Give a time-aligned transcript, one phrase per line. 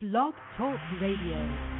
[0.00, 1.79] Blog Talk Radio.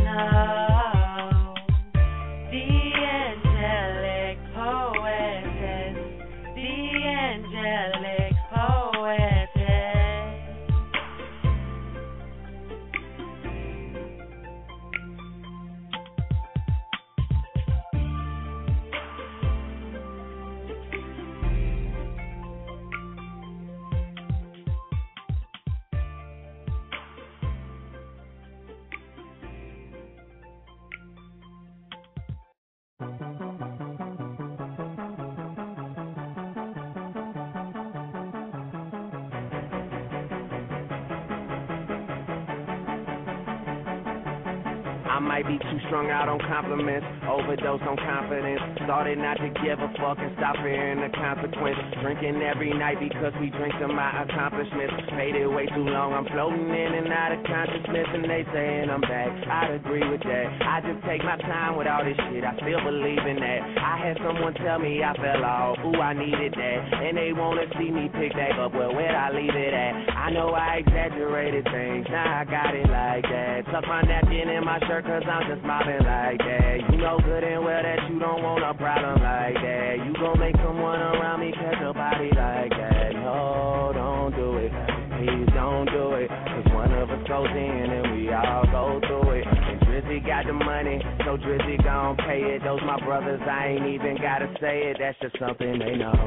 [45.31, 48.59] might be too strung out on compliments, overdose on confidence.
[48.91, 51.79] Started not to give a fuck and stop fearing the consequence.
[52.03, 55.07] Drinking every night because we drink to my accomplishments.
[55.15, 58.91] Made it way too long, I'm floating in and out of consciousness, and they saying
[58.91, 59.31] I'm back.
[59.47, 60.45] I'd agree with that.
[60.67, 63.61] I just take my time with all this shit, I still believe in that.
[63.79, 66.79] I had someone tell me I fell off, ooh, I needed that.
[66.91, 70.19] And they wanna see me pick that up, well, where'd I leave it at?
[70.19, 73.71] I know I exaggerated things, now I got it like that.
[73.71, 76.91] Tuck my napkin in my shirt, cause I'm just mobbing like that.
[76.91, 79.93] You know good and well that you don't want a problem like that.
[80.01, 83.13] You gon' make someone around me catch a body like that.
[83.13, 84.73] No, don't do it.
[85.21, 86.27] Please don't do it.
[86.27, 89.45] Cause one of us goes in and we all go through it.
[89.45, 92.63] And Drizzy got the money, so Drizzy gon' pay it.
[92.65, 94.97] Those my brothers, I ain't even gotta say it.
[94.99, 96.17] That's just something they know.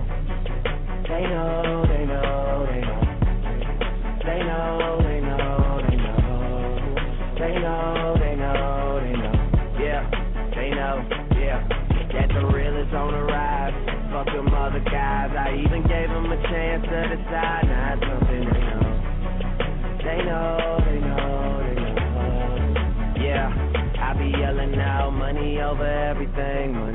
[1.10, 3.02] They know, they know, they know.
[4.22, 6.14] They know, they know, they know.
[7.34, 8.03] They know, they know,
[15.44, 17.68] I even gave them a chance to decide.
[17.68, 18.88] Not something they know.
[20.00, 23.20] They know, they know, they know.
[23.20, 23.52] Yeah,
[24.00, 26.93] I be yelling out money over everything, money.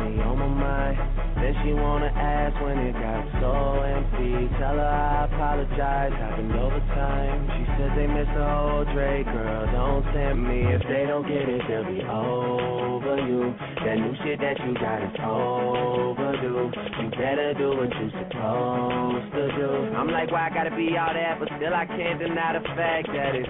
[1.50, 4.54] Then she wanna ask when it got so empty.
[4.62, 7.50] Tell her I apologize, happened over time.
[7.58, 10.62] She says they miss the whole Drake, girl, don't tempt me.
[10.70, 13.50] If they don't get it, they'll be over you.
[13.82, 16.70] That new shit that you got is overdue.
[16.70, 19.70] You better do what you supposed to do.
[19.98, 23.10] I'm like, why I gotta be all that, but still I can't deny the fact
[23.10, 23.50] that it's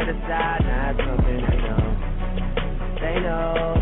[0.00, 0.60] decide.
[0.64, 1.40] Now it's something.
[1.48, 1.84] They know,
[3.00, 3.81] they know,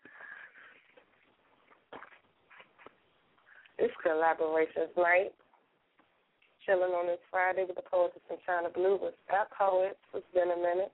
[3.81, 5.33] It's collaborations night.
[6.67, 9.97] Chilling on this Friday with the poets from Chyna Blue with that poets.
[10.13, 10.91] It's been a minute.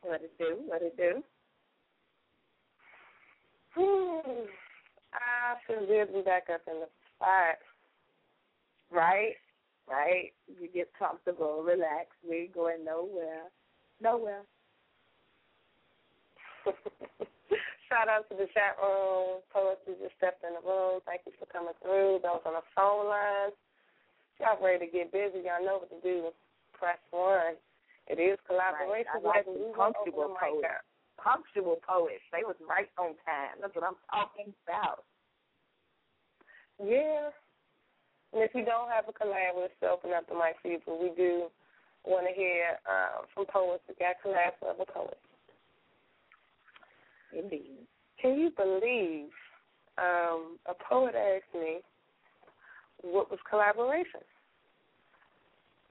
[0.00, 0.56] What it do?
[0.64, 1.22] What it do?
[3.74, 4.46] Hmm.
[5.12, 7.58] I feel good to be back up in the spot.
[8.90, 9.34] Right?
[9.86, 10.32] Right?
[10.48, 12.06] You get comfortable, relax.
[12.26, 13.50] We ain't going nowhere.
[14.00, 14.44] Nowhere.
[17.88, 19.40] Shout out to the chat room.
[19.48, 21.00] Poets who just stepped in the room.
[21.08, 22.20] Thank you for coming through.
[22.20, 23.56] Those on the phone lines.
[24.36, 25.48] Y'all ready to get busy.
[25.48, 26.30] Y'all know what to do.
[26.76, 27.56] Press one.
[28.06, 29.24] It is collaboration.
[29.24, 29.42] Right.
[29.42, 30.86] Like We punctual open the mic poets.
[31.16, 32.24] Punctual poets.
[32.30, 33.56] They was right on time.
[33.60, 35.08] That's what I'm talking about.
[36.78, 37.32] Yeah.
[38.32, 40.78] And if you don't have a collab, we'll still open up the mic for you,
[40.84, 41.48] but we do
[42.04, 43.82] want to hear um, from poets.
[43.88, 45.27] We got collabs with other poets.
[47.32, 47.86] Indeed.
[48.20, 49.28] Can you believe
[49.98, 51.78] um, a poet asked me
[53.02, 54.20] what was collaboration?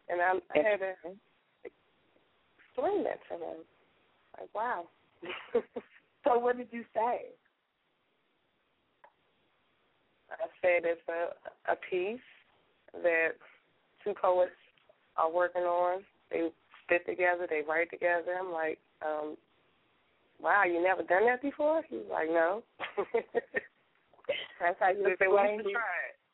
[0.10, 0.94] And I, I had to
[1.66, 3.58] explain that to him.
[4.40, 4.86] Like, wow.
[6.24, 7.28] so what did you say?
[10.32, 12.20] I said it's a, a piece
[12.94, 13.30] that
[14.04, 14.52] two poets
[15.16, 16.02] are working on.
[16.32, 16.50] They
[16.84, 18.38] spit together, they write together.
[18.40, 19.38] I'm like, um,
[20.40, 21.84] wow, you never done that before?
[21.90, 22.64] He's like, no.
[24.60, 25.82] That's how you They say, well, you explain it.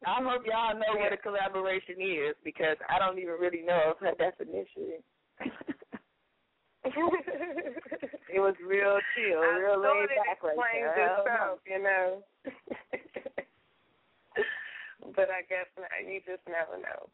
[0.05, 4.11] I hope y'all know what a collaboration is because I don't even really know her
[4.19, 4.99] definition.
[6.83, 10.91] it was real chill, I real laid back right there.
[10.91, 11.23] I don't know.
[11.23, 11.55] itself, uh-huh.
[11.63, 12.19] you know.
[15.15, 15.87] but I guess not.
[16.03, 17.07] you just never know.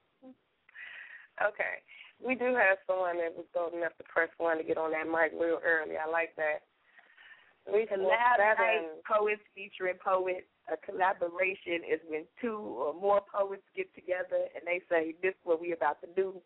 [1.37, 1.85] Okay.
[2.19, 5.07] We do have someone that was bold enough to press one to get on that
[5.07, 5.95] mic real early.
[5.95, 6.63] I like that.
[7.67, 10.47] We Collab night, poets featuring poets.
[10.71, 15.41] A collaboration is when two or more poets get together and they say, "This is
[15.43, 16.41] what we about to do,"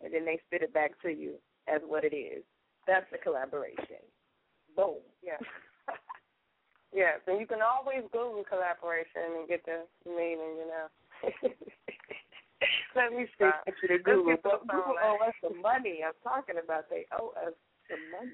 [0.00, 2.44] and then they spit it back to you as what it is.
[2.86, 4.00] That's a collaboration.
[4.76, 5.00] Boom.
[5.22, 5.36] Yeah.
[6.92, 10.86] yes, and you can always Google collaboration and get the meaning, you know.
[12.96, 13.64] Let me stop.
[13.66, 14.32] Get you to Let's Google.
[14.32, 16.00] get to the But Google owe us some money.
[16.06, 17.54] I'm talking about they owe us
[17.88, 18.32] some money.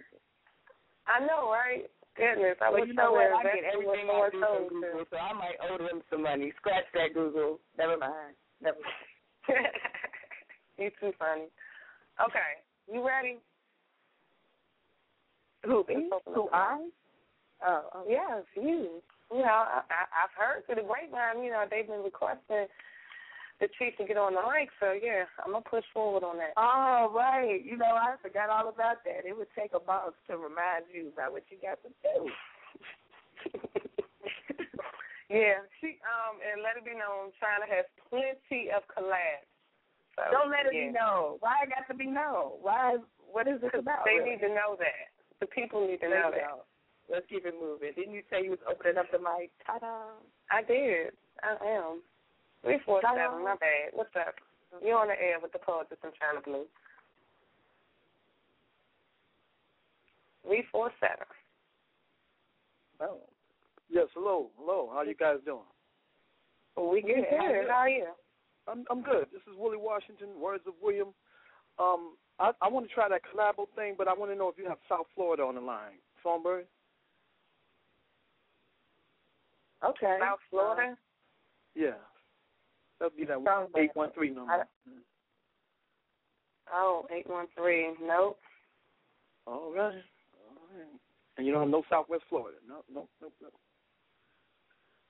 [1.07, 1.89] I know, right?
[2.17, 3.33] Goodness, I Well, wish you know I what?
[3.33, 4.81] I get invest in what everything I someone do from.
[4.81, 6.53] Google, so I might owe them some money.
[6.57, 7.59] Scratch that, Google.
[7.77, 8.39] Never mind.
[8.63, 9.67] Never mind.
[10.79, 11.51] you too funny.
[12.23, 13.39] Okay, you ready?
[15.65, 16.11] Who Let's me?
[16.35, 16.87] Who I?
[17.67, 18.05] Oh, oh.
[18.09, 19.03] Yes, you.
[19.33, 22.67] You know, I, I, I've heard through the grapevine, you know, they've been requesting
[23.61, 26.55] the chief to get on the mic, so yeah, I'm gonna push forward on that.
[26.57, 27.63] Oh, right.
[27.63, 29.27] You know, I forgot all about that.
[29.27, 32.17] It would take a boss to remind you about what you got to do.
[35.31, 39.47] yeah, she um and let it be known, Chyna has plenty of collabs.
[40.19, 40.91] So, Don't let it yeah.
[40.91, 41.39] be known.
[41.39, 42.59] Why it got to be known?
[42.63, 42.99] Why?
[43.31, 44.07] What is this about?
[44.07, 44.39] They really?
[44.39, 45.11] need to know that.
[45.41, 46.67] The people need to There know that.
[47.11, 47.93] Let's keep it moving.
[47.95, 49.51] Didn't you say you was opening up the mic?
[49.67, 50.17] Ta-da.
[50.51, 51.13] I did.
[51.43, 52.01] I am.
[52.65, 53.45] Three four seven.
[53.45, 53.93] My bad.
[53.93, 54.35] What's up?
[54.83, 56.65] You're on the air with the poetess from Chyna Blue.
[60.47, 61.27] Three four seven.
[63.01, 63.19] Oh.
[63.91, 64.91] Yes, hello, hello.
[64.93, 65.61] How you guys doing?
[66.77, 67.17] Well, we good.
[67.31, 67.69] good.
[67.69, 68.07] How are you?
[68.67, 69.27] I'm I'm good.
[69.31, 71.09] This is Willie Washington, Words of William.
[71.79, 74.57] Um, I I want to try that collabo thing, but I want to know if
[74.57, 76.01] you have South Florida on the line.
[76.23, 76.67] Songbird.
[79.85, 80.17] Okay.
[80.19, 80.97] South Florida.
[81.75, 82.01] Yeah.
[83.05, 84.67] That'll be that eight one three number.
[86.73, 87.93] Oh, eight one three.
[88.03, 88.39] Nope.
[89.47, 89.95] All right.
[90.49, 90.89] All right.
[91.37, 92.59] And you don't have no Southwest Florida.
[92.67, 93.49] No, no, no, no.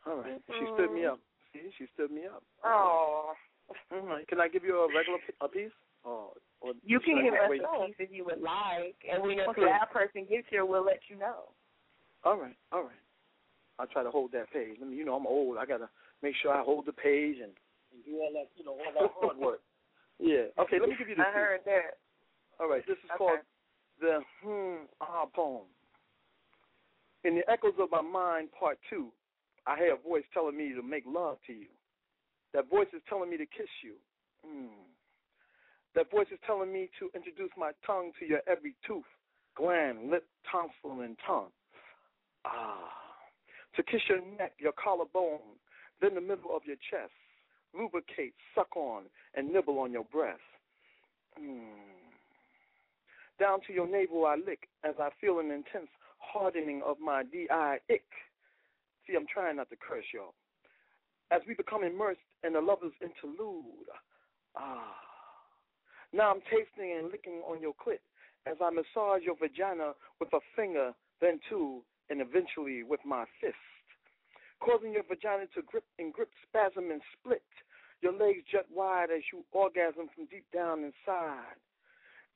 [0.07, 0.41] All right.
[0.59, 1.21] She stood me up.
[1.53, 2.43] See, she stood me up.
[2.65, 3.35] Oh.
[3.93, 4.27] All right.
[4.27, 5.71] Can I give you a regular p- a piece?
[6.03, 9.49] Or, or You can give us a piece if you would like, and when your
[9.51, 9.63] Okay.
[9.63, 11.49] collab person gets here, we'll let you know.
[12.25, 12.93] All right, all right.
[13.79, 14.77] I'll try to hold that page.
[14.83, 15.57] I mean, you know, I'm old.
[15.57, 15.89] I gotta
[16.23, 17.53] make sure I hold the page and,
[17.95, 19.61] and do all that, you know, all that hard work.
[20.21, 20.47] Yeah.
[20.61, 20.79] Okay.
[20.79, 21.27] Let me give you this.
[21.29, 21.99] I heard that.
[22.61, 22.87] All right.
[22.87, 23.19] This is Okay.
[23.19, 23.41] called
[24.01, 25.67] the Hmm Ah poem.
[27.25, 29.11] In the echoes of my mind, part two,
[29.67, 31.67] I hear a voice telling me to make love to you.
[32.53, 33.95] That voice is telling me to kiss you.
[34.47, 34.87] Mm.
[35.97, 39.03] That voice is telling me to introduce my tongue to your every tooth,
[39.57, 41.51] gland, lip, tonsil, and tongue.
[42.45, 42.89] Ah.
[43.75, 45.59] To kiss your neck, your collarbone,
[46.01, 47.11] then the middle of your chest.
[47.77, 49.05] Lubricate, suck on,
[49.35, 50.41] and nibble on your breast.
[51.41, 51.59] Mm.
[53.41, 57.79] Down to your navel I lick as I feel an intense hardening of my DI
[57.91, 58.05] ick.
[59.07, 60.35] See, I'm trying not to curse y'all.
[61.31, 63.91] As we become immersed in the lover's interlude.
[64.57, 64.95] Ah.
[66.13, 67.99] Now I'm tasting and licking on your clit
[68.47, 73.57] as I massage your vagina with a finger, then two, and eventually with my fist.
[74.61, 77.43] Causing your vagina to grip and grip, spasm and split.
[78.05, 81.57] Your legs jut wide as you orgasm from deep down inside.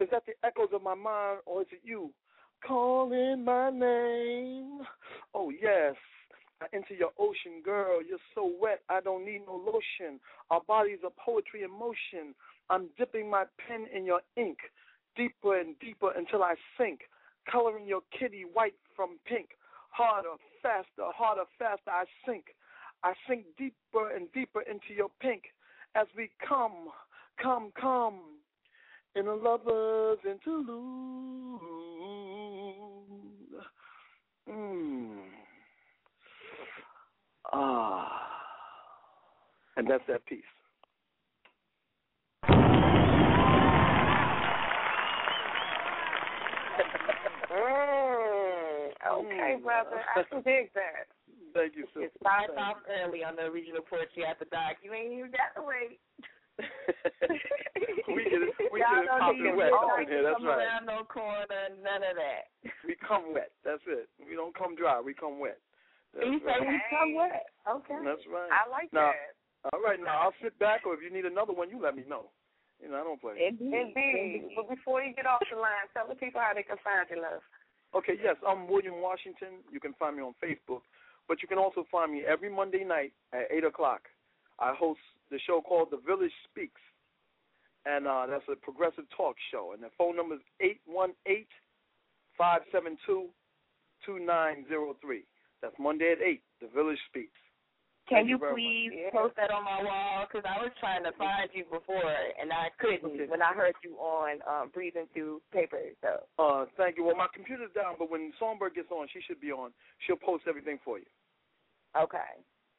[0.01, 2.11] Is that the echoes of my mind, or is it you
[2.67, 4.81] calling my name?
[5.35, 5.95] Oh, yes.
[6.63, 8.01] I enter your ocean, girl.
[8.03, 10.19] You're so wet, I don't need no lotion.
[10.51, 12.35] Our bodies are poetry in motion.
[12.71, 14.57] I'm dipping my pen in your ink,
[15.17, 17.01] deeper and deeper until I sink,
[17.51, 19.51] coloring your kitty white from pink.
[19.91, 22.57] Harder, faster, harder, faster, I sink.
[23.05, 25.43] I sink deeper and deeper into your pink
[25.95, 26.89] as we come,
[27.43, 28.21] come, come
[29.15, 31.61] in a lover's interlude.
[34.49, 35.19] Mm.
[37.53, 38.29] Ah.
[39.77, 40.43] And that's that piece.
[47.51, 50.03] Mm, okay, brother.
[50.15, 51.09] I can dig that.
[51.55, 54.79] Thank you, It starts Thank off early on the original poetry after dark.
[54.83, 56.01] You ain't even got to wait.
[58.11, 60.27] we get it, we Y'all get it popping wet to up in here.
[60.27, 60.59] That's come right.
[60.59, 62.51] around no corner, none of that.
[62.87, 63.55] We come wet.
[63.63, 64.11] That's it.
[64.19, 64.99] We don't come dry.
[64.99, 65.63] We come wet.
[66.17, 67.47] That's you say we come wet.
[67.69, 68.01] Okay.
[68.03, 68.51] That's right.
[68.51, 69.71] I like Now, that.
[69.71, 70.01] all right.
[70.01, 72.33] Now I'll sit back, or if you need another one, you let me know.
[72.83, 73.39] You know, I don't play.
[73.39, 74.55] Indeed.
[74.57, 77.23] But before you get off the line, tell the people how they can find you,
[77.23, 77.43] love.
[77.95, 79.65] Okay, yes, I'm William Washington.
[79.73, 80.83] You can find me on Facebook,
[81.29, 84.03] but you can also find me every Monday night at eight o'clock.
[84.59, 86.81] I host the show called The Village Speaks,
[87.87, 89.73] and uh, that's a progressive talk show.
[89.75, 91.49] And the phone number is eight one eight
[92.37, 93.27] five seven two
[94.05, 95.25] two nine zero three.
[95.63, 96.43] That's Monday at eight.
[96.61, 97.37] The Village Speaks.
[98.09, 99.13] Can Thank you you please much.
[99.13, 100.25] post that on my wall?
[100.25, 102.09] Because I was trying to find you before,
[102.41, 105.77] and I couldn't when I heard you on um, Breathing Through Paper.
[106.01, 107.05] So Uh, thank you.
[107.05, 109.73] Well, my computer's down, but when Songbird gets on, she should be on.
[110.07, 111.05] She'll post everything for you.
[111.99, 112.33] Okay.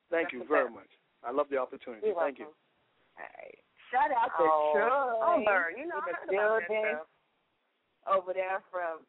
[0.10, 0.90] Thank you very much.
[1.24, 2.08] I love the opportunity.
[2.08, 2.50] You're Thank you.
[2.50, 3.60] All right.
[3.92, 6.98] Shout out to Oh, Troy Songbird, you know I the heard about that building
[8.08, 9.04] over there from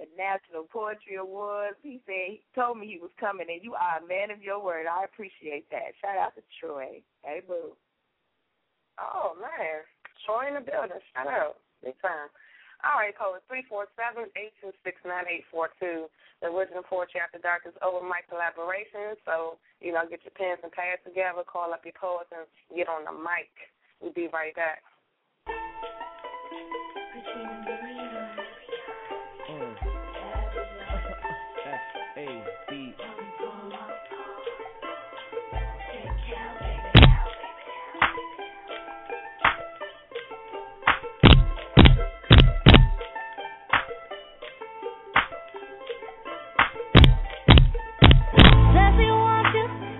[0.00, 1.76] the National Poetry Awards.
[1.84, 4.58] He said he told me he was coming, and you are a man of your
[4.58, 4.86] word.
[4.90, 5.94] I appreciate that.
[6.00, 7.04] Shout out to Troy.
[7.22, 7.76] Hey, boo.
[8.98, 9.84] Oh man,
[10.24, 10.98] Troy in the building.
[11.14, 12.32] Shout out, big time.
[12.84, 16.06] All right, code three four seven eight two six nine eight four two.
[16.44, 19.16] The original Poetry After Dark is over my collaboration.
[19.24, 22.44] So you know, get your pens and pads together, call up your poets, and
[22.76, 23.48] get on the mic.
[24.00, 24.84] We'll be right back.
[29.48, 29.74] Mm.
[31.64, 31.80] Says
[32.16, 32.53] he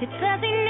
[0.05, 0.64] It's real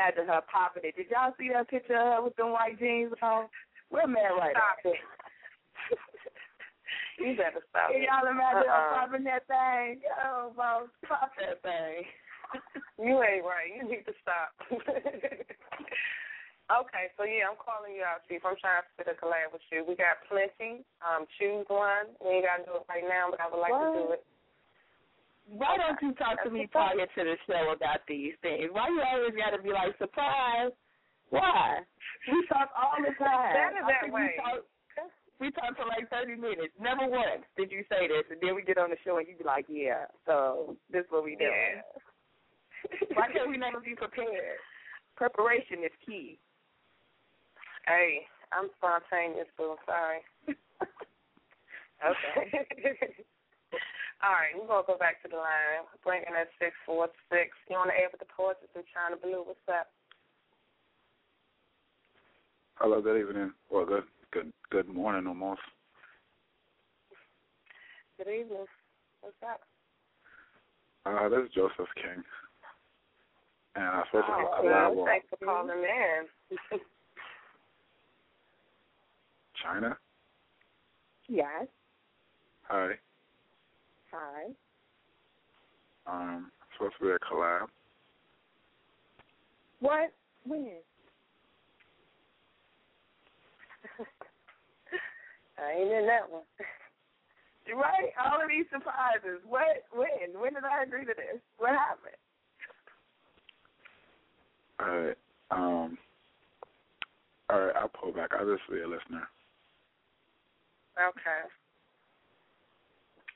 [0.00, 0.96] imagine her popping it.
[0.96, 3.48] Did y'all see that picture of her with them white jeans on?
[3.90, 4.96] Where man right Stop it.
[7.20, 8.96] You better stop Can y'all imagine her Uh-uh.
[8.96, 10.00] popping that thing?
[10.00, 12.08] Yo, boss, pop that thing.
[13.00, 13.72] You ain't right.
[13.72, 14.52] You need to stop.
[14.68, 15.16] okay,
[17.16, 18.44] so yeah, I'm calling you out, Chief.
[18.44, 19.86] I'm trying to fit a collab with you.
[19.88, 20.84] We got plenty.
[21.00, 22.12] Um, choose one.
[22.20, 24.22] We ain't got to do it right now, but I would like to do it.
[25.50, 28.70] Why don't you talk to me prior to the show about these things?
[28.70, 30.70] Why you always got to be like surprise?
[31.30, 31.82] Why?
[32.30, 33.50] We talk all the time.
[33.58, 34.30] That is that way.
[34.30, 34.62] We talk,
[35.42, 36.70] we talk for like thirty minutes.
[36.78, 39.34] Never once did you say this, and then we get on the show and you
[39.34, 41.82] be like, "Yeah, so this is what we do." Yeah.
[43.18, 44.62] Why can't we never be prepared?
[45.16, 46.38] Preparation is key.
[47.86, 48.22] Hey,
[48.54, 50.22] I'm spontaneous, so I'm sorry.
[52.00, 52.64] Okay.
[54.22, 55.88] All right, we're gonna go back to the line.
[56.04, 57.56] Bringing at six four six.
[57.68, 59.44] You on the air with the poets and Chyna Blue.
[59.44, 59.88] What's up?
[62.76, 63.52] Hello, good evening.
[63.70, 65.60] Well, good, good, good morning almost.
[68.18, 68.66] Good evening.
[69.22, 69.60] What's up?
[71.06, 72.22] Uh, this is Joseph King,
[73.76, 76.48] and to be Oh, collab well, thanks for calling in.
[79.64, 79.96] Chyna.
[81.32, 81.68] Yes.
[82.64, 82.94] Hi.
[84.12, 84.44] Hi.
[86.06, 87.66] Um, supposed to be a collab.
[89.80, 90.12] What?
[90.44, 90.78] When?
[95.58, 96.42] I ain't in that one.
[97.66, 98.10] You're right.
[98.24, 99.40] All of these surprises.
[99.46, 99.84] What?
[99.92, 100.40] When?
[100.40, 101.40] When did I agree to this?
[101.58, 102.16] What happened?
[104.80, 105.18] All right.
[105.50, 105.98] Um.
[107.50, 107.76] All right.
[107.76, 108.30] I'll pull back.
[108.38, 109.28] I'll just be a listener.
[110.98, 111.48] Okay.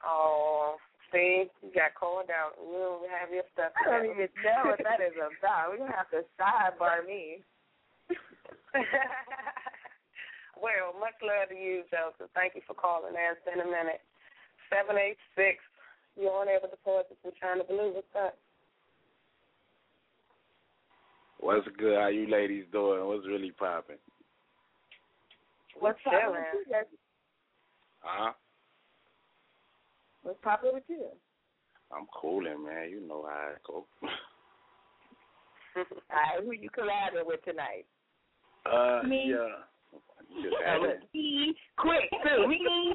[0.04, 0.76] Oh,
[1.12, 2.60] see, you got called out.
[2.60, 3.72] You don't have your stuff.
[3.80, 5.72] I don't even know what that is about.
[5.72, 7.40] We're gonna have to sidebar me.
[10.60, 12.30] well, much love to you, Joseph.
[12.34, 13.32] Thank you for calling in.
[13.32, 14.02] It's been a minute.
[14.68, 15.62] Seven eight six.
[16.16, 17.94] You're on there with the poets from Chyna Blue.
[17.94, 18.36] What's up?
[21.40, 21.98] What's good?
[21.98, 23.04] How you ladies doing?
[23.06, 23.98] What's really popping?
[25.78, 26.74] What's poppin' with you?
[28.00, 28.32] Huh?
[30.24, 31.06] What's poppin' with you?
[31.92, 32.88] I'm cooling, man.
[32.90, 33.87] You know how it go.
[35.76, 37.84] All right, who you collabing with tonight?
[38.66, 39.26] uh, Me.
[39.28, 39.64] yeah.
[40.42, 41.02] Just had look, it.
[41.12, 41.54] me.
[41.76, 42.48] Quick, too.
[42.48, 42.58] Me.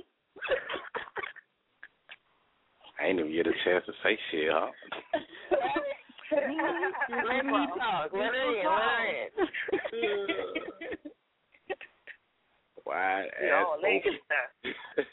[2.99, 4.71] I ain't even get a chance to say shit, huh?
[7.25, 8.11] Let me talk.
[8.11, 8.65] Let her in.
[8.65, 9.05] Let her
[9.93, 10.97] in.
[12.85, 13.65] Wide You ass.
[13.67, 14.19] all lady open.
[14.25, 15.05] stuff.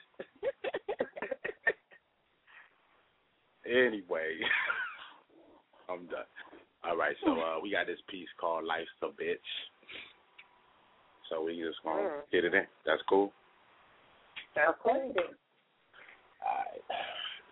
[3.69, 4.35] Anyway,
[5.91, 6.25] I'm done.
[6.85, 9.37] All right, so uh, we got this piece called "Life's a Bitch."
[11.29, 12.31] So we just gonna Mm.
[12.31, 12.67] get it in.
[12.85, 13.33] That's cool.
[14.55, 15.13] That's cool.
[15.17, 16.83] All right.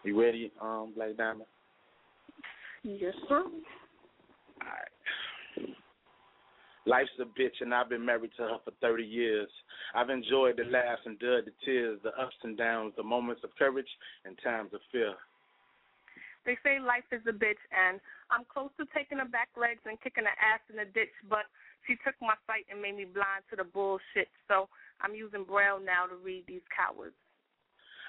[0.05, 1.47] You ready, um, Black Diamond?
[2.83, 3.45] Yes, sir.
[6.87, 9.49] Life's a bitch, and I've been married to her for 30 years.
[9.95, 13.57] I've enjoyed the laughs, and endured the tears, the ups and downs, the moments of
[13.59, 13.89] courage,
[14.27, 15.15] and times of fear.
[16.45, 20.01] They say life is a bitch, and I'm close to taking her back legs and
[20.01, 21.49] kicking her ass in the ditch, but
[21.89, 24.29] she took my sight and made me blind to the bullshit.
[24.49, 24.69] So
[25.01, 27.17] I'm using Braille now to read these cowards.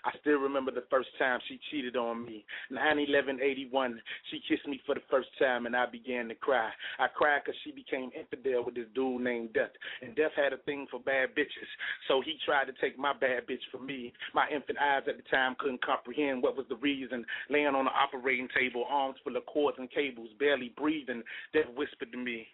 [0.05, 2.45] I still remember the first time she cheated on me.
[2.71, 3.95] 9-11-81,
[4.29, 6.69] she kissed me for the first time and I began to cry.
[6.99, 9.73] I cried because she became infidel with this dude named Death.
[10.01, 11.69] And Death had a thing for bad bitches.
[12.07, 14.13] So he tried to take my bad bitch from me.
[14.33, 17.25] My infant eyes at the time couldn't comprehend what was the reason.
[17.49, 22.11] Laying on the operating table, arms full of cords and cables, barely breathing, Death whispered
[22.11, 22.47] to me,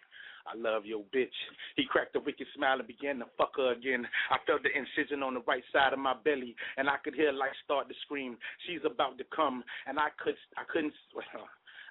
[0.46, 1.34] I love your bitch.
[1.76, 4.06] He cracked a wicked smile and began to fuck her again.
[4.30, 7.32] I felt the incision on the right side of my belly, and I could hear
[7.32, 8.36] life start to scream.
[8.66, 10.94] She's about to come, and I could, I couldn't.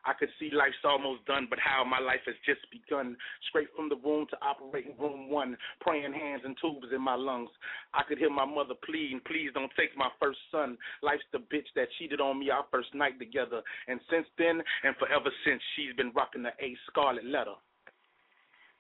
[0.04, 3.16] I could see life's almost done, but how my life has just begun.
[3.50, 7.50] Straight from the room to operating room one, praying hands and tubes in my lungs.
[7.94, 10.78] I could hear my mother pleading, please don't take my first son.
[11.04, 13.62] Life's the bitch that cheated on me our first night together.
[13.88, 17.56] And since then, and forever since, she's been rocking the A Scarlet letter.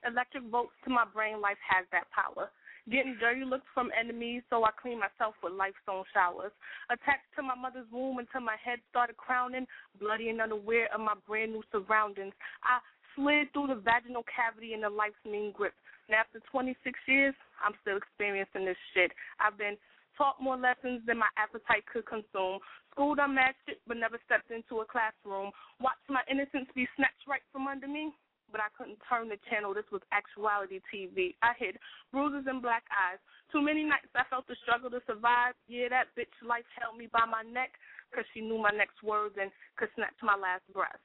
[0.05, 2.49] Electric bolts to my brain, life has that power.
[2.89, 6.51] Getting dirty looks from enemies, so I clean myself with life's own showers.
[6.89, 9.67] Attached to my mother's womb until my head started crowning,
[10.01, 12.33] bloody and unaware of my brand new surroundings.
[12.65, 12.81] I
[13.13, 15.73] slid through the vaginal cavity in the life's mean grip.
[16.09, 16.73] And after 26
[17.05, 19.11] years, I'm still experiencing this shit.
[19.37, 19.77] I've been
[20.17, 22.57] taught more lessons than my appetite could consume.
[22.91, 23.21] Schooled
[23.69, 25.53] shit, but never stepped into a classroom.
[25.79, 28.09] Watched my innocence be snatched right from under me
[28.51, 29.73] but I couldn't turn the channel.
[29.73, 31.35] This was actuality TV.
[31.41, 31.79] I had
[32.11, 33.19] bruises and black eyes.
[33.51, 35.55] Too many nights I felt the struggle to survive.
[35.67, 37.75] Yeah, that bitch life held me by my neck
[38.09, 40.99] because she knew my next words and could snatch my last breath.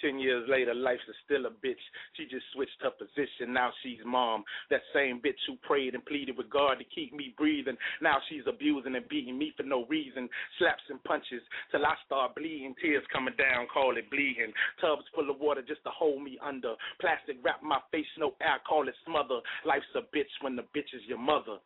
[0.00, 1.80] Ten years later, life's still a bitch.
[2.16, 3.52] She just switched her position.
[3.52, 4.44] Now she's mom.
[4.70, 7.76] That same bitch who prayed and pleaded with God to keep me breathing.
[8.00, 10.28] Now she's abusing and beating me for no reason.
[10.58, 12.74] Slaps and punches till I start bleeding.
[12.80, 14.52] Tears coming down, call it bleeding.
[14.80, 16.74] Tubs full of water just to hold me under.
[17.00, 19.40] Plastic wrap my face, no air, call it smother.
[19.64, 21.58] Life's a bitch when the bitch is your mother.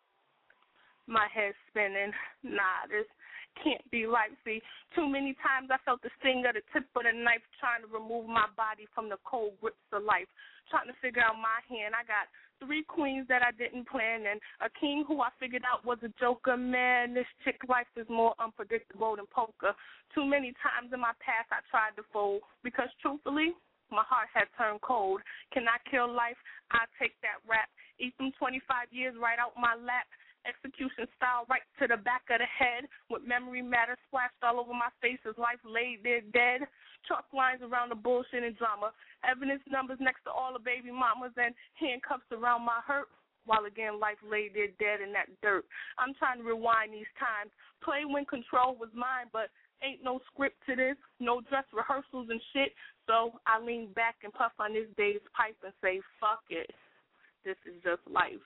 [1.06, 2.12] My head's spinning.
[2.42, 3.06] Nah, this
[3.62, 4.30] can't be right.
[4.44, 4.62] See,
[4.94, 7.90] too many times I felt the sting of the tip of the knife trying to
[7.90, 10.28] remove my body from the cold grips of life,
[10.70, 11.94] trying to figure out my hand.
[11.94, 12.30] I got
[12.62, 16.12] three queens that I didn't plan and a king who I figured out was a
[16.20, 16.56] joker.
[16.56, 19.74] Man, this chick life is more unpredictable than poker.
[20.14, 23.52] Too many times in my past I tried to fold because truthfully,
[23.92, 25.20] my heart had turned cold.
[25.52, 26.38] Can I kill life?
[26.72, 27.68] I take that rap.
[28.00, 30.08] Eat them 25 years right out my lap
[30.44, 34.72] execution style right to the back of the head with memory matter splashed all over
[34.72, 36.68] my face as life laid there dead.
[37.08, 38.92] Chalk lines around the bullshit and drama.
[39.24, 43.08] Evidence numbers next to all the baby mamas and handcuffs around my hurt.
[43.44, 45.68] While again, life laid there dead in that dirt.
[46.00, 47.52] I'm trying to rewind these times.
[47.84, 49.52] Play when control was mine, but
[49.84, 52.72] ain't no script to this, no dress rehearsals and shit.
[53.06, 56.72] So I lean back and puff on this day's pipe and say, fuck it.
[57.44, 58.40] This is just life.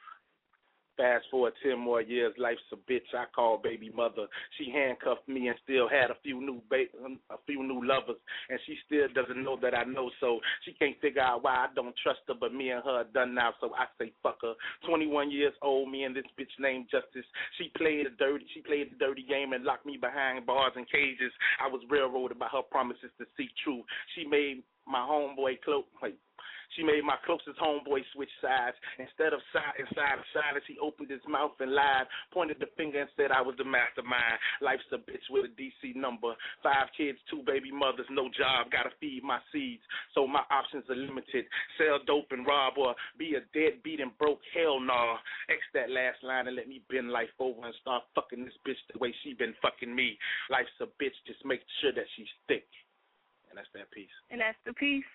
[0.99, 3.07] Fast forward ten more years, life's a bitch.
[3.15, 4.27] I call baby mother.
[4.59, 8.19] She handcuffed me and still had a few new ba- um, a few new lovers,
[8.51, 10.11] and she still doesn't know that I know.
[10.19, 12.35] So she can't figure out why I don't trust her.
[12.35, 14.55] But me and her are done now, so I say fuck her.
[14.87, 17.27] Twenty one years old, me and this bitch named Justice.
[17.59, 20.91] She played a dirty, she played a dirty game and locked me behind bars and
[20.91, 21.33] cages.
[21.63, 23.85] I was railroaded by her promises to seek truth.
[24.17, 25.87] She made my homeboy cloak.
[26.03, 26.19] Wait,
[26.77, 28.77] she made my closest homeboy switch sides.
[28.99, 33.01] Instead of side inside of silence, he opened his mouth and lied, pointed the finger
[33.01, 34.39] and said I was the mastermind.
[34.61, 36.35] Life's a bitch with a DC number.
[36.63, 39.83] Five kids, two baby mothers, no job, gotta feed my seeds.
[40.15, 41.47] So my options are limited.
[41.79, 44.41] Sell dope and rob or be a deadbeat and broke.
[44.53, 45.17] Hell nah.
[45.49, 48.81] X that last line and let me bend life over and start fucking this bitch
[48.93, 50.19] the way she been fucking me.
[50.51, 52.67] Life's a bitch, just make sure that she's thick.
[53.49, 54.13] And that's that piece.
[54.31, 55.09] And that's the piece.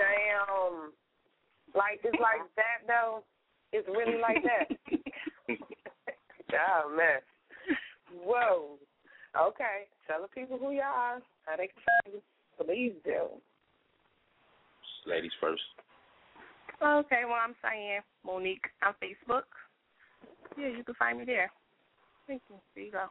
[0.00, 0.92] Damn.
[1.74, 3.22] Like it's like that though.
[3.72, 4.66] It's really like that.
[6.56, 7.20] oh man.
[8.24, 8.78] Whoa.
[9.38, 9.86] Okay.
[10.08, 11.20] Tell the people who you are.
[11.44, 12.22] How they can find you.
[12.64, 13.28] Please do.
[15.06, 15.62] Ladies first.
[16.82, 19.44] Okay, well I'm Cyan Monique on Facebook.
[20.58, 21.50] Yeah, you can find me there.
[22.26, 22.56] Thank you.
[22.74, 23.06] There you go.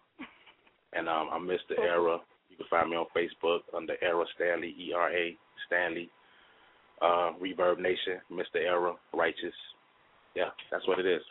[0.93, 1.77] And um, I'm Mr.
[1.77, 2.19] Era.
[2.49, 6.09] You can find me on Facebook under Era Stanley, E R A Stanley.
[7.01, 8.59] Uh, Reverb Nation, Mr.
[8.59, 9.55] Era, Righteous.
[10.35, 11.21] Yeah, that's what it is.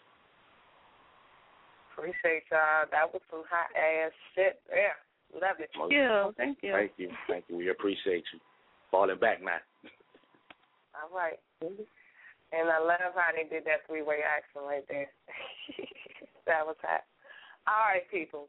[1.92, 2.87] Appreciate y'all.
[2.90, 4.62] That was some hot ass shit.
[4.70, 4.96] Yeah,
[5.35, 5.68] love it.
[5.74, 6.33] Thank you.
[6.37, 6.72] Thank you.
[6.72, 7.09] Thank you.
[7.26, 7.57] Thank you.
[7.57, 8.40] We appreciate you.
[8.90, 9.61] Falling back now.
[10.96, 11.37] All right.
[11.61, 15.11] And I love how they did that three way action right there.
[16.46, 17.04] that was hot.
[17.68, 18.48] All right, people.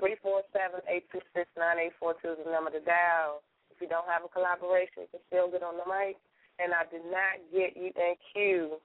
[0.00, 3.44] Three four seven eight two six nine eight four two is the number to dial.
[3.68, 6.16] If you don't have a collaboration, you can still get on the mic.
[6.58, 8.80] And I did not get you and Q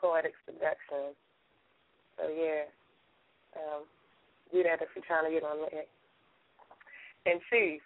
[0.00, 1.16] poetic seduction.
[2.18, 2.68] So yeah.
[3.56, 3.84] Um,
[4.52, 5.86] do that if you're trying to get on there.
[7.26, 7.80] And Chief,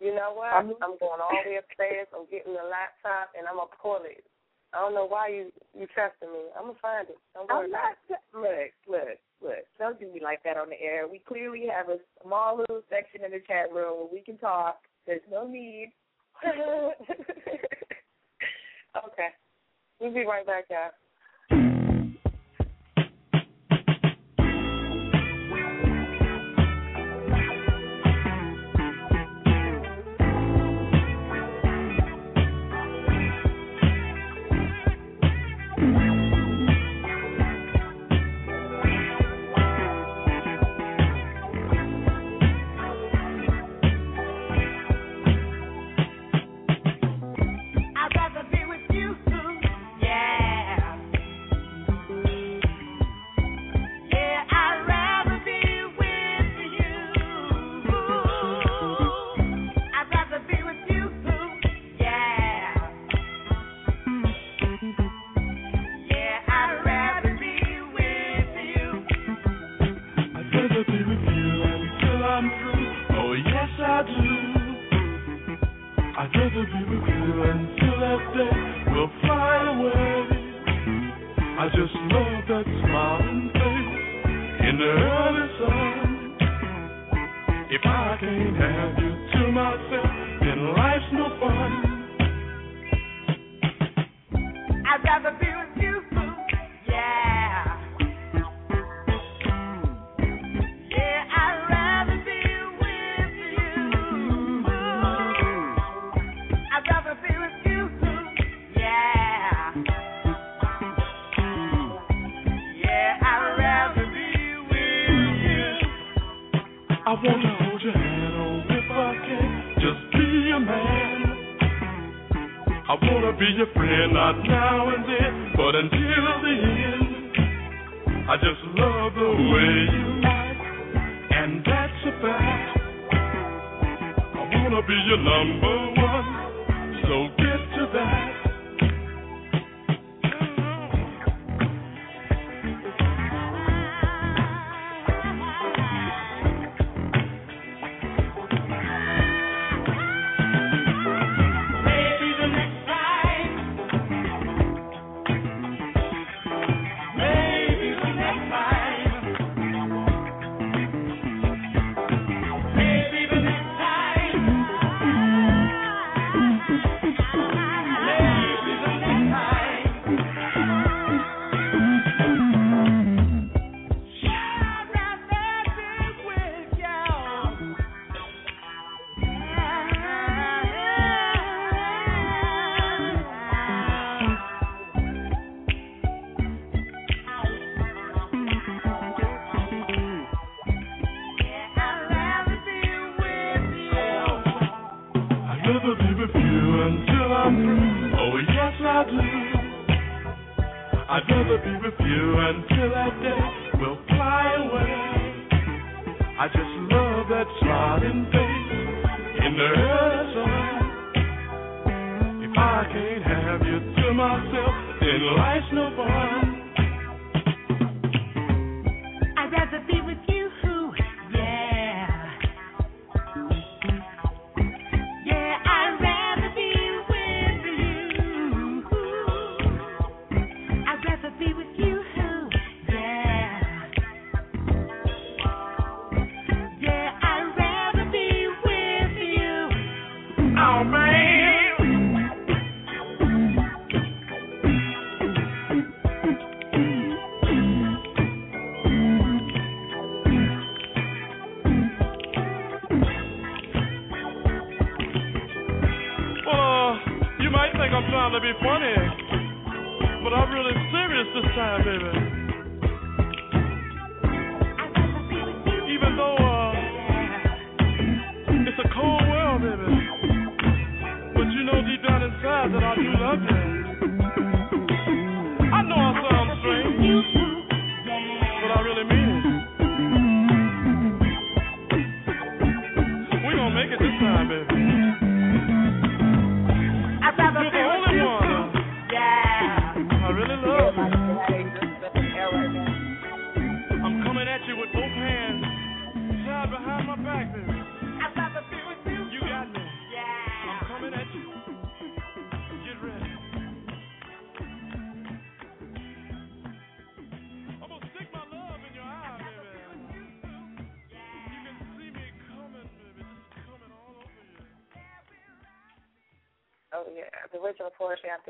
[0.00, 0.52] you know what?
[0.52, 2.08] I'm- I'm going all the way upstairs.
[2.14, 4.24] I'm getting the laptop and I'm gonna pull it.
[4.72, 6.50] I don't know why you you trusting me.
[6.56, 7.18] I'm gonna find it.
[7.34, 8.20] Don't worry I'm about not.
[8.32, 9.66] Look, look, look.
[9.78, 11.06] Don't do me like that on the air.
[11.06, 14.80] We clearly have a small little section in the chat room where we can talk.
[15.06, 15.92] There's no need.
[18.96, 19.28] okay.
[20.00, 20.90] We'll be right back, y'all.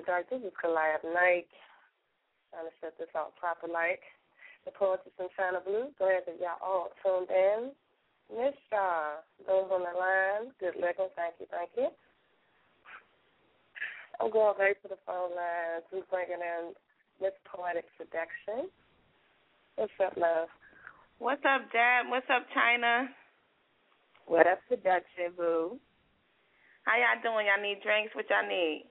[0.09, 0.33] Dark.
[0.33, 1.53] This is Goliath Knight.
[2.49, 4.01] Trying to set this out proper like.
[4.65, 5.93] The poetess in Chyna Blue.
[6.01, 7.77] Glad that y'all all tuned in.
[8.33, 10.49] Miss Shaw, those on the line.
[10.57, 11.13] Good looking.
[11.13, 11.93] Thank you, thank you.
[14.17, 15.85] I'm going right to the phone lines.
[15.93, 16.73] We're bringing in
[17.21, 18.73] Miss Poetic Seduction.
[19.77, 20.49] What's up, love?
[21.21, 22.09] What's up, Dap?
[22.09, 23.13] What's up, Chyna?
[24.25, 25.77] What up, production, boo?
[26.89, 27.45] How y'all doing?
[27.45, 28.17] Y'all need drinks?
[28.17, 28.89] What y'all need?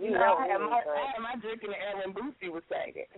[0.00, 0.96] You know, know I we had my, drinks.
[0.96, 3.06] I had my drink in the air when Boosie was singing.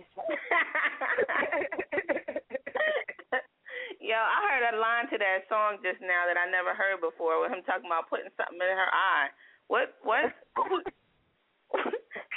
[4.03, 7.41] Yo, I heard a line to that song just now that I never heard before
[7.41, 9.33] with him talking about putting something in her eye.
[9.67, 9.97] What?
[10.03, 10.29] What?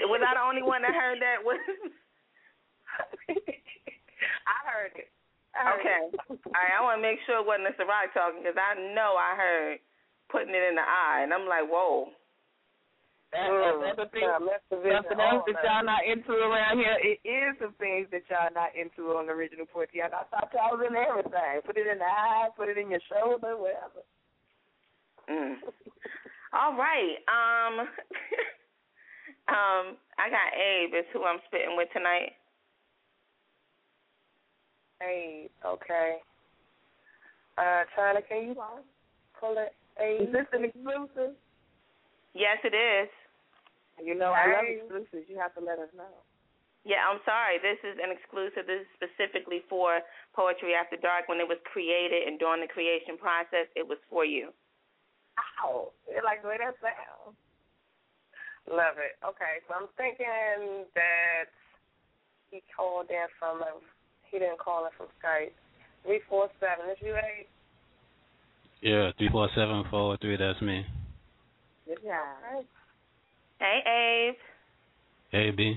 [0.08, 1.44] was I the only one that heard that?
[1.44, 1.60] What?
[4.48, 5.12] I heard it.
[5.52, 6.00] I heard Okay.
[6.08, 6.40] it.
[6.48, 9.18] All right, I want to make sure it wasn't a Sarai talking because I know
[9.20, 9.78] I heard
[10.32, 12.16] putting it in the eye, and I'm like, whoa.
[13.32, 14.22] That, Mm, that's the thing.
[14.22, 16.96] yeah, that's the vision Something else that y'all not into around here.
[16.96, 20.02] It is some things that y'all not into on the original Poetry.
[20.02, 21.60] I thought y'all was in everything.
[21.66, 24.00] Put it in the eye, put it in your shoulder, whatever.
[25.28, 25.60] Mm.
[26.56, 27.20] All right.
[27.28, 27.80] Um.
[29.52, 29.96] um.
[30.16, 32.32] I got Abe is who I'm spitting with tonight.
[35.00, 36.16] Hey, okay.
[37.58, 38.54] Uh, Chyna, can you
[39.38, 39.74] pull it?
[39.96, 41.34] Hey, Is this an exclusive?
[42.34, 43.08] Yes, it is.
[44.02, 45.26] You know I love exclusives.
[45.28, 46.22] You have to let us know.
[46.86, 47.58] Yeah, I'm sorry.
[47.60, 48.64] This is an exclusive.
[48.64, 50.00] This is specifically for
[50.32, 51.28] Poetry After Dark.
[51.28, 54.54] When it was created and during the creation process, it was for you.
[55.60, 55.92] Ow.
[56.06, 57.36] They like the way that sounds.
[58.70, 59.16] Love it.
[59.24, 61.52] Okay, so I'm thinking that
[62.50, 63.80] he called in from a,
[64.30, 65.52] he didn't call in from Skype.
[66.04, 66.88] Three four seven.
[66.92, 67.48] Is you eight?
[68.80, 70.36] Yeah, three four seven four three.
[70.36, 70.86] That's me.
[71.86, 72.64] Good job.
[73.60, 74.34] Hey, Abe.
[75.30, 75.76] Hey B.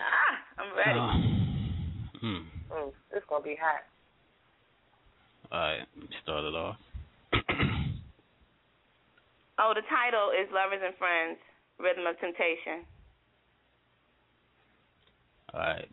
[0.00, 0.98] Ah, I'm ready.
[0.98, 2.36] Uh, hmm.
[2.72, 3.82] Mm, it's gonna be hot.
[5.52, 5.86] All right,
[6.22, 6.76] start it off.
[9.60, 11.36] Oh, the title is Lovers and Friends,
[11.80, 12.86] Rhythm of Temptation.
[15.52, 15.88] All right.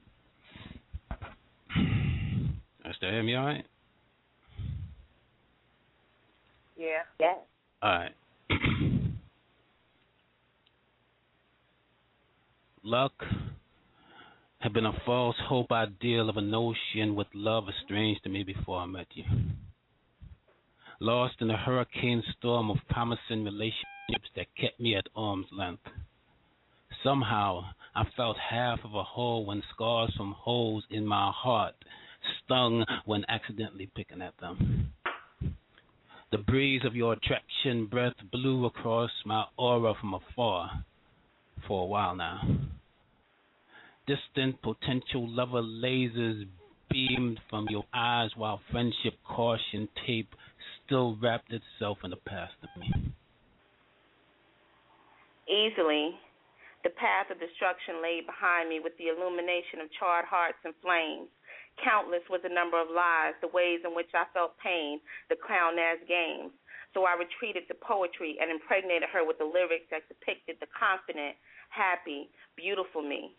[1.75, 3.65] You still hear me all right?
[6.77, 7.01] Yeah.
[7.19, 7.33] Yeah.
[7.81, 8.11] All right.
[12.87, 13.13] Luck
[14.59, 18.77] had been a false hope ideal of a notion with love estranged to me before
[18.77, 19.23] I met you.
[20.99, 25.81] Lost in a hurricane storm of promising relationships that kept me at arm's length.
[27.03, 27.63] Somehow
[27.95, 31.73] I felt half of a hole when scars from holes in my heart
[32.43, 34.93] stung when accidentally picking at them.
[36.31, 40.85] The breeze of your attraction breath blew across my aura from afar
[41.67, 42.41] for a while now.
[44.07, 46.45] Distant potential lover lasers
[46.91, 50.29] beamed from your eyes while friendship caution tape
[50.85, 52.87] still wrapped itself in the past of me.
[55.49, 56.13] Easily,
[56.85, 61.25] the path of destruction lay behind me with the illumination of charred hearts and flames.
[61.81, 65.81] Countless was the number of lies, the ways in which I felt pain, the clown
[65.81, 66.53] ass games.
[66.93, 71.35] So I retreated to poetry and impregnated her with the lyrics that depicted the confident,
[71.73, 73.33] happy, beautiful me.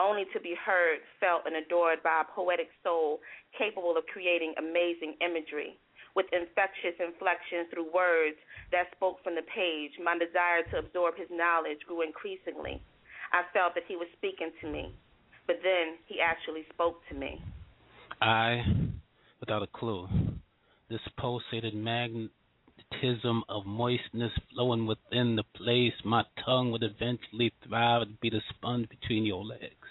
[0.00, 3.18] Only to be heard, felt, and adored by a poetic soul
[3.58, 5.76] capable of creating amazing imagery.
[6.14, 8.38] With infectious inflections through words
[8.70, 12.82] that spoke from the page, my desire to absorb his knowledge grew increasingly.
[13.32, 14.94] I felt that he was speaking to me,
[15.46, 17.42] but then he actually spoke to me.
[18.20, 18.62] I,
[19.40, 20.08] without a clue,
[20.88, 28.14] this pulsated magnetism of moistness flowing within the place my tongue would eventually thrive to
[28.20, 29.87] be the sponge between your legs.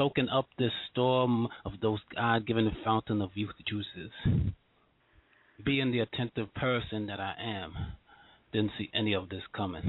[0.00, 4.10] Soaking up this storm of those God given fountain of youth juices.
[5.62, 7.74] Being the attentive person that I am,
[8.50, 9.82] didn't see any of this coming.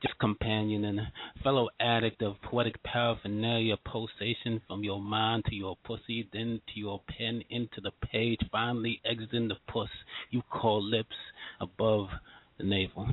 [0.00, 1.00] Just companion and
[1.44, 7.02] fellow addict of poetic paraphernalia pulsation from your mind to your pussy, then to your
[7.06, 9.90] pen into the page, finally exiting the puss
[10.30, 11.16] you call lips
[11.60, 12.06] above
[12.56, 13.06] the navel.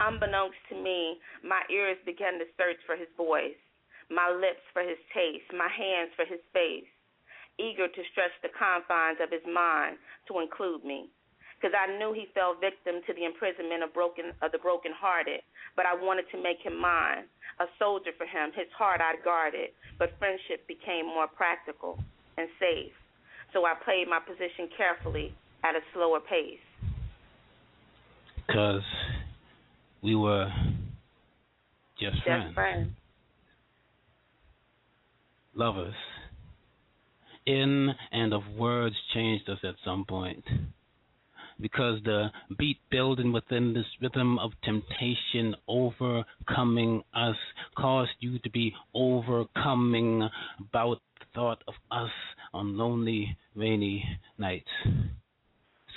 [0.00, 3.54] Unbeknownst to me, my ears began to search for his voice,
[4.10, 6.88] my lips for his taste, my hands for his face,
[7.60, 11.08] eager to stretch the confines of his mind to include me.
[11.58, 15.42] Because I knew he fell victim to the imprisonment of broken of the brokenhearted,
[15.74, 17.26] but I wanted to make him mine,
[17.58, 18.54] a soldier for him.
[18.54, 21.98] His heart I guarded, but friendship became more practical
[22.38, 22.94] and safe.
[23.52, 25.34] So I played my position carefully
[25.64, 26.62] at a slower pace.
[28.46, 28.86] Because
[30.00, 30.46] we were
[31.98, 32.90] just, Just friends, friends.
[35.58, 35.94] Lovers.
[37.44, 40.44] In and of words changed us at some point.
[41.60, 47.34] Because the beat building within this rhythm of temptation overcoming us
[47.76, 50.28] caused you to be overcoming
[50.60, 52.12] about the thought of us
[52.54, 54.04] on lonely, rainy
[54.38, 54.68] nights.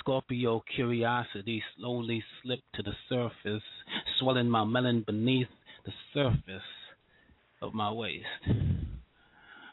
[0.00, 3.62] Scorpio curiosity slowly slipped to the surface,
[4.18, 5.46] swelling my melon beneath
[5.84, 6.62] the surface
[7.60, 8.26] of my waist.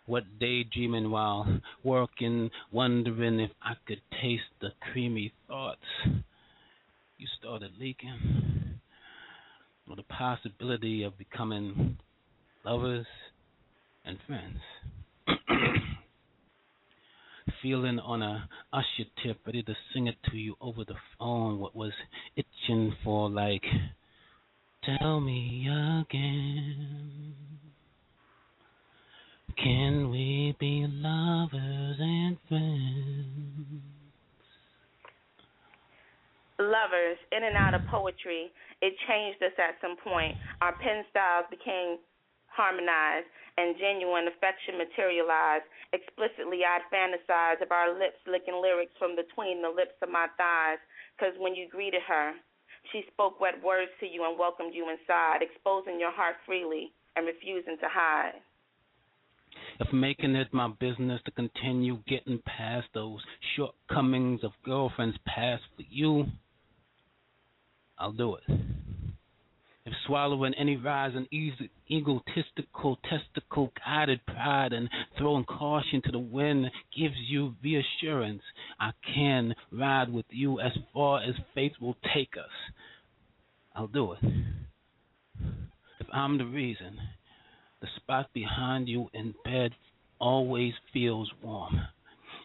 [0.09, 5.85] What daydreaming while working, wondering if I could taste the creamy thoughts.
[7.19, 8.79] You started leaking.
[9.87, 11.99] Or the possibility of becoming
[12.65, 13.05] lovers
[14.03, 14.57] and friends.
[17.61, 21.59] Feeling on a Usher tip, ready to sing it to you over the phone.
[21.59, 21.93] What was
[22.35, 23.63] itching for, like,
[24.83, 25.67] tell me
[26.01, 27.68] again.
[29.63, 33.83] Can we be lovers and friends?
[36.59, 40.39] Lovers, in and out of poetry, it changed us at some point.
[40.63, 41.99] Our pen styles became
[42.47, 43.27] harmonized
[43.59, 45.67] and genuine affection materialized.
[45.91, 50.79] Explicitly, I'd fantasize of our lips licking lyrics from between the lips of my thighs.
[51.19, 52.31] Because when you greeted her,
[52.95, 57.27] she spoke wet words to you and welcomed you inside, exposing your heart freely and
[57.27, 58.39] refusing to hide.
[59.79, 63.21] If making it my business to continue getting past those
[63.55, 66.25] shortcomings of girlfriends past for you,
[67.97, 68.43] I'll do it.
[69.85, 71.27] If swallowing any rise in
[71.89, 78.43] egotistical, testicle guided pride and throwing caution to the wind gives you reassurance,
[78.79, 82.51] I can ride with you as far as faith will take us.
[83.75, 84.19] I'll do it.
[85.99, 86.97] If I'm the reason,
[87.81, 89.71] the spot behind you in bed
[90.19, 91.81] always feels warm.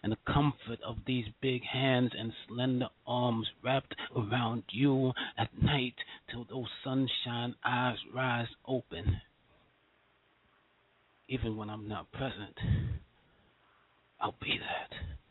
[0.03, 5.95] And the comfort of these big hands and slender arms wrapped around you at night
[6.29, 9.19] till those sunshine eyes rise open.
[11.27, 12.55] Even when I'm not present,
[14.21, 15.24] I'll be that.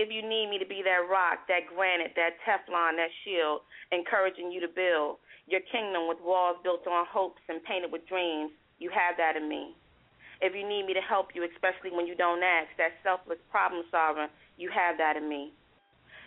[0.00, 3.60] If you need me to be that rock, that granite, that Teflon, that shield,
[3.92, 8.48] encouraging you to build your kingdom with walls built on hopes and painted with dreams,
[8.80, 9.76] you have that in me.
[10.40, 13.84] If you need me to help you, especially when you don't ask, that selfless problem
[13.90, 15.52] solver, you have that in me.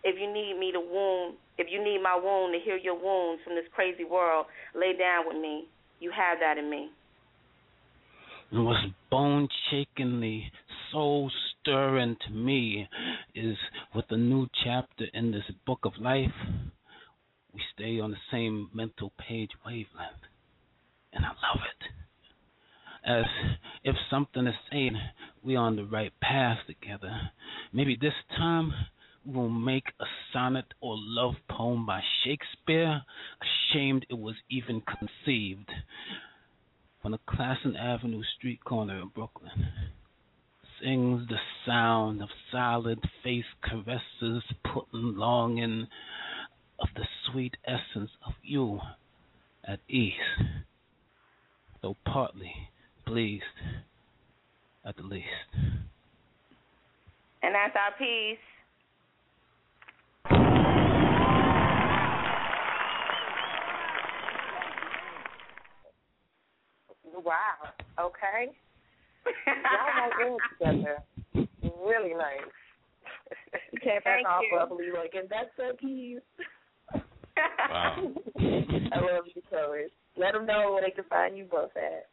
[0.04, 3.42] If you need me to wound, if you need my wound to heal your wounds
[3.42, 4.46] from this crazy world,
[4.76, 5.66] lay down with me.
[6.00, 6.92] You have that in me.
[8.52, 10.52] And what's bone shakingly
[10.92, 11.32] soul
[11.64, 12.88] stirring to me
[13.34, 13.58] is
[13.96, 16.32] with the new chapter in this book of life,
[17.54, 20.24] we stay on the same mental page wavelength.
[21.14, 23.10] And I love it.
[23.10, 23.26] As
[23.84, 24.98] if something is saying
[25.44, 27.12] we're on the right path together.
[27.72, 28.74] Maybe this time
[29.26, 33.02] we'll make a sonnet or love poem by Shakespeare,
[33.42, 35.70] ashamed it was even conceived,
[37.04, 39.52] on a Classon Avenue street corner in Brooklyn.
[40.84, 45.88] Sings the sound of solid face caresses, putting longing
[46.78, 48.82] of the sweet essence of you
[49.66, 50.12] at ease,
[51.82, 52.52] though partly
[53.06, 53.44] pleased
[54.86, 55.26] at the least.
[57.44, 58.38] And that's our piece.
[67.24, 67.72] Wow.
[67.98, 68.52] Okay.
[69.26, 70.98] Y'all might work together.
[71.86, 72.52] Really nice.
[73.72, 74.58] You can't back Thank off you.
[74.58, 76.22] bubbly like, and that's the keys.
[77.70, 78.12] Wow.
[78.38, 79.90] I love you, Chloe.
[80.18, 82.08] Let them know where they can find you both at.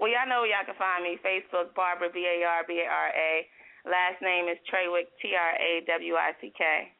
[0.00, 1.18] Well, y'all know where y'all can find me.
[1.24, 3.46] Facebook, Barbara, B A R B A R A.
[3.84, 6.92] Last name is Trawick, T R A W I C K.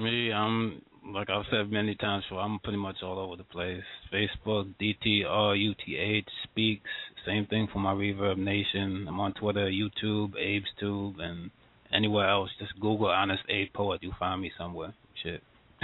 [0.00, 0.82] Me, I'm
[1.12, 2.40] like I've said many times before.
[2.40, 3.82] I'm pretty much all over the place.
[4.12, 6.90] Facebook, DT R U T H speaks.
[7.26, 9.08] Same thing for my ReverbNation.
[9.08, 11.50] I'm on Twitter, YouTube, Abe's Tube, and
[11.92, 12.50] anywhere else.
[12.58, 14.02] Just Google Honest Abe Poet.
[14.02, 14.94] You'll find me somewhere.
[15.22, 15.42] Shit.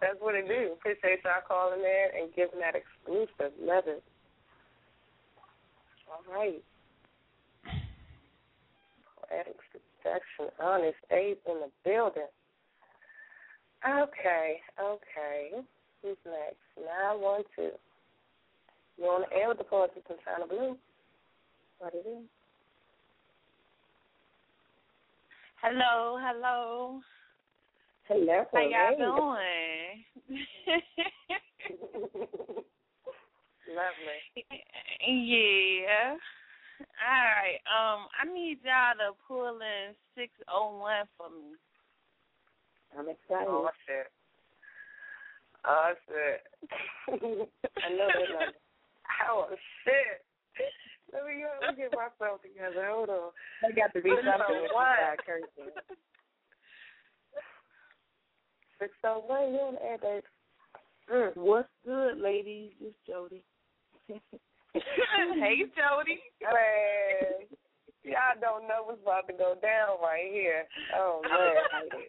[0.00, 0.72] That's what it do.
[0.72, 3.52] Appreciate y'all calling in and giving that exclusive.
[3.60, 4.02] Love it.
[6.08, 6.62] All right.
[9.28, 9.56] Poetic
[10.04, 12.28] seduction, honest Abe in the building.
[13.88, 15.50] Okay, okay.
[16.02, 16.56] Who's next?
[16.78, 17.70] Nine one two.
[18.98, 20.76] You on the air with the poetry from Chyna Blue?
[21.78, 22.24] What it is?
[25.60, 27.00] Hello, hello.
[28.06, 28.44] Hello.
[28.52, 30.04] How y'all doing?
[33.68, 34.20] Lovely.
[35.06, 36.16] Yeah.
[36.80, 37.60] All right.
[37.70, 41.54] Um, I need y'all to pull in six oh one for me.
[42.98, 43.48] I'm excited.
[43.48, 44.10] Oh, shit.
[45.66, 46.40] Oh shit.
[47.12, 48.52] I know that number.
[49.30, 49.46] Oh
[49.84, 50.24] shit.
[51.12, 52.88] Let me, let me get myself together.
[52.90, 53.30] Hold on.
[53.62, 54.96] I got to be something with What?
[54.98, 55.70] that cursing.
[58.80, 60.22] Six oh one, you on the air, babe.
[61.12, 61.36] Mm.
[61.36, 62.72] What's good, ladies?
[62.80, 63.44] It's Jody.
[65.38, 66.18] hey, Jody.
[66.42, 67.46] Man,
[68.02, 70.66] y'all don't know what's about to go down right here.
[70.96, 72.00] Oh man.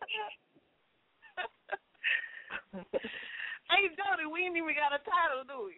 [3.70, 5.78] hey, Jody, we ain't even got a title, do we?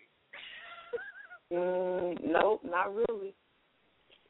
[1.52, 3.36] mm, nope, not really.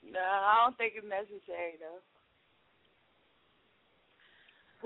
[0.03, 2.01] No, I don't think it's necessary though.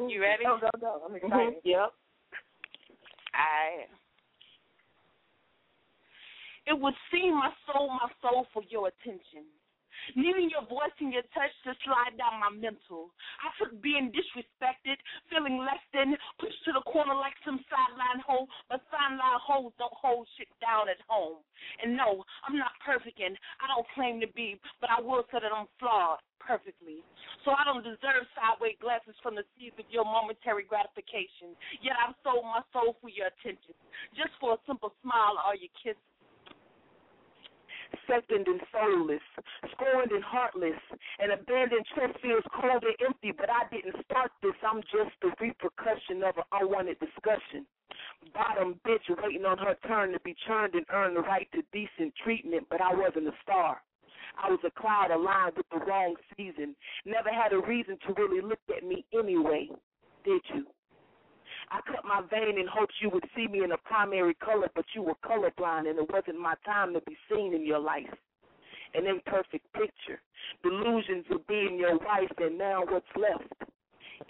[0.08, 0.44] You ready?
[0.44, 1.02] Go, go, go.
[1.08, 1.62] I'm excited.
[1.64, 1.94] Yep.
[3.34, 3.86] I.
[6.72, 9.44] It would seem my soul, my soul for your attention.
[10.16, 13.12] Needing your voice and your touch to slide down my mental.
[13.44, 14.96] I took being disrespected,
[15.28, 19.94] feeling less than, pushed to the corner like some sideline hoe, but sideline hoes don't
[20.00, 21.44] hold shit down at home.
[21.84, 25.44] And no, I'm not perfect and I don't claim to be, but I will say
[25.44, 27.04] that I'm flawed perfectly.
[27.44, 31.52] So I don't deserve sideways glances from the seeds of your momentary gratification.
[31.84, 33.76] Yet I've sold my soul for your attention.
[34.16, 36.00] Just for a simple smile or your kiss
[38.08, 39.24] second and soulless,
[39.72, 40.80] scorned and heartless,
[41.20, 44.56] and abandoned trust feels cold and empty, but I didn't start this.
[44.64, 47.66] I'm just the repercussion of an unwanted discussion.
[48.34, 52.14] Bottom bitch waiting on her turn to be churned and earn the right to decent
[52.24, 53.82] treatment, but I wasn't a star.
[54.42, 56.76] I was a cloud aligned with the wrong season.
[57.06, 59.70] Never had a reason to really look at me anyway,
[60.24, 60.66] did you?
[61.72, 64.84] I cut my vein in hopes you would see me in a primary color, but
[64.94, 68.14] you were colorblind and it wasn't my time to be seen in your life.
[68.94, 70.20] An imperfect picture,
[70.64, 73.72] delusions of being your wife, and now what's left?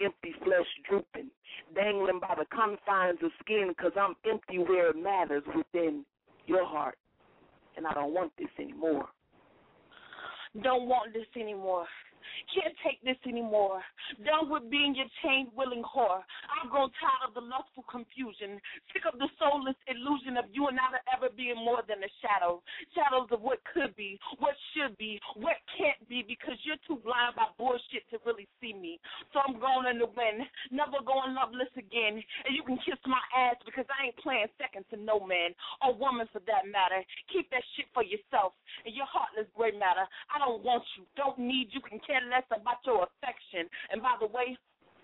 [0.00, 1.30] Empty flesh drooping,
[1.74, 6.04] dangling by the confines of skin, because I'm empty where it matters within
[6.46, 6.96] your heart.
[7.76, 9.08] And I don't want this anymore.
[10.62, 11.86] Don't want this anymore.
[12.54, 13.82] Can't take this anymore.
[14.24, 16.22] Done with being your chained, willing whore.
[16.50, 18.60] I've grown tired of the lustful confusion.
[18.92, 22.62] Sick of the soulless illusion of you and I ever being more than a shadow.
[22.94, 27.36] Shadows of what could be, what should be, what can't be, because you're too blind
[27.36, 29.00] by bullshit to really see me.
[29.32, 32.20] So I'm going in the wind, never going loveless again.
[32.20, 35.94] And you can kiss my ass because I ain't playing second to no man or
[35.96, 37.00] woman for that matter.
[37.32, 38.52] Keep that shit for yourself
[38.84, 40.04] and your heartless gray matter.
[40.28, 43.64] I don't want you, don't need you, can care less about your affection.
[43.88, 44.52] And by the way,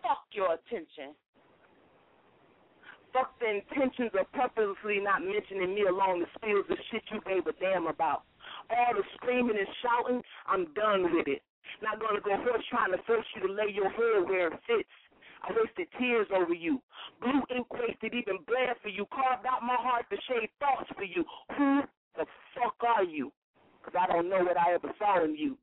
[0.05, 1.17] fuck your attention.
[3.17, 7.49] Fuck the intentions of purposely not mentioning me along the spills of shit you gave
[7.49, 8.29] a damn about.
[8.69, 11.41] All the screaming and shouting, I'm done with it.
[11.81, 14.93] Not gonna go horse trying to force you to lay your head where it fits.
[15.41, 16.83] I wasted tears over you.
[17.23, 19.07] Blue ink wasted even bled for you.
[19.09, 21.25] Carved out my heart to shade thoughts for you.
[21.57, 21.83] Who
[22.17, 23.33] the fuck are you?
[23.81, 25.57] Because I don't know what I ever saw in you.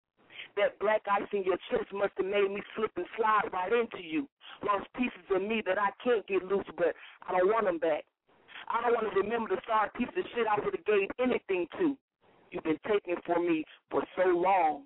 [0.55, 4.01] That black ice in your chest must have made me slip and slide right into
[4.01, 4.27] you.
[4.65, 6.95] Lost pieces of me that I can't get loose, but
[7.27, 8.05] I don't want them back.
[8.69, 11.67] I don't want to remember the sorry piece of shit I would have gave anything
[11.77, 11.97] to.
[12.51, 14.83] You've been taking for me for so long.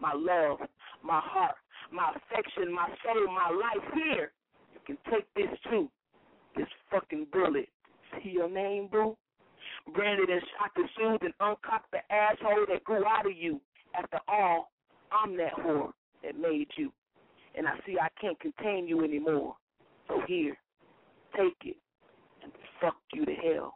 [0.00, 0.60] My love,
[1.02, 1.56] my heart,
[1.92, 4.32] my affection, my soul, my life here.
[4.72, 5.90] You can take this too.
[6.56, 7.68] This fucking bullet.
[8.22, 9.16] See your name, boo?
[9.94, 13.60] Branded and shot the shoes and uncocked the asshole that grew out of you.
[13.94, 14.70] After all,
[15.12, 15.92] I'm that whore
[16.22, 16.92] that made you.
[17.56, 19.56] And I see I can't contain you anymore.
[20.08, 20.56] So here,
[21.36, 21.76] take it
[22.42, 23.74] and fuck you to hell.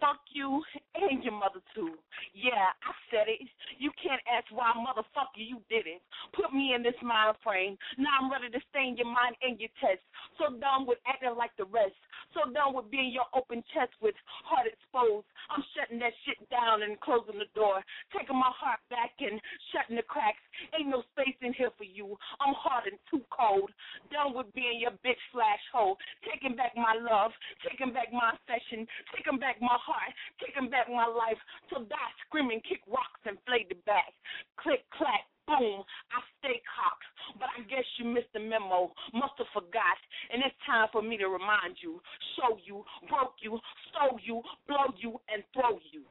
[0.00, 0.62] Fuck you
[0.94, 1.98] and your mother too.
[2.34, 3.42] Yeah, I said it.
[3.78, 6.02] You can't ask why, motherfucker, you did it.
[6.34, 7.76] Put me in this mind frame.
[7.98, 10.02] Now I'm ready to stain your mind and your test.
[10.38, 11.98] So done with acting like the rest.
[12.36, 15.26] So done with being your open chest with heart exposed.
[15.50, 17.82] I'm shutting that shit down and closing the door.
[18.14, 19.40] Taking my heart back and
[19.72, 20.42] shutting the cracks.
[20.76, 22.14] Ain't no space in here for you.
[22.38, 23.72] I'm hard and too cold.
[24.12, 25.96] Done with being your bitch slash hoe.
[26.22, 27.32] Taking back my love.
[27.64, 28.86] Taking back my affection.
[29.16, 31.40] Taking back my heart, taking back my life,
[31.72, 34.12] to die screaming, kick rocks, and flay the back.
[34.60, 35.80] Click, clack, boom,
[36.12, 37.08] I stay cocked.
[37.40, 39.98] But I guess you missed the memo, must have forgot.
[40.32, 42.00] And it's time for me to remind you,
[42.36, 43.58] show you, broke you,
[43.88, 46.04] stole you, blow you, and throw you.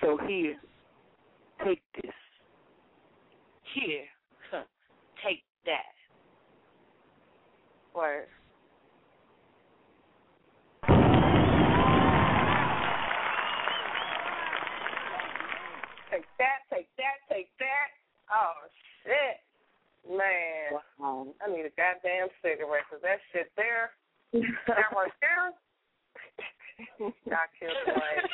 [0.00, 0.56] So here,
[1.64, 2.14] take this.
[3.74, 4.04] Here,
[5.24, 5.94] take that.
[7.94, 8.26] Word.
[16.42, 17.88] That, take that, take that.
[18.26, 18.66] Oh,
[19.06, 19.38] shit.
[20.02, 20.82] Man.
[20.98, 21.30] Wow.
[21.38, 23.94] I need a goddamn cigarette because that shit there,
[24.34, 25.54] that right there,
[27.30, 28.26] got killed twice.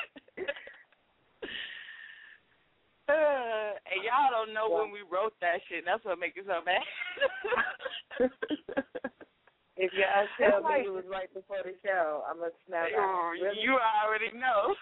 [3.09, 5.84] Uh, and y'all don't know when we wrote that shit.
[5.84, 6.80] That's what makes it so bad.
[9.76, 13.36] if y'all tell me it was right before the show, I'm going to snap out.
[13.36, 13.52] Oh?
[13.61, 14.72] You already know.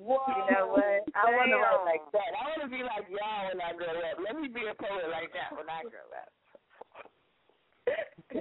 [0.00, 1.02] Whoa, you know what?
[1.14, 2.30] I want to write like that.
[2.34, 4.16] I want to be like y'all when I grow up.
[4.22, 6.30] Let me be a poet like that when I grow up.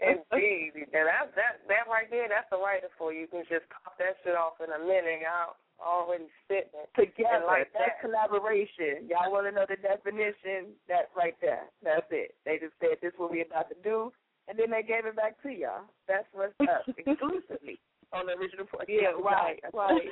[0.00, 3.28] Indeed, and that that that right there, that's a writer for you.
[3.28, 5.20] You can just pop that shit off in a minute.
[5.20, 8.00] Y'all already spitting it Together, like that's that.
[8.00, 9.04] collaboration.
[9.08, 10.72] Y'all want to know the definition?
[10.88, 11.68] That's right there.
[11.84, 12.34] That's it.
[12.48, 14.12] They just said this is what we about to do,
[14.48, 15.84] and then they gave it back to y'all.
[16.08, 17.76] That's what's up exclusively
[18.12, 18.88] on the original point.
[18.88, 20.02] Yeah, right, right.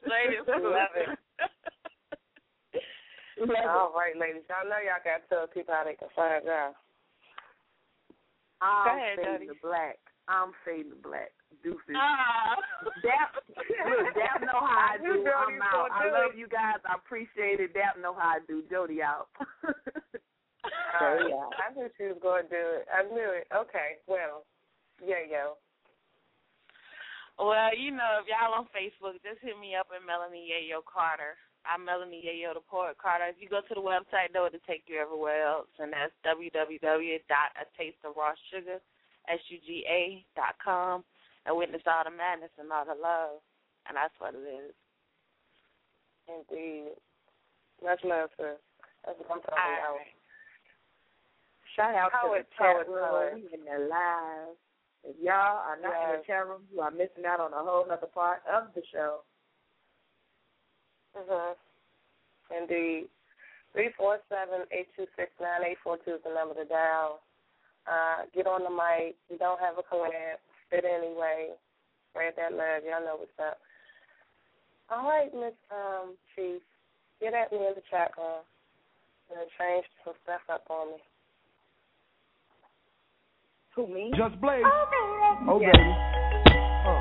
[0.00, 1.08] Straight Love it.
[3.38, 3.68] Love it.
[3.68, 4.42] All right, ladies.
[4.50, 6.74] Y'all know y'all got to tell people how they can find y'all.
[8.60, 9.46] I'm Go ahead, fading Duddy.
[9.46, 9.98] the black.
[10.26, 11.30] I'm fading the black.
[11.62, 11.94] Deuces.
[11.96, 12.58] Ah.
[13.06, 15.24] Dap, look, Dap know how I You do.
[15.24, 15.88] know I'm out.
[15.94, 16.38] I love it.
[16.38, 16.82] you guys.
[16.84, 17.72] I appreciate it.
[17.74, 18.62] Dap know how I do.
[18.70, 19.28] Jody out.
[19.64, 22.84] Uh, I knew she was going to do it.
[22.92, 23.46] I knew it.
[23.54, 24.44] Okay, well,
[25.04, 25.54] yeah, yo.
[27.38, 31.38] Well, you know, if y'all on Facebook, just hit me up at Melanie Yayo Carter.
[31.62, 33.30] I'm Melanie Yayo, the poet Carter.
[33.30, 36.50] If you go to the website, though, it'll take you everywhere else, and that's www.
[36.82, 38.82] A Taste of Raw www.atasteofrawsugar,
[39.30, 41.04] S-U-G-A dot com,
[41.46, 43.38] and witness all the madness and all the love,
[43.86, 44.74] and that's what it is.
[46.26, 46.98] Indeed.
[47.84, 48.56] Much love, sir.
[49.06, 49.94] That's what I'm talking about.
[50.02, 50.14] right.
[51.76, 53.32] Shout out Poet, to the poet, poet.
[53.38, 54.58] room in the live.
[55.04, 56.26] If y'all are not in the Yes.
[56.26, 59.22] chat room, you are missing out on a whole other part of the show.
[61.16, 61.54] Mm-hmm.
[62.54, 63.08] Indeed.
[63.72, 67.20] Three four seven eight two six nine eight four two is the number to dial.
[67.86, 69.16] Uh, get on the mic.
[69.30, 70.40] You don't have a collab.
[70.70, 71.50] Fit anyway.
[72.10, 72.82] Spread that love.
[72.84, 73.58] Y'all know what's up.
[74.90, 76.60] All right, Miss um, Chief.
[77.20, 78.42] Get at me in the chat room.
[79.30, 80.98] And change some stuff up on me.
[83.78, 84.10] Who me?
[84.18, 84.58] Just Blaze.
[84.66, 85.46] Oh, baby.
[85.46, 85.90] Oh, baby.
[86.82, 86.98] Uh,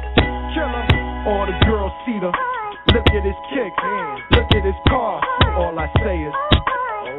[0.54, 0.86] killer.
[1.26, 2.30] All the girls see the.
[2.30, 2.94] Uh-huh.
[2.94, 3.82] Look at his kicks.
[3.82, 4.38] Uh-huh.
[4.38, 5.18] Look at his car.
[5.18, 5.58] Uh-huh.
[5.58, 6.38] All I say is,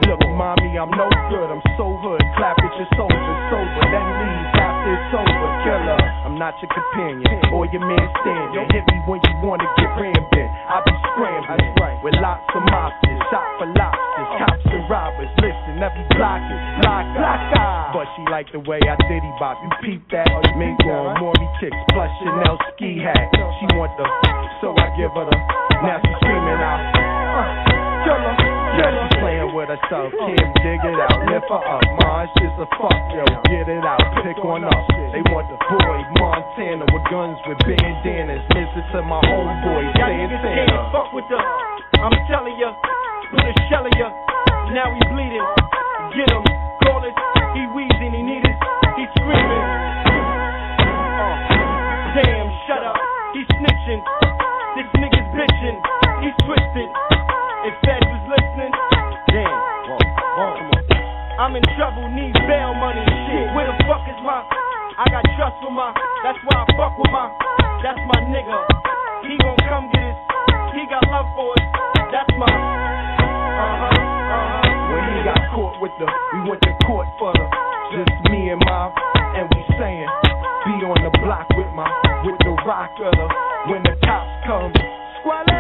[0.06, 1.50] look, mommy, I'm no good.
[1.50, 2.22] I'm so hood.
[2.38, 3.82] Clap at your soldier sober.
[3.90, 4.57] Then leave
[4.88, 5.50] it's over.
[5.64, 6.00] Killer.
[6.24, 8.64] I'm not your companion or your man standing.
[8.72, 10.50] Hit me when you wanna get rambling.
[10.68, 13.20] I be scrambling with lots of mobsters.
[13.28, 14.30] Shot for lobsters.
[14.38, 15.32] Cops and robbers.
[15.42, 19.58] Listen, every block is block block But she like the way I diddy bop.
[19.60, 20.28] You peep that?
[20.56, 23.28] Mink on Mauri kicks plus Chanel ski hat.
[23.60, 24.06] She want the,
[24.60, 25.36] so I give her the.
[25.82, 26.80] Now she screaming out.
[27.38, 27.44] Uh,
[28.04, 30.12] killer, she playing with herself.
[30.12, 31.18] Can't dig it out.
[31.28, 31.82] Lift her up.
[32.28, 33.24] It's just a fuck, yo.
[33.48, 34.02] Get it out.
[34.20, 34.84] Pick on up.
[35.14, 38.44] They want the boy Montana with guns with bandanas.
[38.52, 41.38] Listen to my homeboy Y'all saying can't fuck with the.
[41.98, 42.74] I'm telling ya,
[43.32, 44.12] put a shell in ya.
[44.74, 45.46] Now he bleeding.
[46.14, 46.44] Get him,
[46.84, 47.14] call it.
[47.56, 48.56] He wheezing, he need it.
[48.98, 49.64] He screaming.
[50.84, 51.34] Uh,
[52.18, 52.96] damn, shut up.
[53.32, 54.02] He snitching.
[54.76, 55.76] This nigga's bitching.
[56.22, 56.90] He twisted.
[57.66, 58.07] If Fed
[61.38, 62.98] I'm in trouble, need bail money.
[63.06, 64.42] Shit, where the fuck is my?
[64.98, 65.94] I got trust for my.
[66.26, 67.30] That's why I fuck with my.
[67.78, 68.58] That's my nigga.
[69.22, 70.18] He gon' come get his.
[70.74, 71.62] He got love for us.
[72.10, 72.50] That's my.
[72.50, 73.86] Uh huh.
[73.86, 74.90] Uh huh.
[74.90, 77.46] When he got caught with the, we went to court for the,
[77.94, 78.90] just me and my,
[79.38, 80.10] and we saying,
[80.66, 81.86] Be on the block with my,
[82.26, 83.14] with the rocker.
[83.70, 84.74] When the cops come,
[85.22, 85.54] squalor.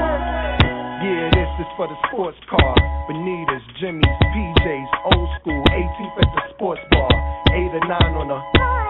[1.06, 1.37] Yeah,
[1.78, 2.74] for the sports car.
[3.06, 7.06] Bonitas, Jimmy's, PJs, old school, 18th at the sports bar.
[7.54, 8.40] 8 or 9 on the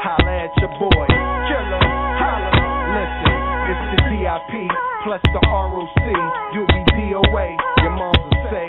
[0.00, 1.06] holla at your boy.
[1.52, 1.84] Killer,
[2.16, 2.50] holla.
[2.96, 3.32] Listen,
[3.68, 4.52] it's the DIP
[5.04, 6.00] plus the ROC.
[6.56, 7.46] You'll be DOA.
[7.84, 8.66] Your moms will say,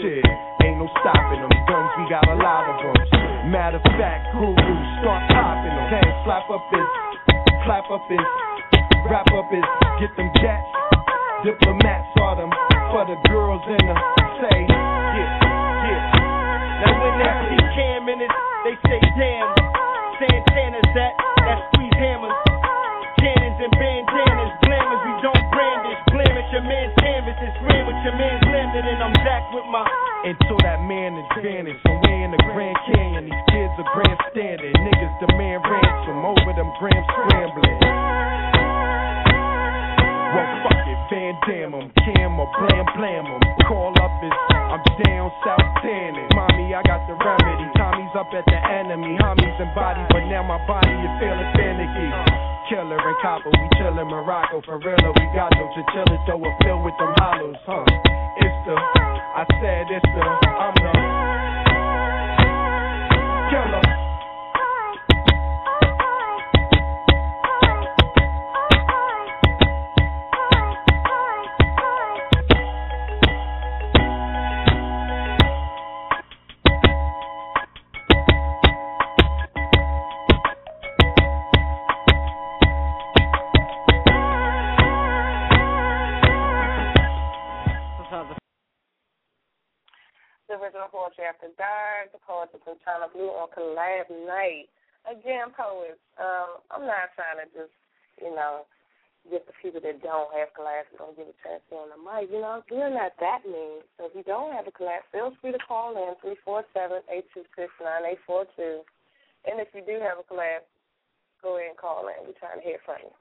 [0.00, 0.24] shit,
[0.64, 1.52] ain't no stopping them.
[1.68, 3.52] Guns, we got a lot of them.
[3.52, 4.56] Matter of fact, guru,
[5.04, 5.86] start popping them.
[5.92, 6.88] Can't slap up his,
[7.68, 8.24] clap up his,
[9.12, 9.66] wrap up his,
[10.00, 10.64] get them jets.
[11.44, 12.65] Diplomats are them
[12.96, 13.96] for the girls in the
[14.40, 15.20] say, yeah,
[15.84, 16.80] yeah.
[16.80, 18.32] Now when they see Cam in it,
[18.64, 19.52] they say damn.
[20.16, 21.12] Santana's that,
[21.44, 22.32] that squeeze hammers.
[23.20, 26.00] Cannons and bandanas, glamours, we don't brandish.
[26.08, 29.68] Blame at your man's canvas and scream with your man's landed, and I'm back with
[29.68, 29.84] my.
[30.24, 34.72] Until that man is vanished, somewhere in the Grand Canyon, these kids are grandstanding.
[34.72, 37.76] Niggas demand ransom over them grams scrambling.
[40.32, 42.05] Well, fuck it, Van Dam 'em, Cam or
[42.58, 43.40] Blam Blam 'em.
[43.68, 46.28] Call up is I'm down South Tannin.
[46.34, 47.66] Mommy, I got the remedy.
[47.76, 52.10] Tommy's up at the enemy, homies and body, but now my body is feeling finicky.
[52.68, 55.12] Killer and copper, we chillin' Morocco for real.
[55.20, 57.84] We got no chinchillas, though we're filled with them hollows, huh?
[58.42, 61.45] It's the, I said it's the, I'm the
[91.20, 94.68] after dark, the poets of Chyna Blue on collab night.
[95.06, 97.74] Again, poets, um, I'm not trying to just,
[98.18, 98.66] you know,
[99.30, 102.30] get the people that don't have collabs don't give a chance to on the mic.
[102.30, 103.82] You know, we're not that mean.
[103.98, 107.02] So if you don't have a collab, feel free to call in three four seven
[107.10, 108.82] eight two six nine eight four two.
[109.46, 110.66] And if you do have a collab,
[111.42, 112.18] go ahead and call in.
[112.26, 113.14] We're trying to hear from you.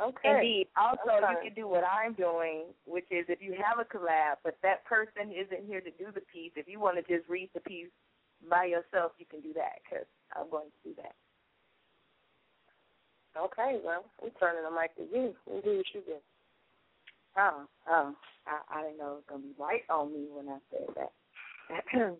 [0.00, 0.34] Okay.
[0.34, 0.68] Indeed.
[0.76, 1.30] Also, Okay.
[1.30, 4.84] you can do what I'm doing, which is if you have a collab, but that
[4.84, 7.90] person isn't here to do the piece, if you want to just read the piece
[8.48, 11.14] by yourself, you can do that because I'm going to do that.
[13.36, 15.34] Okay, well, I'm turning the mic to you.
[15.46, 16.16] You do what you do.
[17.36, 18.14] Oh, oh,
[18.46, 20.86] I, I didn't know it was going to be right on me when I said
[20.96, 21.12] that.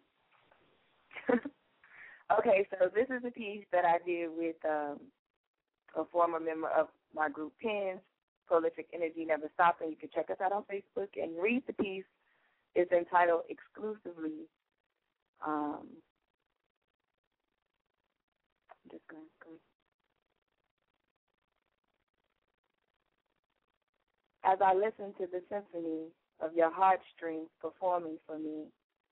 [2.39, 5.01] okay, so this is a piece that I did with um,
[5.97, 8.01] a former member of my group Pins,
[8.47, 11.73] Prolific Energy Never Stops, and you can check us out on Facebook and read the
[11.73, 12.05] piece.
[12.75, 14.49] It's entitled Exclusively.
[15.47, 15.87] Um,
[18.91, 19.51] just going go.
[24.45, 26.09] As I listen to the symphony
[26.41, 28.67] of your heartstrings performing for me,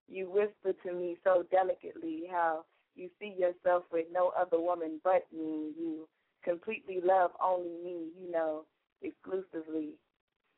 [0.07, 5.25] you whisper to me so delicately how you see yourself with no other woman but
[5.31, 5.71] me.
[5.77, 6.07] You
[6.43, 8.65] completely love only me, you know,
[9.01, 9.93] exclusively.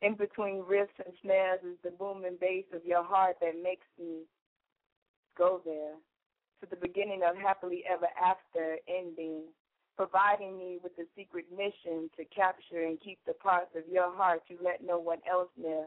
[0.02, 4.24] In between riffs and snares is the booming bass of your heart that makes me
[5.38, 5.94] go there
[6.62, 9.44] to the beginning of happily ever after ending,
[9.98, 14.42] providing me with the secret mission to capture and keep the parts of your heart
[14.48, 15.86] you let no one else near,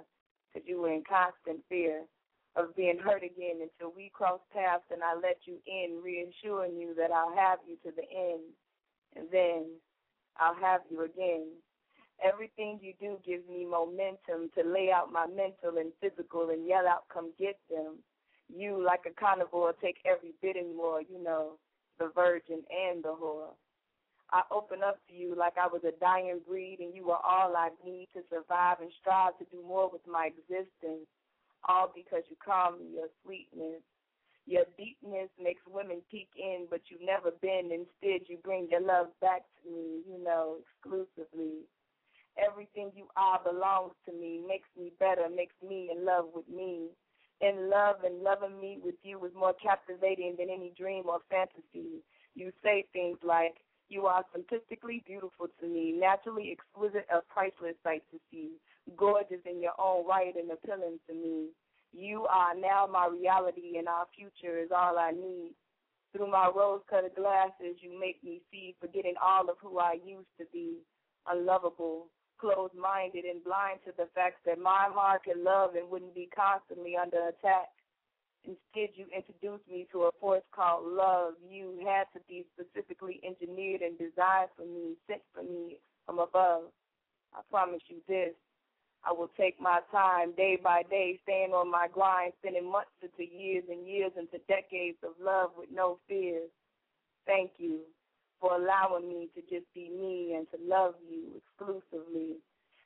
[0.53, 2.03] because you were in constant fear
[2.57, 6.95] of being hurt again until we cross paths and I let you in, reassuring you
[6.97, 8.43] that I'll have you to the end.
[9.17, 9.65] And then
[10.39, 11.47] I'll have you again.
[12.23, 16.87] Everything you do gives me momentum to lay out my mental and physical and yell
[16.87, 17.97] out, come get them.
[18.49, 21.59] You, like a carnivore, take every bit and more, you know,
[21.99, 23.55] the virgin and the whore.
[24.31, 27.57] I open up to you like I was a dying breed and you are all
[27.57, 31.09] I need to survive and strive to do more with my existence,
[31.69, 33.83] all because you call me your sweetness.
[34.49, 37.71] Your deepness makes women peek in, but you never bend.
[37.71, 41.69] Instead, you bring your love back to me, you know, exclusively.
[42.41, 46.89] Everything you are belongs to me, makes me better, makes me in love with me.
[47.43, 52.01] In love and loving me with you is more captivating than any dream or fantasy.
[52.35, 53.57] You say things like,
[53.91, 58.53] you are simplistically beautiful to me, naturally exquisite, a priceless sight to see,
[58.97, 61.49] gorgeous in your own right and appealing to me.
[61.93, 65.53] You are now my reality, and our future is all I need.
[66.13, 70.47] Through my rose-colored glasses, you make me see, forgetting all of who I used to
[70.53, 70.79] be,
[71.27, 72.07] unlovable,
[72.39, 76.97] closed-minded, and blind to the fact that my heart can love and wouldn't be constantly
[76.97, 77.69] under attack.
[78.45, 81.35] Instead, you introduced me to a force called love.
[81.51, 86.71] You had to be specifically engineered and designed for me, sent for me from above.
[87.35, 88.35] I promise you this.
[89.05, 93.31] I will take my time day by day, staying on my grind, spending months into
[93.33, 96.51] years and years into decades of love with no fears.
[97.27, 97.81] Thank you
[98.41, 102.37] for allowing me to just be me and to love you exclusively.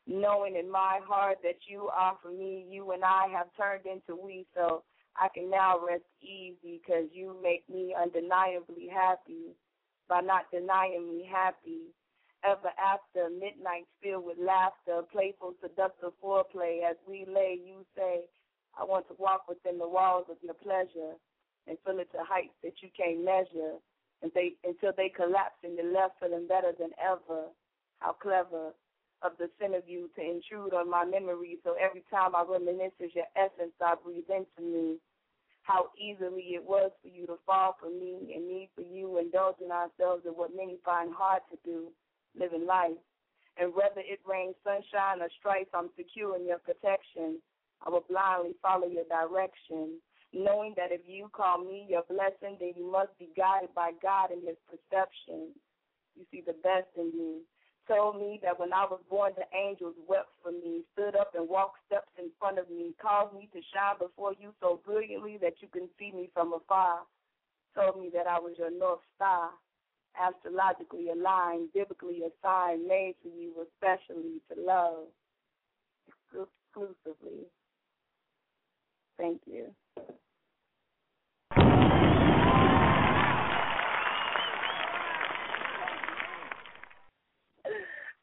[0.07, 4.21] Knowing in my heart that you are for me, you and I have turned into
[4.21, 4.83] we, so
[5.17, 9.55] I can now rest easy because you make me undeniably happy
[10.09, 11.95] by not denying me happy.
[12.45, 18.23] Ever after midnight filled with laughter, playful, seductive foreplay, as we lay, you say,
[18.77, 21.15] I want to walk within the walls of your pleasure
[21.69, 23.79] and fill it to heights that you can't measure
[24.23, 27.47] and they, until they collapse and you're left feeling better than ever.
[27.99, 28.75] How clever
[29.23, 32.99] of the sin of you to intrude on my memory so every time I reminisce
[32.99, 34.99] is your essence I breathe into me.
[35.63, 39.71] How easily it was for you to fall for me and me for you, indulging
[39.71, 41.93] ourselves in what many find hard to do,
[42.39, 42.99] living life.
[43.59, 47.39] And whether it rains sunshine or strife, I'm secure in your protection.
[47.85, 50.01] I will blindly follow your direction,
[50.33, 54.31] knowing that if you call me your blessing, then you must be guided by God
[54.31, 55.53] in his perception.
[56.17, 57.43] You see the best in me
[57.89, 61.49] told me that when I was born, the angels wept for me, stood up and
[61.49, 65.55] walked steps in front of me, caused me to shine before you so brilliantly that
[65.61, 67.03] you can see me from afar,
[67.75, 69.51] told me that I was your North Star,
[70.21, 75.07] astrologically aligned, biblically assigned, made for you especially to love
[76.29, 77.47] exclusively.
[79.19, 79.67] Thank you.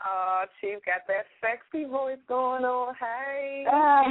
[0.06, 2.94] Oh, Chief got that sexy voice going on.
[2.96, 3.66] Hey.
[3.70, 4.04] Ah.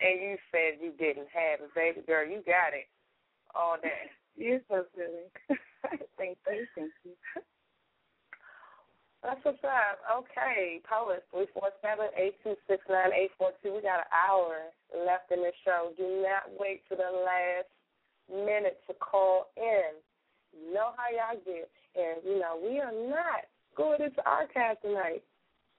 [0.00, 2.26] and you said you didn't have it, baby girl.
[2.26, 2.86] You got it
[3.54, 4.10] all day.
[4.36, 5.58] You're so silly.
[6.18, 7.12] thank you, thank you.
[9.22, 9.98] That's what's up.
[10.22, 13.74] Okay, Poet, 347-826-9842.
[13.74, 15.90] We got an hour left in the show.
[15.96, 17.66] Do not wait to the last
[18.30, 19.98] minute to call in.
[20.54, 21.68] You know how y'all get.
[21.98, 25.24] And, you know, we are not going into archive tonight.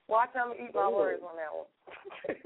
[0.06, 1.66] Watch how I'm eat my words on that one.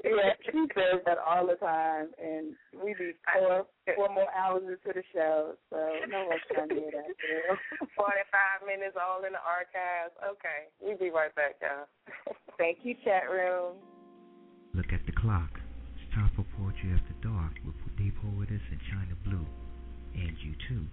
[0.04, 3.66] Yeah, she says that all the time, and we be four
[3.96, 5.78] four more hours into the show, so
[6.08, 7.08] no one's trying to hear that.
[7.96, 10.14] Forty five minutes all in the archives.
[10.20, 11.88] Okay, we be right back, y'all.
[12.58, 13.76] Thank you, chat room.
[14.74, 15.50] Look at the clock.
[15.96, 19.46] It's time for poetry after dark with the poetess and Chyna Blue,
[20.14, 20.84] and you too.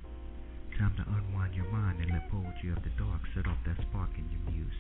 [0.79, 4.09] Time to unwind your mind and let poetry of the dark set off that spark
[4.17, 4.79] in your muse.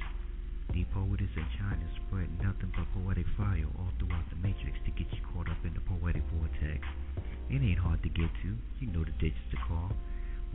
[0.71, 5.11] The poetess in Chyna spread nothing but poetic fire all throughout the matrix to get
[5.11, 6.87] you caught up in the poetic vortex.
[7.51, 9.91] It ain't hard to get to, you know the digits to call.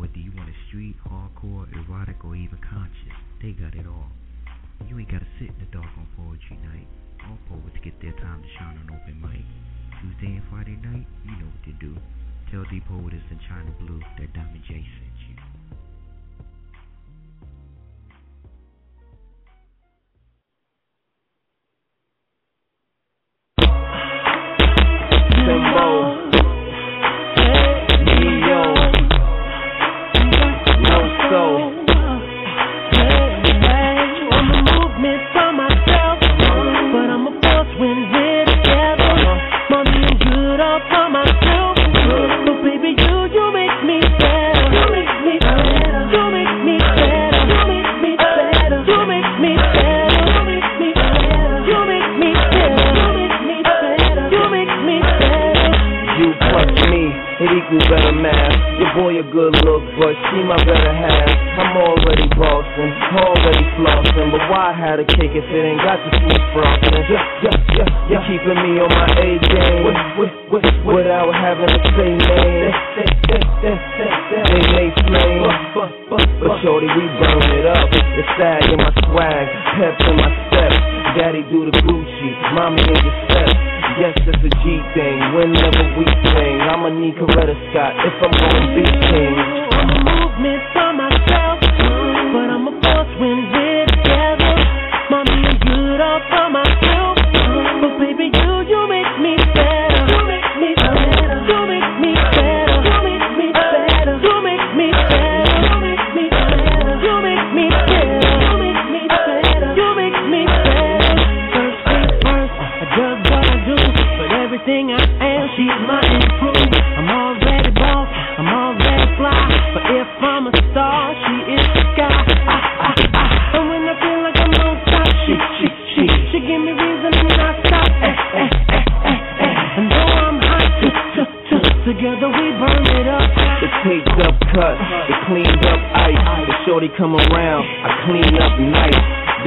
[0.00, 3.12] Whether you want a street, hardcore, erotic, or even conscious,
[3.44, 4.08] they got it all.
[4.88, 6.88] You ain't gotta sit in the dark on poetry night.
[7.28, 9.44] All poets get their time to shine on open mic.
[10.00, 11.92] Tuesday and Friday night, you know what to do.
[12.48, 14.80] Tell the poetess in Chyna Blue that Diamond J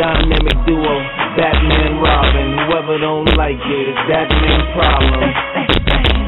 [0.09, 0.95] Dynamic duo,
[1.37, 2.57] Batman Robin.
[2.65, 5.21] Whoever don't like it, it's that man problem.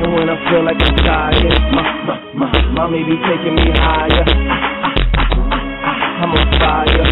[0.05, 4.21] And when I feel like I'm tired, my, my, my, mommy be taking me higher.
[6.21, 7.09] I'm on fire,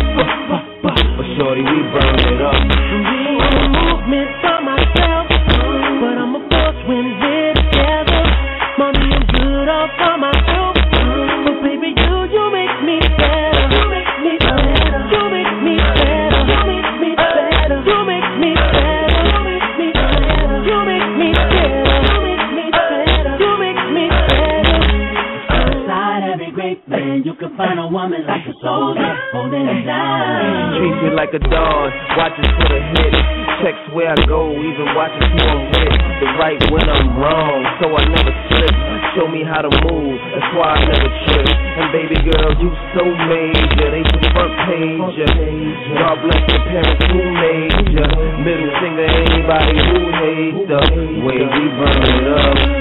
[0.86, 2.54] but shorty, we burn it up.
[2.54, 4.49] A movement
[27.92, 30.78] woman like a soldier holding it down.
[30.78, 33.14] Treat me like a dog, watches for the hit.
[33.60, 35.98] Checks where I go, even watches who I'm with.
[36.22, 38.76] The right when I'm wrong, so I never slip.
[39.18, 41.50] Show me how to move, that's why I never trip.
[41.50, 45.18] And baby girl, you so major, they the front page.
[45.98, 48.08] God bless the parents who made ya.
[48.46, 50.82] Middle finger anybody who hates the
[51.26, 52.79] way we burn it up.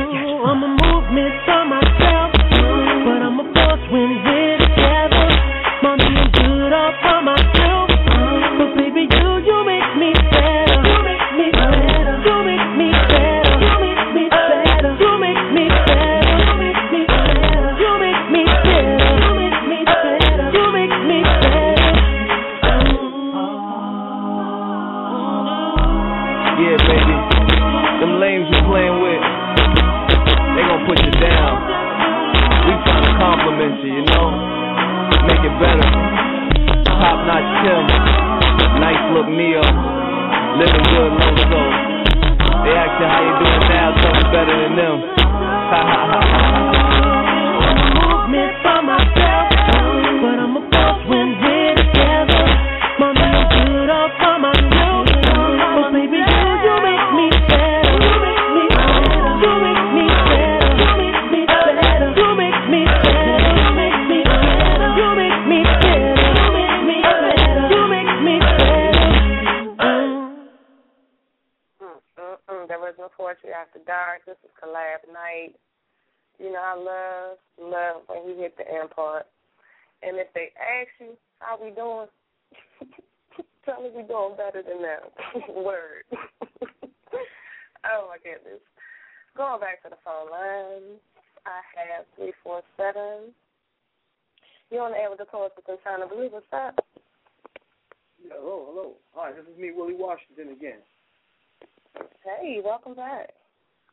[102.98, 103.30] Back.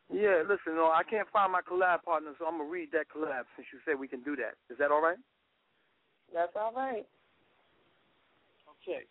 [0.10, 3.46] Yeah, listen, no, I can't find my collab partner, so I'm gonna read that collab
[3.56, 4.58] since you said we can do that.
[4.74, 5.22] Is that all right?
[6.34, 7.06] That's all right.
[8.82, 9.06] Okay.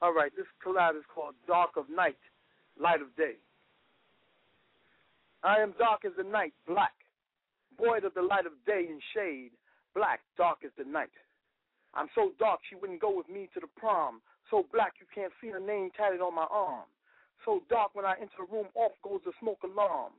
[0.00, 0.30] All right.
[0.36, 2.18] This collab is called Dark of Night,
[2.78, 3.34] Light of Day.
[5.42, 6.94] I am dark as the night, black,
[7.76, 9.50] void of the light of day and shade,
[9.96, 11.10] black, dark as the night.
[11.94, 15.32] I'm so dark she wouldn't go with me to the prom, so black you can't
[15.40, 16.86] see her name tatted on my arm.
[17.44, 20.12] So dark when I enter the room, off goes the smoke alarm.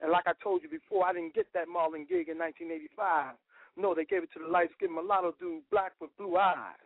[0.00, 3.34] And like I told you before, I didn't get that Marlon gig in 1985.
[3.76, 6.80] No, they gave it to the light skinned mulatto dude, black with blue eyes.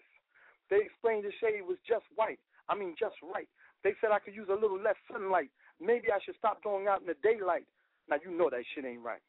[0.70, 2.38] They explained the shade was just white.
[2.68, 3.49] I mean, just right.
[3.82, 5.51] They said I could use a little less sunlight.
[5.80, 7.66] Maybe I should stop going out in the daylight.
[8.09, 9.22] Now, you know that shit ain't right.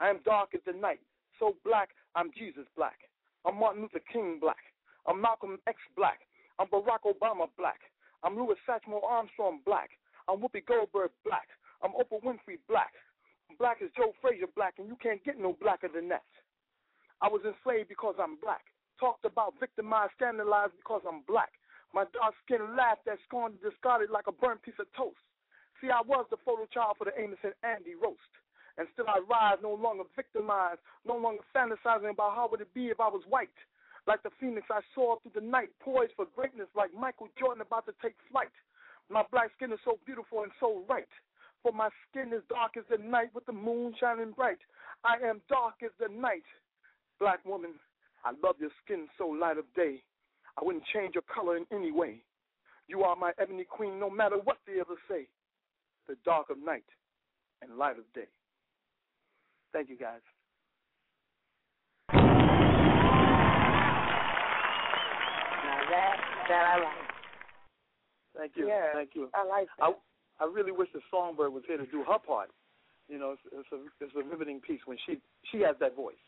[0.00, 1.00] I am dark as the night.
[1.38, 2.98] So black, I'm Jesus black.
[3.44, 4.72] I'm Martin Luther King black.
[5.06, 6.20] I'm Malcolm X black.
[6.58, 7.80] I'm Barack Obama black.
[8.24, 9.90] I'm Louis Satchmo Armstrong black.
[10.32, 11.44] I'm Whoopi Goldberg black.
[11.84, 12.96] I'm Oprah Winfrey black.
[13.60, 16.24] Black is Joe Frazier black, and you can't get no blacker than that.
[17.20, 18.64] I was enslaved because I'm black.
[18.98, 21.52] Talked about victimized, scandalized because I'm black.
[21.92, 25.20] My dark skin laughed at, scorned, and discarded like a burnt piece of toast.
[25.84, 28.32] See, I was the photo child for the Amos and Andy roast.
[28.80, 32.88] And still I rise, no longer victimized, no longer fantasizing about how would it be
[32.88, 33.52] if I was white.
[34.06, 37.86] Like the phoenix I saw through the night, poised for greatness like Michael Jordan about
[37.86, 38.52] to take flight.
[39.10, 41.08] My black skin is so beautiful and so right.
[41.62, 44.58] For my skin is dark as the night with the moon shining bright.
[45.04, 46.44] I am dark as the night.
[47.18, 47.72] Black woman,
[48.24, 50.02] I love your skin so light of day.
[50.60, 52.22] I wouldn't change your color in any way.
[52.86, 55.26] You are my ebony queen no matter what they ever say.
[56.06, 56.84] The dark of night
[57.62, 58.28] and light of day.
[59.72, 60.20] Thank you guys.
[65.94, 66.16] That
[66.50, 67.04] that I like.
[68.36, 68.66] Thank you.
[68.92, 69.30] Thank you.
[69.34, 69.98] I like I, that.
[70.40, 72.50] I really wish the songbird was here to do her part.
[73.08, 75.18] You know, it's, it's a it's a riveting piece when she
[75.52, 76.18] she has that voice.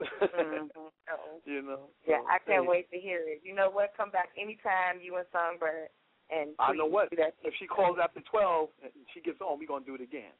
[0.00, 0.66] mm-hmm.
[1.44, 1.90] you know.
[2.06, 3.42] Yeah, so, I can't hey, wait to hear it.
[3.42, 3.92] You know what?
[3.96, 5.88] Come back anytime you and Songbird.
[6.30, 7.10] And I know what.
[7.10, 7.34] That.
[7.42, 10.34] If she calls after twelve and she gets on, we're gonna do it again.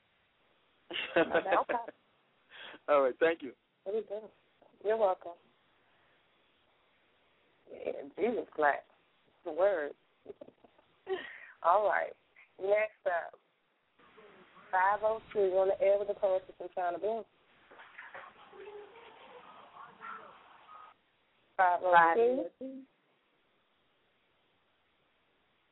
[1.16, 1.74] okay.
[2.88, 3.52] All right, thank you.
[4.84, 5.32] You're welcome.
[7.74, 8.84] Yeah, Jesus Christ.
[9.44, 9.92] The word.
[11.62, 12.12] All right.
[12.60, 13.38] Next up.
[14.70, 17.24] 502 on the air with the poetry from Chyna Blue.
[21.56, 22.64] 502.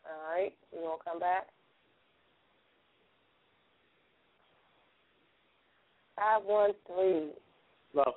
[0.04, 0.54] All right.
[0.72, 1.48] You want to come back?
[6.16, 7.30] 513.
[7.94, 8.14] Love.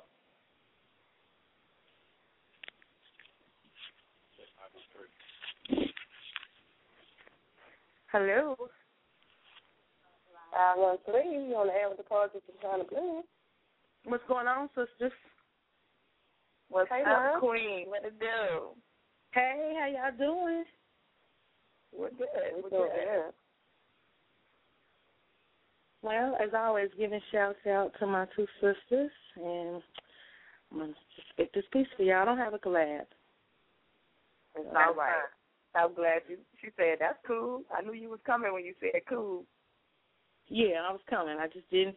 [8.12, 8.56] Hello.
[10.52, 11.50] 513.
[11.50, 13.22] You on the air with the poetry from Chyna Blue.
[14.04, 15.12] What's going on, sisters?
[16.68, 17.40] What's Hey, up.
[17.40, 17.88] Queen?
[17.88, 18.70] What it do?
[19.32, 20.64] Hey, how y'all doing?
[21.92, 22.62] We're good.
[22.62, 23.32] We're good.
[26.02, 29.82] Well, as always, giving shouts out to my two sisters, and
[30.70, 32.22] I'm gonna just spit this piece for y'all.
[32.22, 33.06] I don't have a collab.
[34.54, 35.28] It's all right.
[35.76, 36.38] I'm glad you.
[36.60, 37.62] She said that's cool.
[37.76, 39.44] I knew you was coming when you said cool.
[40.48, 41.36] Yeah, I was coming.
[41.38, 41.96] I just didn't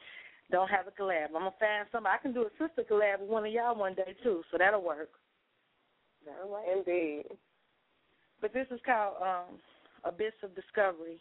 [0.51, 1.27] don't have a collab.
[1.27, 2.15] I'm gonna find somebody.
[2.17, 4.83] I can do a sister collab with one of y'all one day too, so that'll
[4.83, 5.09] work.
[6.27, 6.77] All right.
[6.77, 7.25] Indeed.
[8.41, 9.59] But this is called um,
[10.03, 11.19] Abyss of Discovery.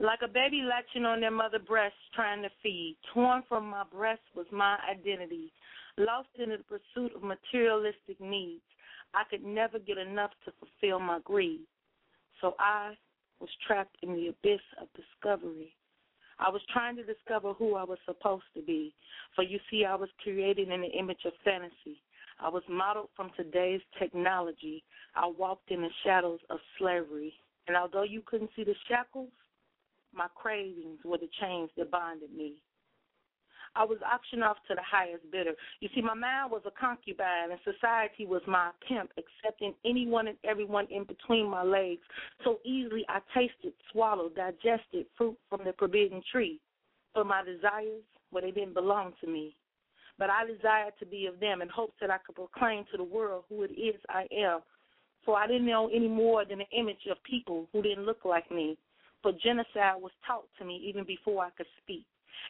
[0.00, 2.96] Like a baby latching on their mother breast, trying to feed.
[3.12, 5.52] Torn from my breast was my identity.
[5.96, 8.62] Lost in the pursuit of materialistic needs.
[9.14, 11.60] I could never get enough to fulfill my greed.
[12.40, 12.94] So I
[13.40, 15.74] was trapped in the abyss of discovery.
[16.38, 18.92] I was trying to discover who I was supposed to be.
[19.36, 22.02] For you see, I was created in the image of fantasy.
[22.40, 24.82] I was modeled from today's technology.
[25.14, 27.32] I walked in the shadows of slavery.
[27.68, 29.30] And although you couldn't see the shackles,
[30.12, 32.54] my cravings were the chains that bonded me.
[33.76, 35.54] I was auctioned off to the highest bidder.
[35.80, 40.38] You see, my mind was a concubine, and society was my pimp, accepting anyone and
[40.44, 42.02] everyone in between my legs.
[42.44, 46.60] So easily I tasted, swallowed, digested fruit from the forbidden tree.
[47.12, 49.56] For my desires, well, they didn't belong to me.
[50.18, 53.04] But I desired to be of them in hopes that I could proclaim to the
[53.04, 54.60] world who it is I am.
[55.24, 58.50] For I didn't know any more than the image of people who didn't look like
[58.50, 58.76] me.
[59.22, 62.04] For genocide was taught to me even before I could speak.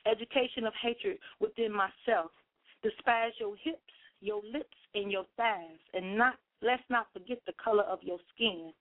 [0.07, 2.31] Education of hatred within myself.
[2.83, 3.81] Despise your hips,
[4.21, 8.73] your lips, and your thighs, and not let's not forget the color of your skin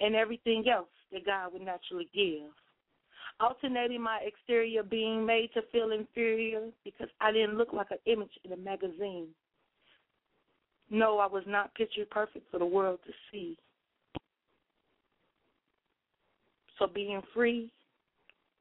[0.00, 2.50] and everything else that God would naturally give.
[3.40, 8.32] Alternating my exterior being made to feel inferior because I didn't look like an image
[8.44, 9.28] in a magazine.
[10.90, 13.56] No, I was not picture perfect for the world to see.
[16.78, 17.70] So being free,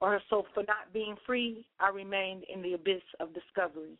[0.01, 3.97] or so for not being free, I remained in the abyss of discovery.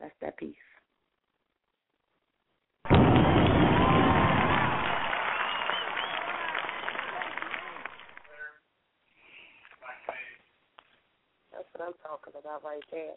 [0.00, 0.54] That's that piece.
[11.52, 13.14] That's what I'm talking about right there.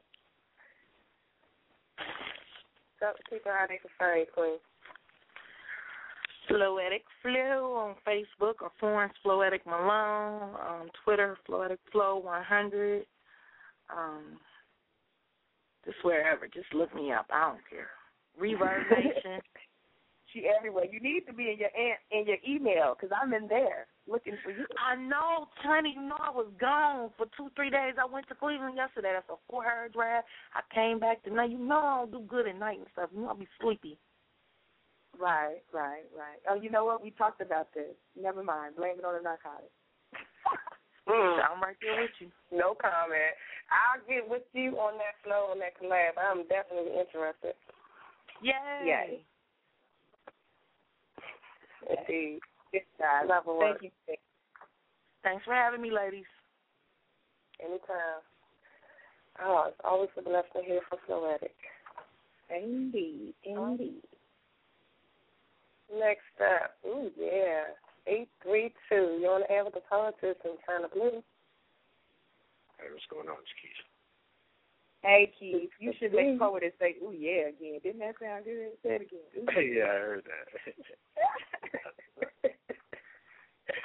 [2.99, 4.57] Tell people how they can find Queen.
[6.49, 13.05] Floetic Flu on Facebook or Florence Floetic Malone on Twitter, Floetic Flow 100.
[13.95, 14.39] Um,
[15.85, 16.47] just wherever.
[16.47, 17.27] Just look me up.
[17.31, 17.89] I don't care.
[18.39, 19.39] ReverbNation.
[20.33, 20.83] She everywhere.
[20.91, 24.33] You need to be in your an- in your email because I'm in there looking
[24.43, 24.65] for you.
[24.77, 25.93] I know, Tony.
[25.95, 27.93] You know I was gone for two, three days.
[27.97, 29.11] I went to Cleveland yesterday.
[29.13, 30.23] That's a four-hour drive.
[30.53, 31.51] I came back tonight.
[31.51, 33.09] You know I don't do good at night and stuff.
[33.15, 33.97] You know I'll be sleepy.
[35.19, 36.39] Right, right, right.
[36.49, 37.01] Oh, you know what?
[37.03, 37.95] We talked about this.
[38.19, 38.75] Never mind.
[38.75, 39.73] Blame it on the narcotics.
[41.07, 41.39] Mm.
[41.39, 42.27] I'm right there with you.
[42.51, 43.31] No comment.
[43.71, 46.19] I'll get with you on that flow, on that collab.
[46.19, 47.55] I'm definitely interested.
[48.43, 48.83] Yay.
[48.83, 49.19] Yay.
[51.87, 52.39] Indeed.
[52.73, 53.23] Yes, guys.
[53.29, 54.15] Love and Thank you.
[55.23, 56.27] Thanks for having me, ladies.
[57.63, 58.19] Anytime.
[59.41, 61.55] Oh, it's always a blessing to hear from Floetic.
[62.49, 64.03] Indeed, indeed.
[65.87, 67.71] Next up, ooh yeah,
[68.07, 69.19] eight three two.
[69.21, 71.23] You're on the air with the politics in Chyna Blue.
[72.75, 73.87] Hey, what's going on, it's Keith?
[75.01, 77.79] Hey, Keith, you should make poet and say, "Ooh yeah" again.
[77.83, 78.75] Didn't that sound good?
[78.83, 79.31] Say it again.
[79.39, 79.47] Ooh.
[79.61, 80.47] yeah, I heard that.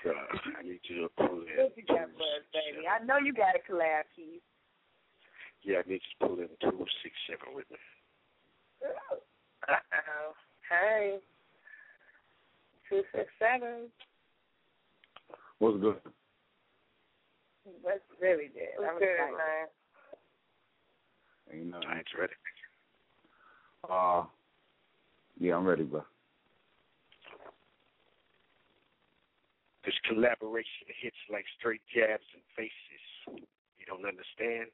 [0.03, 0.11] so,
[0.59, 1.55] I need you to pull in.
[1.62, 2.83] What you got for us, baby?
[2.89, 4.43] I know you got a collab, Keith.
[5.62, 7.79] Yeah, I need you to pull in two six seven with me.
[9.69, 10.35] Uh-oh.
[10.69, 11.20] Hey.
[12.93, 13.89] Two six seven.
[15.60, 15.97] What's good?
[17.81, 18.69] What's really good?
[18.77, 19.40] What's I'm good, excited.
[19.40, 19.66] man?
[21.56, 21.89] Ain't nothing.
[21.89, 22.36] I ain't ready.
[23.89, 24.24] Uh,
[25.40, 26.05] yeah, I'm ready, bro.
[29.86, 33.40] This collaboration hits like straight jabs and faces.
[33.81, 34.69] You don't understand?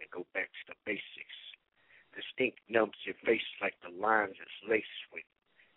[0.00, 1.38] Then go back to the basics.
[2.16, 5.28] The stink numbs your face like the lines it's laced with.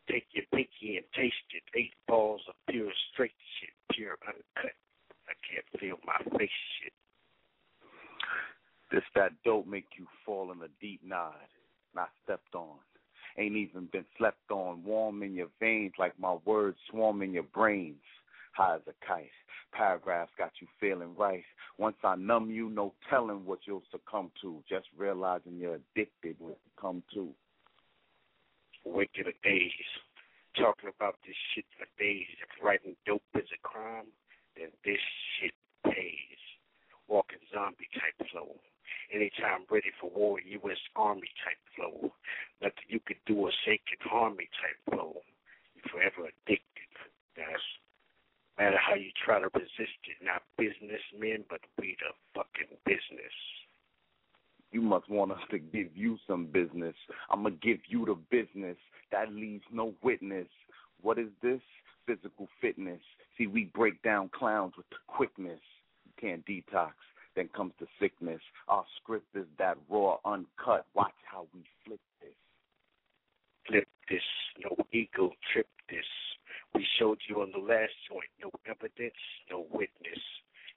[0.09, 1.63] Take your pinky and taste it.
[1.75, 4.75] Eight balls of pure straight shit, pure uncut.
[5.27, 6.49] I can't feel my face
[6.81, 6.93] shit.
[8.91, 11.33] This that dope make you fall in a deep nod,
[11.95, 12.77] not stepped on.
[13.37, 17.43] Ain't even been slept on, warm in your veins like my words swarm in your
[17.43, 17.97] brains.
[18.55, 19.29] High as a kite,
[19.73, 21.43] paragraphs got you feeling right.
[21.77, 24.63] Once I numb you, no telling what you'll succumb to.
[24.69, 27.33] Just realizing you're addicted when you come to.
[28.85, 29.89] Wicked of days.
[30.55, 32.29] Talking about this shit for days.
[32.39, 34.07] If writing dope is a crime,
[34.55, 35.01] then this
[35.35, 35.53] shit
[35.83, 36.39] pays.
[37.07, 38.55] Walking zombie type flow.
[39.13, 40.79] Anytime ready for war, U.S.
[40.95, 42.13] Army type flow.
[42.61, 45.21] Nothing you could do or say can harm me type flow.
[45.75, 46.89] You're forever addicted.
[47.35, 47.61] That's
[48.57, 50.17] matter how you try to resist it.
[50.23, 53.35] Not businessmen, but we the fucking business.
[54.75, 56.95] You must want us to give you some business.
[57.29, 58.75] I'ma give you the business.
[59.09, 60.49] That leaves no witness.
[61.01, 61.61] What is this?
[62.05, 62.99] Physical fitness.
[63.37, 65.61] See, we break down clowns with the quickness.
[66.03, 66.91] You can't detox.
[67.37, 68.41] Then comes the sickness.
[68.67, 70.85] Our script is that raw, uncut.
[70.93, 72.35] Watch how we flip this.
[73.69, 74.19] Flip this,
[74.61, 76.03] no ego trip this.
[76.73, 79.15] We showed you on the last joint, no evidence,
[79.49, 80.19] no witness.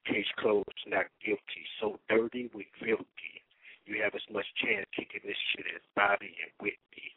[0.07, 1.67] Case closed, not guilty.
[1.81, 3.43] So dirty, we filthy.
[3.89, 7.17] You have as much chance kicking this shit as Bobby and Whitney.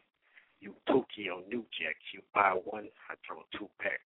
[0.63, 2.07] You on New Jacks.
[2.13, 3.99] You buy one, I throw two back.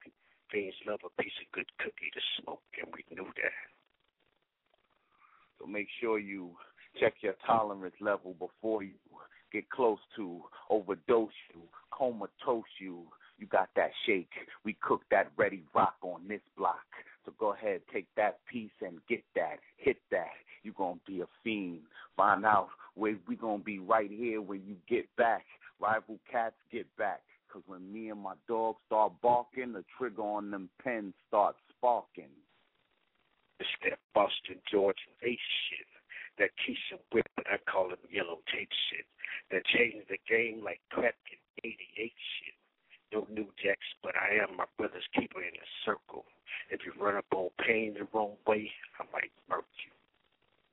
[0.49, 3.65] Fiends love a piece of good cookie to smoke, and we knew that.
[5.59, 6.57] So make sure you
[6.99, 8.97] check your tolerance level before you
[9.53, 11.61] get close to overdose you,
[11.95, 13.03] comatose you.
[13.37, 14.31] You got that shake.
[14.63, 16.87] We cook that ready rock on this block.
[17.25, 20.33] So go ahead, take that piece and get that, hit that.
[20.65, 21.81] You going to be a fiend.
[22.17, 25.45] Find out where we going to be right here when you get back.
[25.79, 27.21] Rival cats get back.
[27.47, 32.33] Because when me and my dog start barking, the trigger on them pens start sparking.
[33.59, 35.39] It's that Boston George Ace
[35.69, 35.87] shit.
[36.37, 39.05] That Keisha Whip, I call him yellow tape shit.
[39.51, 42.55] That changed the game like crack in 88 shit.
[43.13, 46.25] No New Jacks, but I am my brother's keeper in a circle.
[46.69, 48.69] If you run up on pain the wrong way,
[48.99, 49.94] I might murk you.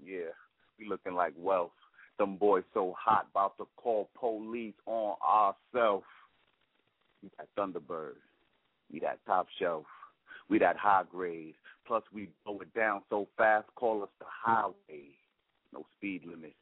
[0.04, 0.32] Yeah,
[0.78, 1.70] we looking like wealth.
[2.18, 6.04] Them boys so hot, about to call police on ourselves.
[7.22, 8.16] We that Thunderbird.
[8.92, 9.86] We that top shelf.
[10.48, 11.54] We that high grade.
[11.86, 15.08] Plus we blow it down so fast, call us the highway.
[15.72, 16.54] No speed limit.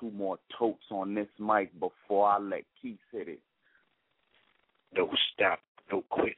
[0.00, 3.40] Two more totes on this mic before I let Keith hit it.
[4.96, 5.58] No stop,
[5.90, 6.34] no quitting.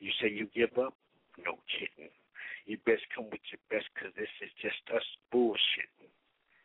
[0.00, 0.94] You say you give up?
[1.38, 2.10] No kidding.
[2.66, 6.10] You best come with your best, 'cause this is just us bullshitting.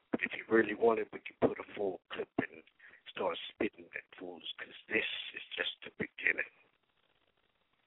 [0.09, 2.63] But if you really want it, we can put a full clip and
[3.07, 6.51] start spitting at fools, 'cause this is just the beginning.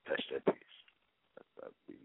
[0.05, 0.85] That's that piece.
[1.35, 1.99] That's that piece.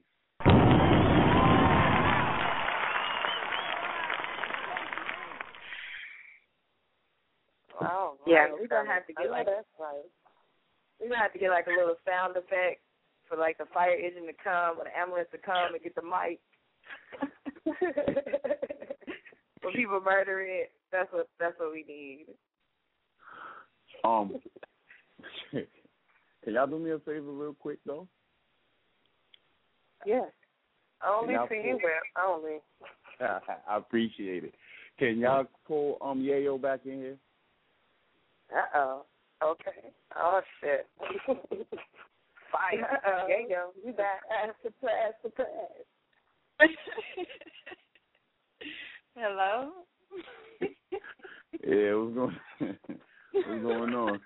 [7.81, 8.53] Oh, Yeah, right.
[8.53, 10.03] we're gonna have to get know like that's right.
[10.99, 12.81] we're gonna have to get like a little sound effect
[13.30, 16.02] for like the fire engine to come or the ambulance to come and get the
[16.02, 16.40] mic.
[19.62, 22.26] when people murder it, that's what that's what we need.
[24.04, 24.40] Um,
[26.44, 28.08] can y'all do me a favor real quick though?
[30.06, 30.30] Yes.
[31.08, 32.60] Only for you, pull- Only.
[33.68, 34.56] I appreciate it.
[34.98, 37.18] Can y'all pull um Yayo back in here?
[38.56, 39.06] Uh oh.
[39.42, 39.92] Okay.
[40.18, 40.88] Oh shit.
[42.52, 43.00] Fire.
[43.06, 43.26] Uh-oh.
[43.28, 43.72] There you go.
[43.86, 44.22] You back.
[44.64, 45.48] Surprise, surprise.
[49.16, 49.72] Hello.
[51.66, 52.38] Yeah, what's going
[53.32, 54.20] what's going on?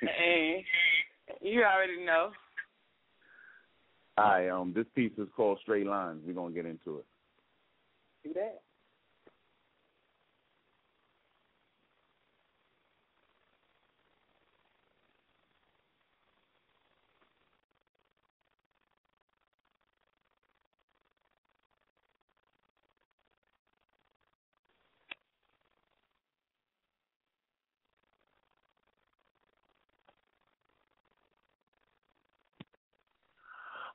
[0.00, 0.64] Hey,
[1.40, 2.30] you already know.
[4.18, 6.22] Hi, um, this piece is called Straight Lines.
[6.24, 7.06] We're gonna get into it.
[8.24, 8.62] Do that.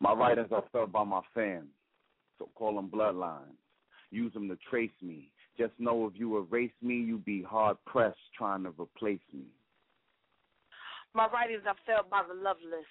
[0.07, 1.67] My writings are felt by my fans,
[2.39, 3.59] so call them bloodlines.
[4.09, 5.33] Use them to trace me.
[5.57, 9.47] Just know if you erase me, you be hard pressed trying to replace me.
[11.13, 12.87] My writings are felt by the loveless,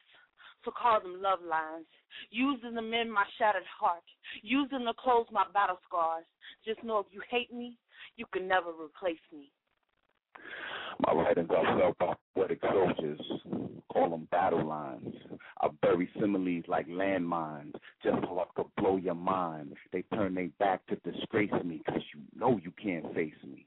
[0.63, 1.87] so call them love lines.
[2.31, 4.05] Using them in my shattered heart,
[4.43, 6.27] using to close my battle scars.
[6.67, 7.79] Just know if you hate me,
[8.19, 9.51] you can never replace me.
[11.05, 13.21] My writings are felt by poetic soldiers.
[13.93, 15.15] Call them battle lines.
[15.61, 19.75] I bury similes like landmines just so I could blow your mind.
[19.93, 23.67] They turn their back to disgrace me because you know you can't face me.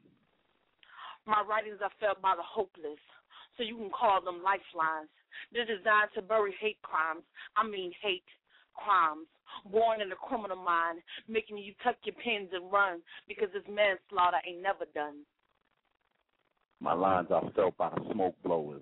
[1.26, 3.00] My writings are felt by the hopeless,
[3.58, 5.10] so you can call them lifelines.
[5.54, 7.24] They're designed to bury hate crimes.
[7.56, 8.26] I mean hate
[8.74, 9.28] crimes.
[9.72, 14.38] Born in a criminal mind, making you tuck your pins and run because this manslaughter
[14.48, 15.26] ain't never done.
[16.82, 18.82] My lines are felt by the smoke blowers.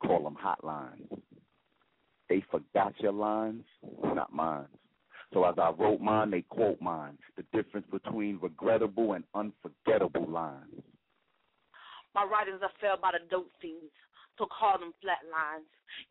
[0.00, 1.08] Call them hotlines.
[2.28, 3.64] They forgot your lines,
[4.02, 4.66] not mine.
[5.32, 7.18] So as I wrote mine, they quote mine.
[7.36, 10.82] The difference between regrettable and unforgettable lines.
[12.14, 13.90] My writings are felt by the dope fiends,
[14.38, 15.66] so call them flat lines.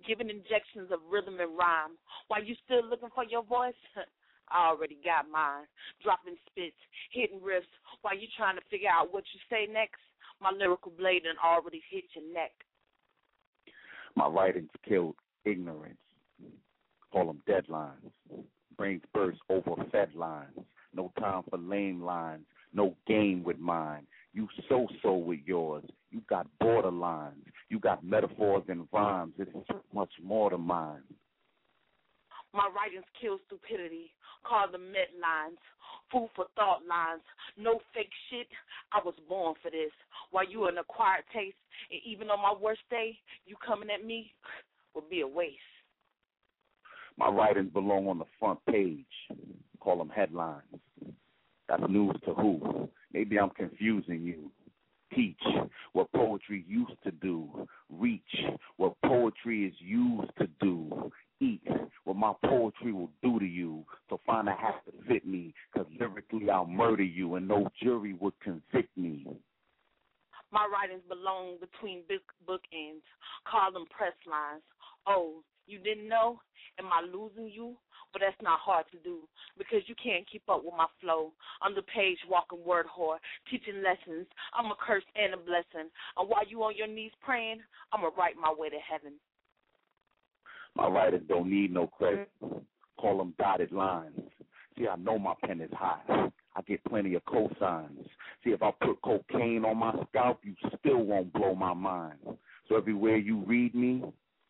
[0.06, 1.96] Giving injections of rhythm and rhyme.
[2.28, 3.80] While you still looking for your voice,
[4.52, 5.64] I already got mine.
[6.04, 6.76] Dropping spits,
[7.12, 7.72] hitting riffs,
[8.02, 10.04] while you trying to figure out what you say next.
[10.44, 12.52] My lyrical blade and already hit your neck.
[14.16, 15.16] My writings killed
[15.46, 15.98] ignorance.
[17.14, 18.12] Call them deadlines.
[18.76, 20.60] Brains burst over fed lines.
[20.94, 22.44] No time for lame lines.
[22.74, 24.06] No game with mine.
[24.34, 25.86] You so so with yours.
[26.12, 27.46] You got borderlines.
[27.70, 29.34] You got metaphors and rhymes.
[29.40, 29.50] It's
[29.94, 31.04] much more to mine.
[32.54, 34.14] My writings kill stupidity.
[34.48, 35.58] Call them med lines.
[36.12, 37.24] Food for thought lines.
[37.58, 38.48] No fake shit.
[38.92, 39.92] I was born for this.
[40.32, 41.58] While you an acquired taste,
[41.90, 44.32] and even on my worst day, you coming at me
[44.94, 45.58] would be a waste.
[47.18, 49.06] My writings belong on the front page.
[49.80, 50.64] Call them headlines.
[51.68, 52.90] That's news to who?
[53.14, 54.52] Maybe I'm confusing you.
[55.16, 55.42] Teach
[55.94, 57.68] what poetry used to do.
[57.90, 58.22] Reach
[58.78, 61.12] what poetry is used to do.
[61.44, 61.62] Eat
[62.06, 63.84] what my poetry will do to you.
[64.10, 68.14] So find a hat to fit me, cause lyrically I'll murder you and no jury
[68.14, 69.28] would convict me.
[70.52, 73.04] My writings belong between book bookends.
[73.50, 74.62] Call them press lines.
[75.06, 76.40] Oh, you didn't know?
[76.80, 77.76] Am I losing you?
[78.14, 81.32] But that's not hard to do because you can't keep up with my flow.
[81.62, 83.18] I'm the page walking word whore,
[83.50, 84.28] teaching lessons.
[84.54, 85.90] I'm a curse and a blessing.
[86.16, 87.60] And while you on your knees praying,
[87.92, 89.14] I'm going to write my way to heaven.
[90.76, 92.30] My writers don't need no credit.
[92.44, 92.58] Mm-hmm.
[93.00, 94.20] Call them dotted lines.
[94.78, 96.04] See, I know my pen is hot.
[96.10, 98.06] I get plenty of cosigns.
[98.44, 102.20] See, if I put cocaine on my scalp, you still won't blow my mind.
[102.68, 104.04] So everywhere you read me,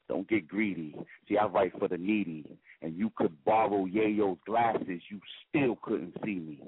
[0.07, 0.95] don't get greedy.
[1.27, 2.45] See, I write for the needy.
[2.81, 5.19] And you could borrow Yayo's glasses, you
[5.49, 6.61] still couldn't see me.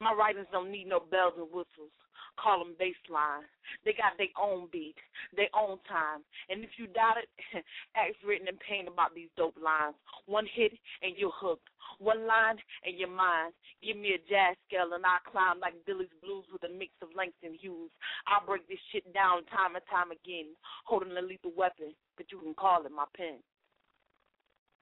[0.00, 1.92] My writings don't need no bells and whistles.
[2.38, 3.46] Call them baseline.
[3.84, 4.96] They got their own beat,
[5.34, 6.22] their own time.
[6.48, 7.28] And if you doubt it,
[7.96, 9.94] ask written in pain about these dope lines.
[10.26, 11.68] One hit and you're hooked.
[11.98, 13.52] One line and you're mine.
[13.82, 17.08] Give me a jazz scale and I'll climb like Billy's Blues with a mix of
[17.16, 17.90] lengths and hues.
[18.26, 20.54] I'll break this shit down time and time again,
[20.84, 23.38] holding a lethal weapon, but you can call it my pen.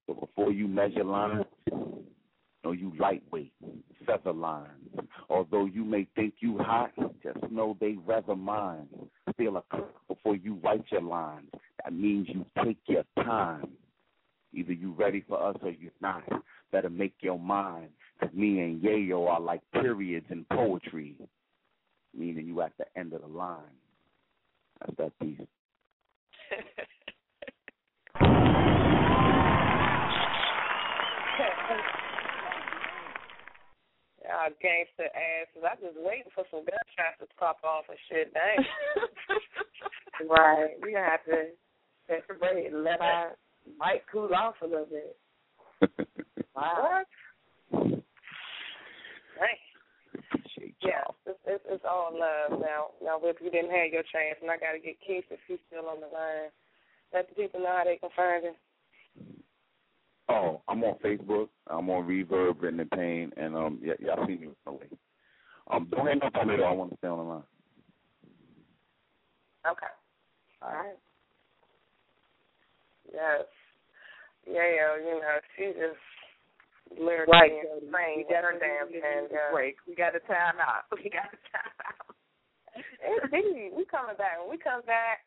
[0.07, 1.45] So before you measure lines,
[2.63, 3.53] know you lightweight,
[4.05, 4.89] feather lines.
[5.29, 6.91] Although you may think you hot,
[7.23, 8.87] just know they rather mine.
[9.37, 11.49] Feel a curve before you write your lines.
[11.83, 13.69] That means you take your time.
[14.53, 16.23] Either you ready for us or you're not.
[16.71, 17.89] Better make your mind.
[18.19, 21.15] Cause me and Yayo are like periods in poetry.
[22.17, 23.59] Meaning you at the end of the line.
[24.79, 25.39] That's that piece.
[34.29, 35.65] Y'all gangster asses.
[35.65, 38.29] I just waiting for some gunshots to pop off and shit.
[38.29, 38.61] Dang.
[40.29, 40.77] right.
[40.85, 41.49] We gonna have to
[42.05, 43.33] separate and let our
[43.65, 45.17] mic cool off a little bit.
[46.55, 47.01] wow.
[47.73, 48.05] Dang.
[50.85, 52.93] Yeah, it's, it's, it's all love now.
[53.01, 55.57] Now, if you didn't have your chance, and I got to get Keith if he's
[55.67, 56.53] still on the line,
[57.13, 58.57] let the people know how they can find him.
[60.29, 61.49] Oh, I'm on Facebook.
[61.67, 64.87] I'm on Reverb, Written in Pain, and um, yeah, y'all see me away.
[65.71, 66.65] Um, don't hang up on me though.
[66.65, 67.43] I want to stay on the line.
[69.69, 69.93] Okay.
[70.61, 70.97] All right.
[73.11, 73.45] Yes.
[74.47, 75.99] Yeah, yeah, you know, she just
[76.99, 79.27] lyrically Right, insane we got her damn get pen.
[79.51, 79.75] break.
[79.87, 80.85] We got to time out.
[81.03, 82.15] We got to time out.
[83.33, 84.39] Indeed, we coming back.
[84.41, 85.25] When we come back,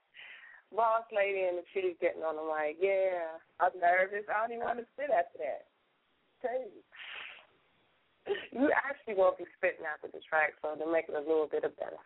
[0.75, 2.41] boss lady and she was getting on.
[2.41, 4.27] I'm like, yeah, I'm nervous.
[4.29, 5.69] I don't even want to spit after that.
[6.41, 6.83] Crazy.
[8.55, 11.67] You actually won't be spitting after the track, so to make it a little bit
[11.67, 11.99] of better.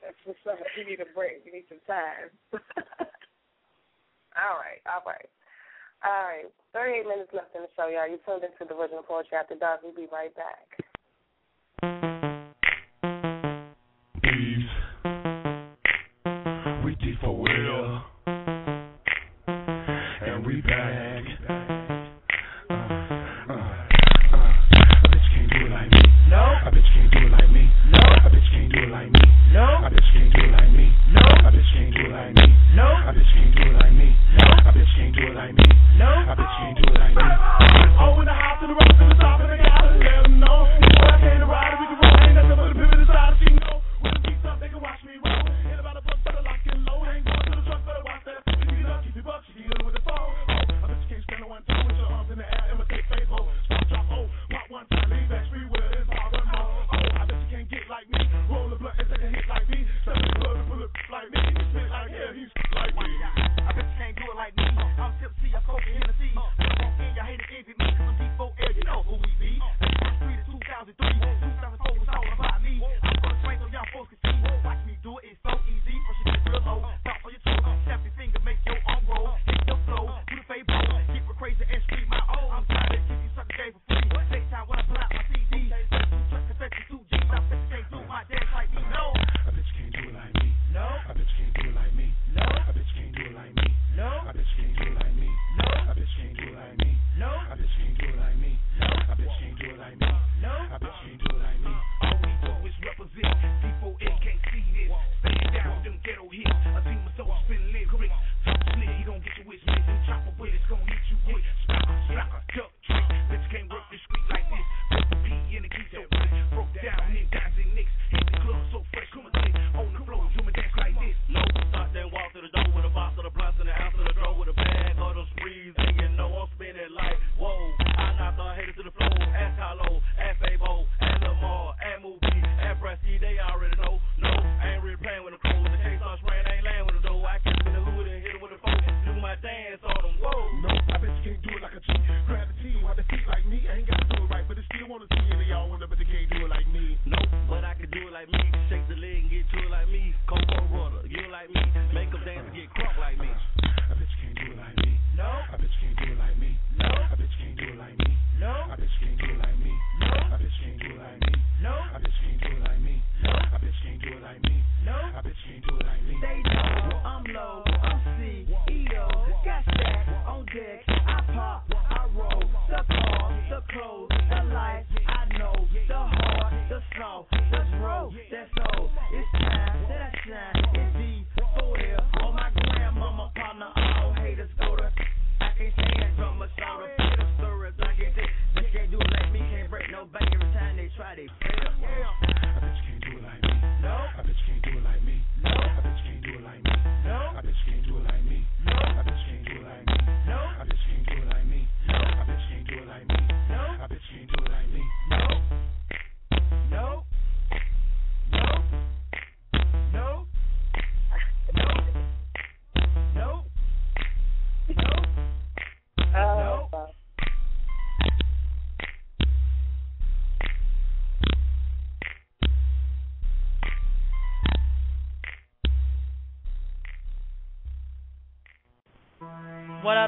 [0.00, 0.60] That's what's up.
[0.76, 1.44] You need a break.
[1.44, 2.32] You need some time.
[4.40, 5.28] all right, all right.
[6.04, 8.06] All right, 38 minutes left in the show, y'all.
[8.06, 9.80] You tuned into the original poetry after dark.
[9.82, 10.68] We'll be right back.
[17.20, 17.55] for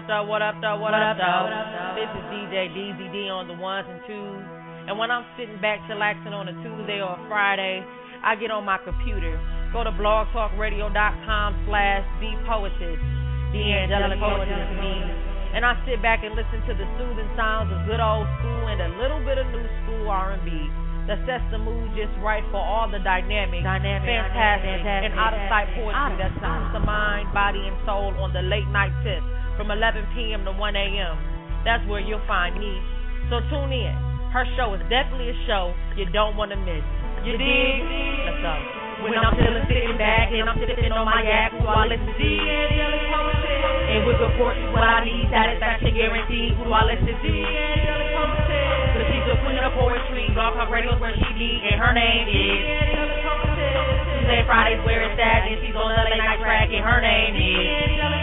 [0.09, 0.25] though?
[0.25, 0.81] What up though?
[0.81, 1.47] What, what up, though?
[2.01, 4.43] This is DJ DZD on the ones and twos.
[4.89, 7.85] And when I'm sitting back chillaxing on a Tuesday or a Friday,
[8.25, 9.37] I get on my computer.
[9.69, 13.01] Go to blogtalkradio.com slash the poetess,
[13.53, 14.97] the angelic poetess to me.
[15.53, 18.81] And I sit back and listen to the soothing sounds of good old school and
[18.81, 20.49] a little bit of new school R&B
[21.05, 25.33] that sets the mood just right for all the dynamic, dynamic fantastic, dynamic, and out
[25.33, 29.25] of sight poetry that sounds the mind, body, and soul on the late night tip
[29.59, 30.47] from 11 p.m.
[30.47, 31.19] to 1 a.m.
[31.67, 32.79] That's where you'll find me.
[33.27, 33.91] So tune in.
[34.31, 36.87] Her show is definitely a show you don't want to miss.
[37.27, 37.75] You dig?
[38.23, 38.55] Let's go.
[39.03, 42.07] When, when I'm feeling sitting back and I'm sipping on my yak while I listen
[42.07, 42.31] to
[43.91, 46.55] And with the reports what I need, satisfaction guaranteed.
[46.55, 47.35] Who do I listen to?
[48.95, 52.31] Cause she's a queen of poetry, blog talk radios where she be, and her name
[52.31, 52.63] is
[54.23, 57.35] Tuesday, Fridays, where it's at, and she's on the late night track, and her name
[57.35, 58.18] is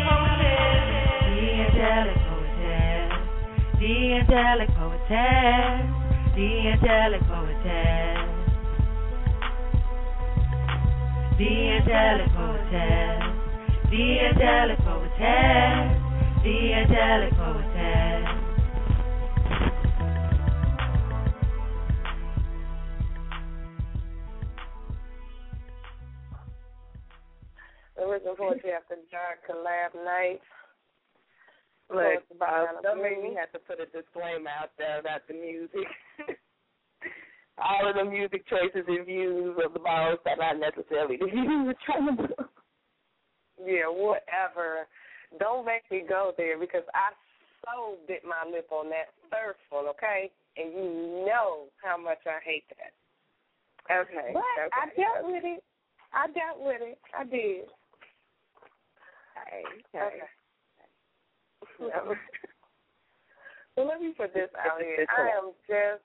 [3.85, 5.85] The Angelic Poetess.
[6.33, 8.17] The Angelic Poetess.
[11.37, 13.21] The Angelic Poetess.
[13.91, 16.01] The Angelic Poetess.
[16.41, 18.25] The Angelic Poetess.
[28.01, 30.41] Original Poetry After Dark collab night.
[31.89, 35.85] Look, uh, that Anna me have to put a disclaimer out there about the music.
[37.61, 41.69] All of the music choices and views of the balls are not necessarily the views
[41.69, 42.27] of Chyna.
[43.63, 44.87] Yeah, whatever.
[45.39, 47.13] Don't make me go there because I
[47.63, 50.31] so bit my lip on that first one, okay?
[50.57, 52.93] And you know how much I hate that.
[53.89, 54.33] Okay.
[54.33, 55.63] But okay, I dealt with it.
[56.13, 56.97] I dealt with it.
[57.13, 57.65] I did.
[59.35, 59.63] Okay.
[59.95, 60.25] Okay.
[63.75, 65.05] so let me put this out here.
[65.17, 66.03] I am just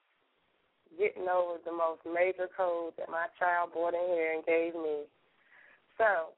[0.98, 5.06] getting over the most major code that my child brought in here and gave me.
[5.98, 6.34] So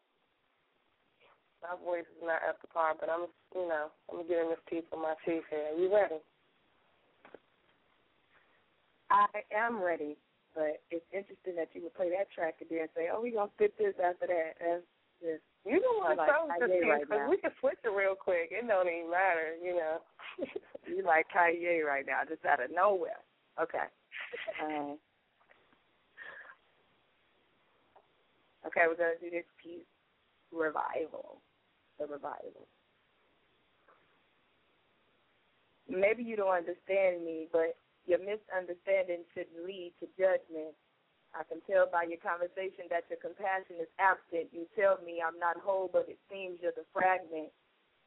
[1.63, 4.85] my voice is not up to par, but I'm, you know, I'm getting this piece
[4.93, 5.73] on my teeth here.
[5.73, 6.21] Are you ready?
[9.11, 10.17] I am ready,
[10.55, 13.31] but it's interesting that you would play that track again and then say, "Oh, we
[13.31, 14.83] gonna spit this after that." That's
[15.23, 16.19] just You know what?
[16.19, 17.31] like so Kanye confused right now.
[17.31, 18.51] we can switch it real quick.
[18.51, 20.03] It don't even matter, you know.
[20.87, 23.23] you like Kanye right now, just out of nowhere.
[23.61, 23.87] Okay.
[24.63, 24.99] Um,
[28.67, 29.87] okay, we're gonna do this piece,
[30.51, 31.39] revival,
[31.99, 32.67] the revival.
[35.89, 37.77] Maybe you don't understand me, but
[38.07, 40.75] your misunderstanding shouldn't lead to judgment.
[41.33, 44.53] I can tell by your conversation that your compassion is absent.
[44.53, 47.49] You tell me I'm not whole, but it seems you're the fragment.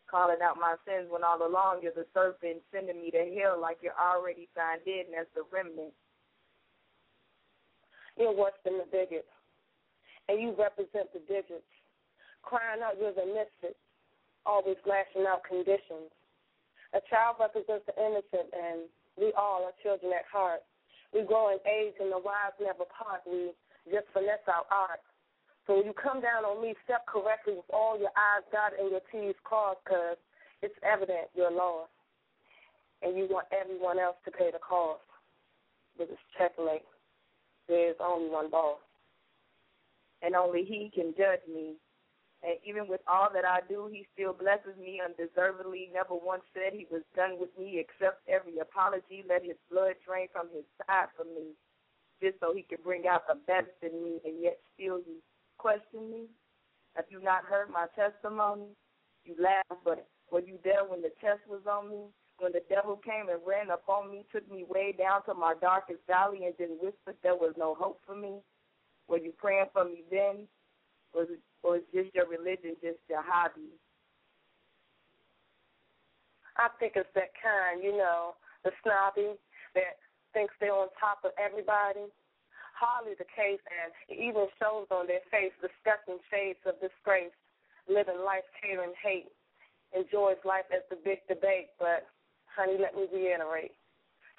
[0.06, 3.82] Calling out my sins when all along you're the serpent, sending me to hell like
[3.82, 5.94] you're already signed in as the remnant.
[8.14, 9.26] You're worse than the bigot,
[10.30, 11.66] and you represent the digits.
[12.46, 13.76] Crying out, you're the misfit,
[14.46, 16.14] always lashing out conditions.
[16.94, 18.86] A child represents the innocent, and
[19.18, 20.62] we all are children at heart.
[21.16, 23.22] We grow in age, and the wise never part.
[23.26, 23.56] We
[23.88, 25.00] just finesse our art.
[25.66, 28.92] So when you come down on me, step correctly with all your I's dotted and
[28.92, 30.18] your T's crossed, because
[30.62, 31.90] it's evident you're lost,
[33.02, 35.02] and you want everyone else to pay the cost.
[35.98, 36.84] But it's checkmate.
[37.68, 38.78] There's only one boss.
[40.22, 41.76] and only He can judge me.
[42.46, 45.90] And even with all that I do, He still blesses me undeservedly.
[45.90, 49.26] Never once said He was done with me, except every apology.
[49.28, 51.58] Let His blood drain from His side for me,
[52.22, 54.22] just so He could bring out the best in me.
[54.24, 55.26] And yet still you
[55.58, 56.30] question me.
[56.96, 58.78] Have you not heard my testimony?
[59.26, 62.06] You laugh, but were you there when the test was on me?
[62.38, 65.56] When the devil came and ran up on me, took me way down to my
[65.60, 68.38] darkest valley, and then whispered there was no hope for me?
[69.08, 70.48] Were you praying for me then?
[71.16, 71.32] Was
[71.64, 73.72] or is just your religion just your hobby?
[76.60, 79.36] I think it's that kind, you know, the snobby
[79.76, 80.00] that
[80.36, 82.12] thinks they're on top of everybody.
[82.76, 87.32] Hardly the case, and it even shows on their face disgusting shades of disgrace,
[87.88, 89.32] living life catering hate,
[89.96, 91.72] enjoys life as the big debate.
[91.80, 92.04] But,
[92.52, 93.72] honey, let me reiterate.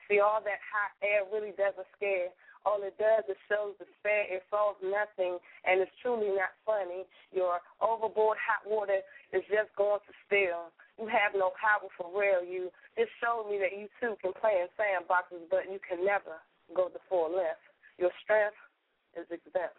[0.05, 2.29] See, all that hot air really doesn't scare.
[2.67, 4.27] All it does is shows despair.
[4.27, 7.07] It solves nothing, and it's truly not funny.
[7.31, 10.75] Your overboard hot water is just going to spill.
[10.99, 12.43] You have no power for real.
[12.43, 16.43] You just showed me that you too can play in sandboxes, but you can never
[16.75, 17.63] go the full length.
[18.03, 18.59] Your strength
[19.15, 19.79] is exempt.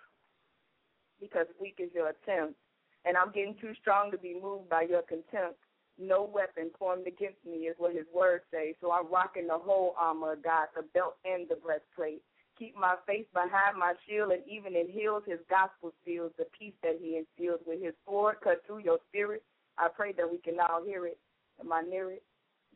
[1.20, 2.56] Because weak is your attempt,
[3.04, 5.60] and I'm getting too strong to be moved by your contempt.
[6.00, 8.76] No weapon formed against me is what his words say.
[8.80, 12.22] So I'm rocking the whole armor of God, the belt and the breastplate.
[12.58, 16.74] Keep my face behind my shield, and even in heels, his gospel seals the peace
[16.82, 19.44] that he instills with his sword cut through your spirit.
[19.78, 21.18] I pray that we can all hear it.
[21.60, 22.24] Am I near it?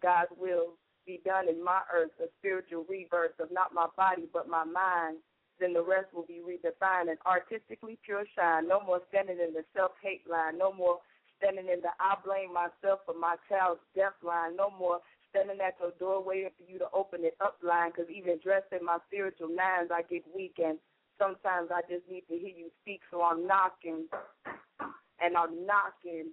[0.02, 4.48] God's will be done in my earth, a spiritual rebirth of not my body but
[4.48, 5.18] my mind.
[5.60, 8.68] Then the rest will be redefined and artistically pure shine.
[8.68, 10.58] No more standing in the self hate line.
[10.58, 10.98] No more
[11.38, 14.56] standing in the I blame myself for my child's death line.
[14.56, 15.00] No more
[15.32, 17.92] standing at your door waiting for you to open it up line.
[17.92, 20.78] Because even dressed in my spiritual nines, I get weak and
[21.18, 23.02] sometimes I just need to hear you speak.
[23.10, 24.06] So I'm knocking
[25.20, 26.32] and I'm knocking.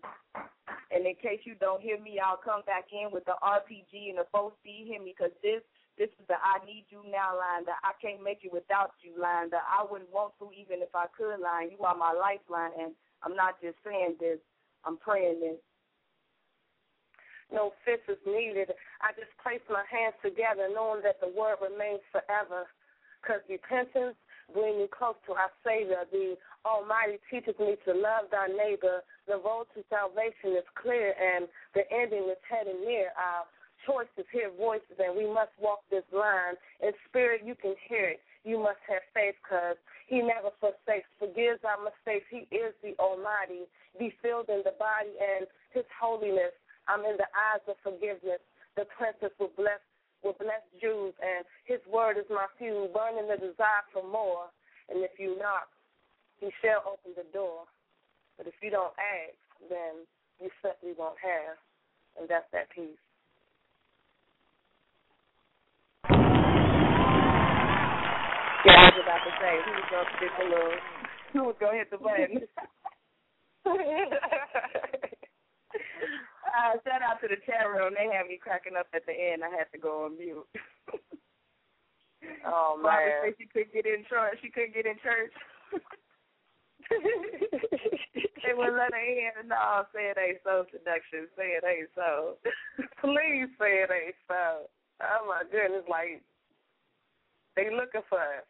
[0.90, 4.18] And in case you don't hear me, I'll come back in with the RPG and
[4.18, 4.86] the full speed.
[4.88, 5.62] Hear me, because this
[5.98, 9.20] This is the I need you now line, the I can't make it without you
[9.20, 11.74] line, the I wouldn't want to even if I could line.
[11.74, 12.92] You are my lifeline, and
[13.22, 14.38] I'm not just saying this,
[14.86, 15.58] I'm praying this.
[17.52, 18.72] No fist is needed.
[19.00, 22.68] I just place my hands together, knowing that the word remains forever.
[23.20, 24.16] Because repentance
[24.52, 26.04] brings me close to our Savior.
[26.12, 29.02] The Almighty teaches me to love thy neighbor.
[29.26, 33.12] The road to salvation is clear, and the ending is heading near.
[33.16, 33.44] Our
[33.84, 36.56] choices hear voices, and we must walk this line.
[36.84, 38.20] In spirit, you can hear it.
[38.44, 39.76] You must have faith, because
[40.06, 42.28] He never forsakes, forgives our mistakes.
[42.28, 43.68] He is the Almighty.
[43.98, 46.52] Be filled in the body and His holiness.
[46.88, 48.40] I'm in the eyes of forgiveness.
[48.76, 49.80] The princess will bless
[50.24, 54.50] will bless Jews, and His word is my fuel, burning the desire for more.
[54.88, 55.68] And if you knock,
[56.40, 57.70] He shall open the door.
[58.36, 59.38] But if you don't ask,
[59.68, 60.08] then
[60.40, 61.56] you simply won't have,
[62.18, 62.98] and that's that peace.
[68.66, 70.74] Yeah, I was about to say, who was going to hit the little,
[71.32, 72.42] who going to hit the button?
[76.58, 77.94] uh, shout out to the chat room.
[77.94, 79.46] They had me cracking up at the end.
[79.46, 80.46] I had to go on mute.
[82.44, 83.30] Oh Barbara man.
[83.30, 84.42] said she couldn't get in church.
[84.42, 85.30] She couldn't get in church.
[88.42, 89.46] they wouldn't let her in.
[89.46, 90.66] No, say it ain't so.
[90.74, 91.30] Seduction.
[91.38, 92.42] Say it ain't so.
[93.00, 94.66] Please say it ain't so.
[94.98, 96.18] Oh my goodness, like
[97.54, 98.46] they looking for us.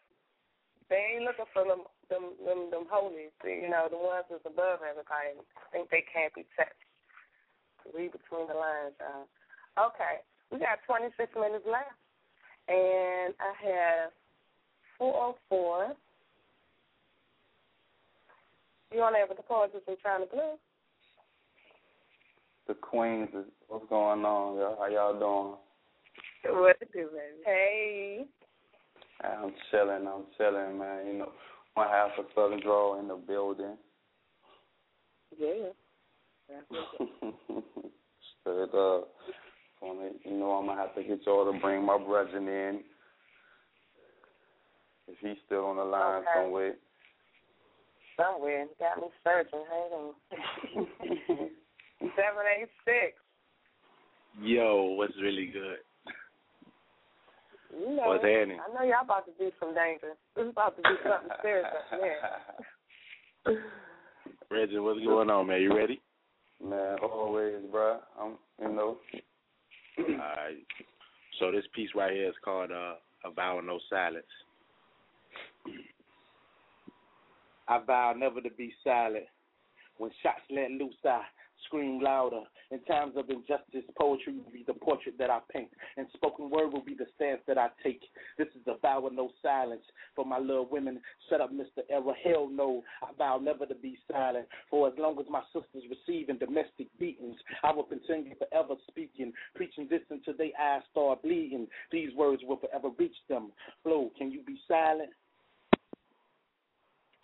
[0.89, 4.81] They ain't looking for them them them them holies, you know, the ones that's above
[4.81, 5.37] everybody.
[5.37, 6.88] I think they can't be touched.
[7.95, 9.87] Read between the lines, y'all.
[9.89, 10.21] Okay.
[10.51, 11.97] We got twenty six minutes left.
[12.69, 14.11] And I have
[14.99, 15.97] four oh four.
[18.93, 20.59] You on there with the poetry from Chyna Blue?
[22.67, 24.77] The Queens is what's going on, y'all?
[24.79, 25.19] How y'all
[26.45, 26.57] doing?
[26.57, 27.43] What to do, baby?
[27.45, 28.27] Hey.
[29.25, 31.07] I'm chilling, I'm chilling, man.
[31.07, 31.33] You know,
[31.75, 33.77] one half of Southern Draw in the building.
[35.39, 35.71] Yeah.
[38.41, 39.09] Straight up.
[39.81, 42.81] Wanna- You know, I'm gonna have to get y'all to bring my brethren in.
[45.09, 46.27] If he's still on the line Okay.
[46.37, 46.75] somewhere.
[48.17, 48.63] Somewhere.
[48.63, 49.65] You got me searching.
[49.71, 50.15] Hang on.
[52.01, 53.17] Seven eight six.
[54.43, 55.79] Yo, what's really good?
[57.73, 58.59] You know, What's happening?
[58.61, 60.15] I know y'all about to do some danger.
[60.37, 62.01] This is about to be something serious up
[63.45, 63.57] there.
[64.51, 65.61] Reggie, what's going on, man?
[65.61, 66.01] You ready?
[66.63, 67.99] Man, always, bruh.
[68.21, 68.99] I'm, you know.
[69.99, 70.57] Alright.
[71.39, 72.95] So this piece right here is called uh,
[73.25, 74.27] "A Vow of No Silence."
[77.69, 79.27] I vow never to be silent.
[79.99, 81.21] When shots let loose, I
[81.67, 82.43] scream louder.
[82.71, 86.73] In times of injustice, poetry will be the portrait that I paint, and spoken word
[86.73, 88.03] will be the stance that I take.
[88.37, 89.83] This is a vow of no silence.
[90.15, 91.83] For my little women, shut up, Mr.
[91.89, 92.13] Era.
[92.23, 94.47] Hell no, I vow never to be silent.
[94.71, 99.87] For as long as my sisters receiving domestic beatings, I will continue forever speaking, preaching
[99.89, 101.67] this until they eyes start bleeding.
[101.91, 103.53] These words will forever reach them.
[103.83, 105.11] Flo, can you be silent?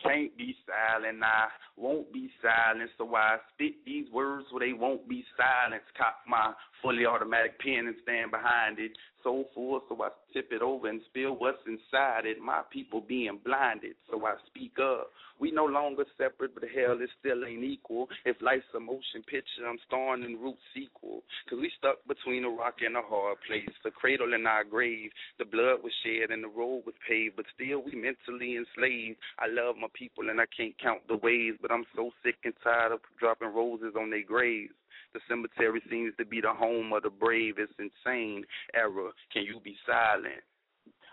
[0.05, 5.09] Can't be silent, I won't be silent, so I spit these words so they won't
[5.09, 5.89] be silenced.
[5.97, 6.53] Cock my
[6.83, 8.93] fully automatic pen and stand behind it.
[9.25, 12.41] So full, so I tip it over and spill what's inside it.
[12.41, 15.09] My people being blinded, so I speak up.
[15.41, 18.09] We no longer separate, but hell, it still ain't equal.
[18.25, 21.23] If life's a motion picture, I'm starring in root sequel.
[21.49, 23.75] Cause we stuck between a rock and a hard place.
[23.83, 25.11] The cradle and our grave.
[25.39, 29.19] The blood was shed and the road was paved, but still we mentally enslaved.
[29.39, 32.55] I love my people and I can't count the ways, but I'm so sick and
[32.63, 34.73] tired of dropping roses on their graves.
[35.15, 37.55] The cemetery seems to be the home of the brave.
[37.59, 38.45] It's insane.
[38.75, 39.13] Era.
[39.33, 40.43] Can you be silent?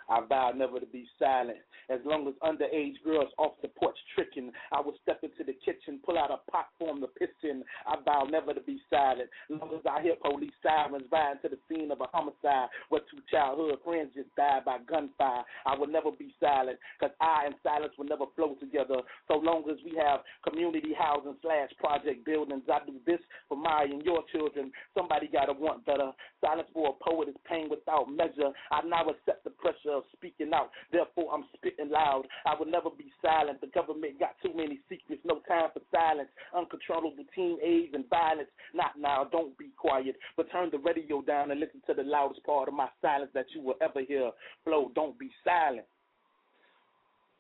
[0.09, 1.57] I vow never to be silent.
[1.89, 5.99] As long as underage girls off the porch tricking, I will step into the kitchen,
[6.05, 7.63] pull out a pot for 'em to piss in.
[7.85, 9.29] I vow never to be silent.
[9.49, 13.01] As long as I hear police sirens riding to the scene of a homicide where
[13.11, 17.55] two childhood friends just died by gunfire, I will never be silent because I and
[17.63, 19.01] silence will never flow together.
[19.27, 23.19] So long as we have community housing slash project buildings, I do this
[23.49, 24.71] for my and your children.
[24.93, 26.11] Somebody gotta want better.
[26.39, 28.51] Silence for a poet is pain without measure.
[28.71, 30.72] I now accept the pressure of speaking out.
[30.91, 32.23] Therefore, I'm spitting loud.
[32.45, 33.61] I will never be silent.
[33.61, 35.22] The government got too many secrets.
[35.26, 36.30] No time for silence.
[36.55, 38.49] Uncontrollable teenage and violence.
[38.73, 39.27] Not now.
[39.31, 40.15] Don't be quiet.
[40.38, 43.47] But turn the radio down and listen to the loudest part of my silence that
[43.53, 44.31] you will ever hear.
[44.63, 44.91] Flow.
[44.95, 45.85] Don't be silent.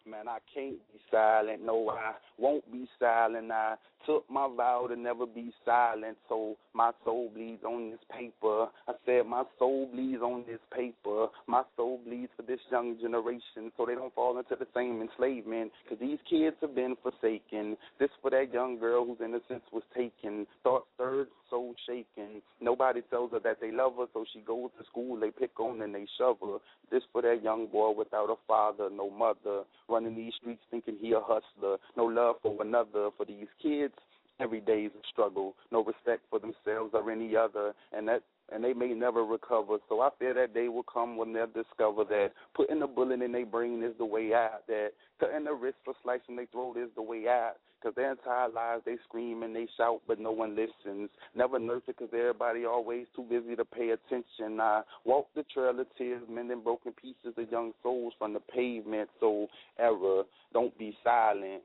[0.09, 1.63] Man, I can't be silent.
[1.63, 3.51] No, I won't be silent.
[3.51, 3.75] I
[4.05, 6.17] took my vow to never be silent.
[6.27, 8.67] So my soul bleeds on this paper.
[8.87, 11.27] I said my soul bleeds on this paper.
[11.47, 15.71] My soul bleeds for this young generation so they don't fall into the same enslavement.
[15.87, 17.77] Cause these kids have been forsaken.
[17.99, 20.47] This for that young girl whose innocence was taken.
[20.63, 22.41] Thoughts stirred, soul shaken.
[22.59, 25.19] Nobody tells her that they love her, so she goes to school.
[25.19, 26.57] They pick on and they shove her.
[26.91, 31.11] This for that young boy without a father, no mother, running these streets thinking he
[31.11, 31.77] a hustler.
[31.97, 33.09] No love for another.
[33.17, 33.93] For these kids,
[34.39, 35.55] every day is a struggle.
[35.71, 39.77] No respect for themselves or any other, and that and they may never recover.
[39.89, 43.31] So I fear that day will come when they'll discover that putting a bullet in
[43.31, 44.67] their brain is the way out.
[44.67, 47.55] That cutting the wrist for slicing their throat is the way out.
[47.81, 51.09] Cause their entire lives they scream and they shout, but no one listens.
[51.33, 54.59] Never nurture cause everybody always too busy to pay attention.
[54.59, 59.09] I walk the trail of tears, mending broken pieces of young souls from the pavement.
[59.19, 59.47] So
[59.79, 60.23] Era,
[60.53, 61.63] don't be silent.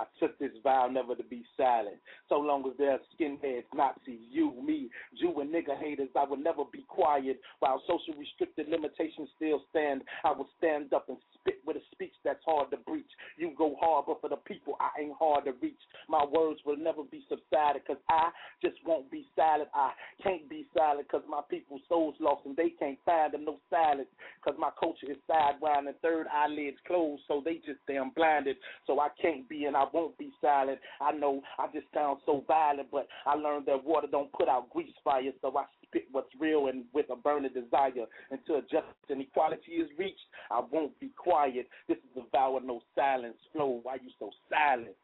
[0.00, 1.98] I took this vow never to be silent.
[2.30, 4.88] So long as there are skinheads, Nazis, you, me,
[5.20, 7.38] Jew and nigger haters, I will never be quiet.
[7.58, 12.14] While social restricted limitations still stand, I will stand up and spit with a speech
[12.24, 13.10] that's hard to breach.
[13.36, 15.80] You go hard, but for the people, I ain't hard to reach.
[16.08, 18.30] My words will never be subsided, cause I
[18.62, 19.68] just won't be silent.
[19.74, 19.92] I
[20.22, 24.08] can't be silent, cause my people's souls lost and they can't find them no silence.
[24.44, 28.56] Cause my culture is sidewind and third eyelids closed, so they just damn blinded.
[28.86, 30.78] So I can't be and I won't be silent.
[31.00, 34.70] I know I just sound so violent, but I learned that water don't put out
[34.70, 38.06] grease fire, so I spit what's real and with a burning desire.
[38.30, 41.68] Until justice and equality is reached, I won't be quiet.
[41.88, 42.22] This is
[42.56, 43.36] of no silence.
[43.52, 44.96] Flow, why you so silent?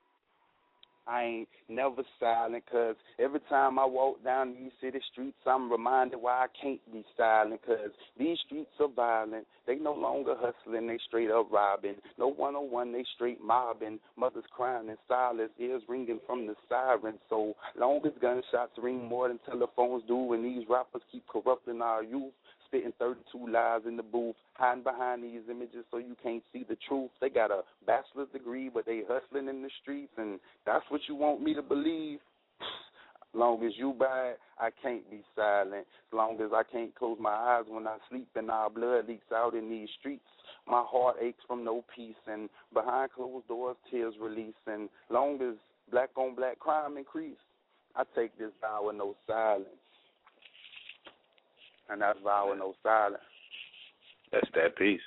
[1.06, 6.20] I ain't never silent cause every time I walk down these city streets I'm reminded
[6.20, 9.46] why I can't be silent cause these streets are violent.
[9.66, 11.96] They no longer hustling, they straight up robbing.
[12.18, 13.98] No one on one, they straight mobbing.
[14.16, 17.18] Mothers crying in silence, ears ringing from the sirens.
[17.28, 22.02] So long as gunshots ring more than telephones do and these rappers keep corrupting our
[22.02, 22.32] youth,
[22.66, 26.76] spitting 32 lies in the booth, hiding behind these images so you can't see the
[26.88, 27.10] truth.
[27.20, 31.14] They got a bachelor's degree, but they hustling in the streets, and that's what you
[31.14, 32.18] want me to believe.
[33.34, 35.86] Long as you buy it, I can't be silent.
[36.10, 39.30] As long as I can't close my eyes when I sleep and our blood leaks
[39.34, 40.24] out in these streets.
[40.66, 44.55] My heart aches from no peace, and behind closed doors, tears release.
[44.66, 45.56] And long as
[45.90, 47.36] black on black crime increase,
[47.94, 49.66] I take this vow with no silence
[51.90, 53.22] and that's vow with no silence.
[54.32, 55.00] That's that piece.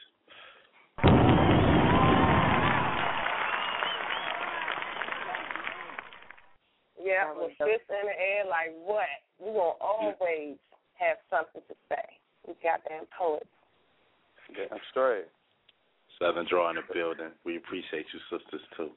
[7.01, 9.07] Yeah, with fists in the air, like what?
[9.39, 10.57] We will always
[10.99, 12.05] have something to say.
[12.47, 13.45] We goddamn poets.
[14.55, 15.25] Damn straight.
[16.19, 17.31] Southern Draw in the building.
[17.45, 18.91] We appreciate you, sisters, too.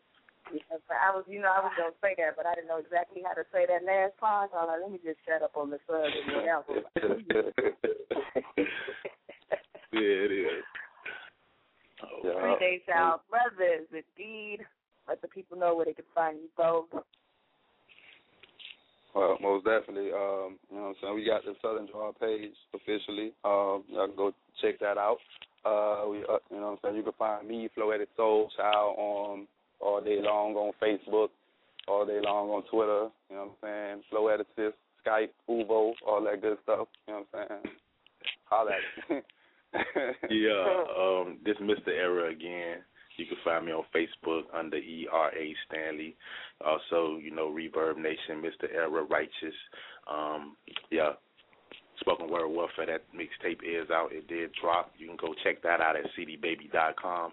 [0.53, 3.23] Yes, I was, you know, I was gonna say that, but I didn't know exactly
[3.25, 4.51] how to say that last part.
[4.53, 6.45] So I was like, let me just shut up on the sub and then
[9.93, 10.65] yeah, it is.
[12.03, 12.33] Oh, yeah.
[12.33, 13.87] Appreciate y'all, brothers.
[13.93, 14.67] Indeed,
[15.07, 16.87] let the people know where they can find you both.
[19.15, 20.11] Well, most definitely.
[20.11, 21.15] Um, you know what I'm saying?
[21.15, 23.33] We got the Southern Draw page officially.
[23.45, 25.19] Um, y'all can go check that out.
[25.65, 26.97] Uh, we, uh, you know what I'm saying?
[26.97, 29.47] You can find me, Floetic Soul Child, on
[29.83, 31.29] all day long on Facebook,
[31.89, 33.09] all day long on Twitter.
[33.29, 34.03] You know what I'm saying?
[34.13, 36.89] Floetic Assist, Skype, ooVoo, all that good stuff.
[37.07, 37.75] You know what I'm saying?
[38.45, 38.71] Holla
[40.31, 41.89] yeah, um, this Mr.
[41.89, 42.79] Era again.
[43.17, 46.17] You can find me on Facebook under E R A Stanley.
[46.65, 48.73] Also, you know, ReverbNation, Mr.
[48.73, 49.55] Era Righteous.
[50.11, 50.57] Um,
[50.91, 51.13] yeah.
[52.01, 54.13] Spoken Word Warfare, that mixtape is out.
[54.13, 54.93] It did drop.
[54.99, 57.33] You can go check that out at cdbaby.com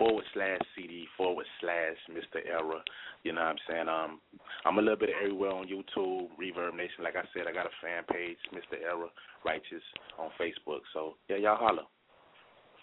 [0.00, 2.40] forward slash CD forward slash Mr.
[2.48, 2.80] Era.
[3.22, 3.88] You know what I'm saying?
[3.88, 4.20] Um,
[4.64, 7.04] I'm a little bit everywhere on YouTube, ReverbNation.
[7.04, 8.80] Like I said, I got a fan page, Mr.
[8.80, 9.12] Era
[9.44, 9.84] Righteous,
[10.18, 10.80] on Facebook.
[10.94, 11.84] So yeah, y'all holler.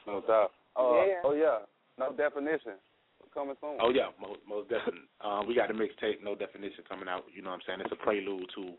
[0.06, 0.54] No doubt.
[0.78, 1.26] Uh, yeah.
[1.26, 1.66] Oh yeah,
[1.98, 2.78] no definition
[3.34, 3.82] coming soon.
[3.82, 5.10] Oh yeah, most, most definitely.
[5.26, 7.26] Um, we got a mixtape, no definition coming out.
[7.34, 7.82] You know what I'm saying?
[7.82, 8.78] It's a prelude to,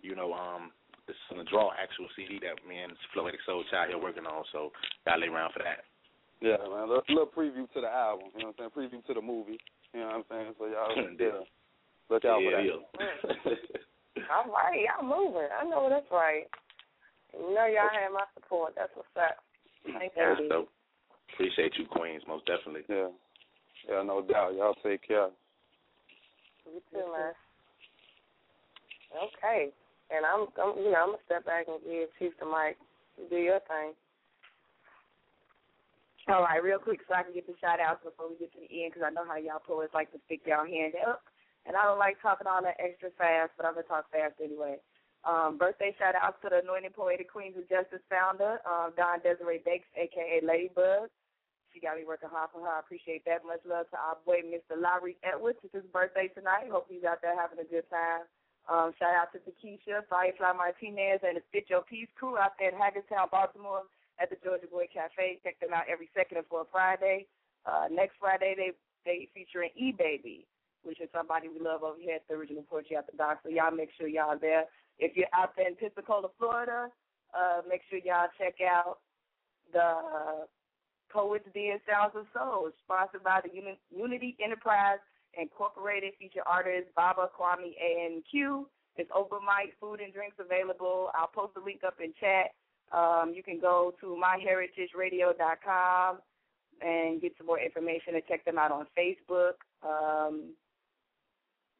[0.00, 0.72] you know, um,
[1.06, 4.44] this is the draw actual CD that me and Floetic Soul Child here working on.
[4.50, 4.72] So
[5.04, 5.84] gotta lay around for that.
[6.40, 6.88] Yeah, man.
[6.88, 8.28] A little preview to the album.
[8.36, 8.90] You know what I'm saying?
[8.90, 9.58] Preview to the movie.
[9.94, 10.52] You know what I'm saying?
[10.58, 11.44] So y'all, yeah.
[12.10, 13.56] Look out yeah, for that.
[14.16, 14.22] Yeah.
[14.30, 15.48] All right, y'all moving.
[15.50, 16.44] I know that's right.
[17.32, 18.74] You know y'all have my support.
[18.76, 19.36] That's what's up.
[19.84, 20.48] Thank That's you.
[20.48, 20.68] dope.
[21.34, 22.82] Appreciate you, Queens, most definitely.
[22.88, 23.08] Yeah.
[23.88, 24.54] Yeah, no doubt.
[24.54, 25.28] Y'all take care.
[26.66, 27.32] You too, man.
[29.14, 29.70] Okay.
[30.10, 32.76] And I'm, I'm you know, I'm gonna step back and give Chief the mic.
[33.30, 33.92] Do your thing.
[36.26, 38.58] All right, real quick, so I can get the shout outs before we get to
[38.58, 41.22] the end, because I know how y'all poets like to stick y'all hand up,
[41.62, 44.82] and I don't like talking all that extra fast, but I'm gonna talk fast anyway.
[45.22, 49.62] Um, birthday shout outs to the Anointed Poetic Queens of Justice founder, um, Don Desiree
[49.62, 51.14] Bakes, aka Ladybug.
[51.70, 52.74] She got me working hard for her.
[52.74, 53.46] I appreciate that.
[53.46, 54.74] Much love to our boy, Mr.
[54.74, 55.62] Lowry Edwards.
[55.62, 56.74] It's his birthday tonight.
[56.74, 58.26] Hope he's out there having a good time.
[58.66, 62.74] Um, shout out to Takesha, Firefly Martinez, and the Fit Your Peace crew out there
[62.74, 63.86] in Hagerstown, Baltimore
[64.20, 65.38] at the Georgia Boy Cafe.
[65.42, 67.26] Check them out every second and fourth Friday.
[67.64, 68.70] Uh, next Friday they
[69.04, 70.46] they featuring E Baby,
[70.82, 73.40] which is somebody we love over here at the original Poetry After Dark.
[73.42, 74.64] So y'all make sure y'all there.
[74.98, 76.88] If you're out there in Pensacola, Florida,
[77.36, 78.98] uh, make sure y'all check out
[79.72, 80.46] the
[81.10, 84.98] Poets Den Sounds of Soul, sponsored by the Uni- Unity Enterprise
[85.38, 86.14] Incorporated.
[86.18, 88.68] Feature artists Baba, Kwame, and Q.
[88.96, 91.10] It's open mic, food and drinks available.
[91.14, 92.56] I'll post the link up in chat.
[92.92, 96.18] Um, you can go to myheritageradio.com
[96.82, 99.54] and get some more information and check them out on Facebook.
[99.82, 100.52] Um,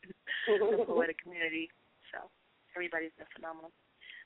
[0.55, 1.67] the poetic community,
[2.15, 2.31] so
[2.75, 3.75] everybody's been phenomenal.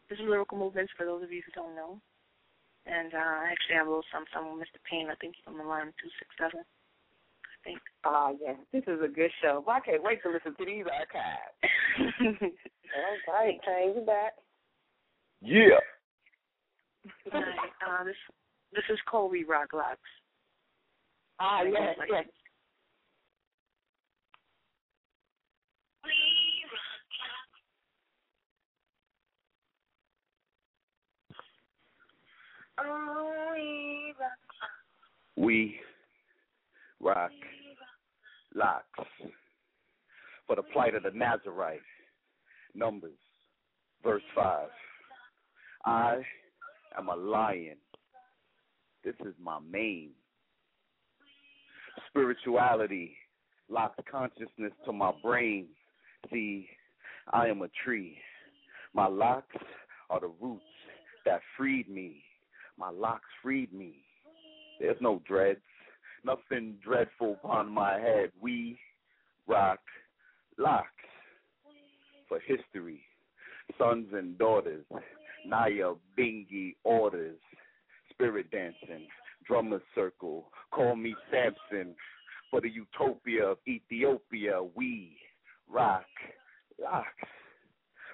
[0.09, 1.97] This is Lyrical Movements for those of you who don't know.
[2.85, 4.81] And uh, I actually have a little something, something with Mr.
[4.89, 5.09] Payne.
[5.09, 6.61] I think he's on the line 267.
[6.61, 7.79] I think.
[8.03, 8.57] Oh, yeah.
[8.73, 9.63] This is a good show.
[9.65, 11.57] Well, I can't wait to listen to these archives.
[13.29, 14.33] All right, Payne, you back.
[15.41, 15.81] Yeah.
[17.31, 18.15] Hi, uh, this
[18.73, 19.99] this is Colby Rock Locks.
[21.39, 22.25] Ah, yes, yes.
[35.35, 35.79] We
[36.99, 37.31] rock
[38.53, 38.85] locks
[40.47, 41.81] for the plight of the Nazarite.
[42.75, 43.17] Numbers,
[44.03, 44.67] verse 5.
[45.85, 46.21] I
[46.97, 47.77] am a lion.
[49.03, 50.11] This is my main.
[52.09, 53.15] Spirituality
[53.69, 55.67] locks consciousness to my brain.
[56.31, 56.67] See,
[57.33, 58.17] I am a tree.
[58.93, 59.55] My locks
[60.09, 60.63] are the roots
[61.25, 62.23] that freed me.
[62.81, 63.93] My locks freed me.
[64.79, 65.61] There's no dreads,
[66.25, 68.31] nothing dreadful upon my head.
[68.41, 68.79] We
[69.45, 69.77] rock
[70.57, 70.87] locks
[72.27, 73.03] for history.
[73.77, 74.83] Sons and daughters,
[75.45, 77.37] Naya Bingi orders,
[78.09, 79.05] spirit dancing,
[79.45, 80.45] drummer circle.
[80.71, 81.93] Call me Samson
[82.49, 84.59] for the utopia of Ethiopia.
[84.73, 85.17] We
[85.69, 86.07] rock
[86.81, 87.29] locks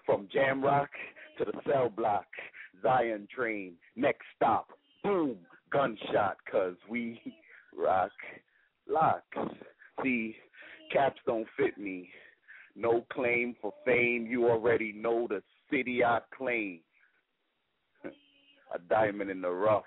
[0.06, 0.90] from jam rock
[1.38, 2.26] to the cell block.
[2.82, 4.68] Zion train, next stop,
[5.04, 5.38] boom,
[5.72, 7.22] gunshot, cause we
[7.78, 8.12] rock
[8.88, 9.38] locks.
[10.04, 10.36] See,
[10.92, 12.10] caps don't fit me.
[12.76, 15.42] No claim for fame, you already know the
[15.72, 16.82] city I claim.
[18.04, 19.84] A diamond in the rough.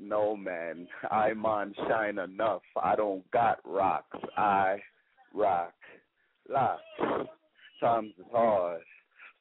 [0.00, 2.62] No man, I'm on shine enough.
[2.80, 4.16] I don't got rocks.
[4.36, 4.78] I
[5.34, 5.72] rock
[6.48, 6.82] locks.
[7.80, 8.82] Times is hard.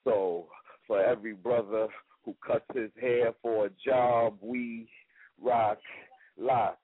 [0.03, 0.47] So
[0.87, 1.87] for every brother
[2.27, 4.85] who cuts his hair for a job, we
[5.41, 5.77] rock
[6.37, 6.77] locks.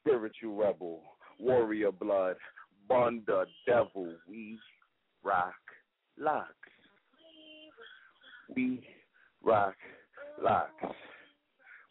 [0.00, 1.02] Spiritual rebel,
[1.38, 2.34] warrior blood,
[2.88, 4.58] the devil, we
[5.22, 5.54] rock
[6.18, 6.48] locks.
[8.56, 8.82] We
[9.44, 9.76] rock
[10.42, 10.96] locks.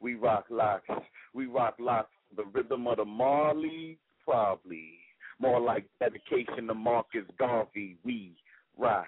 [0.01, 0.89] We rock locks.
[1.33, 2.11] We rock locks.
[2.35, 4.99] The rhythm of the Marley, probably.
[5.39, 7.95] More like dedication to Marcus Garvey.
[8.03, 8.35] We
[8.77, 9.07] rock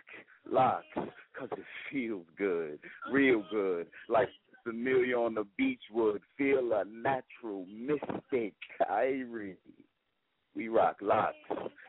[0.50, 2.80] locks because it feels good,
[3.12, 3.88] real good.
[4.10, 4.30] Like
[4.64, 8.54] familiar on the beach would feel a natural mystic.
[8.90, 9.56] Irie.
[10.56, 11.36] We rock locks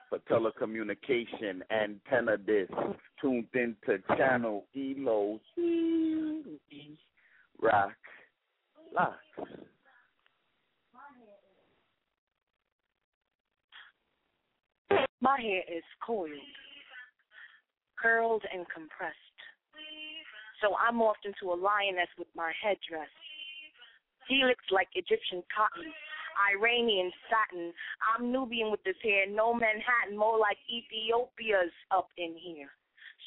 [0.08, 2.72] for telecommunication, antenna disc,
[3.20, 5.40] tuned into channel ELO.
[7.60, 7.92] Rock
[8.94, 9.16] locks.
[15.20, 16.30] My hair is coiled
[18.02, 19.38] curled, and compressed.
[20.60, 23.10] So I'm morphed into a lioness with my headdress.
[24.28, 25.90] Helix like Egyptian cotton,
[26.54, 27.72] Iranian satin.
[28.02, 32.70] I'm Nubian with this hair, no Manhattan, more like Ethiopia's up in here.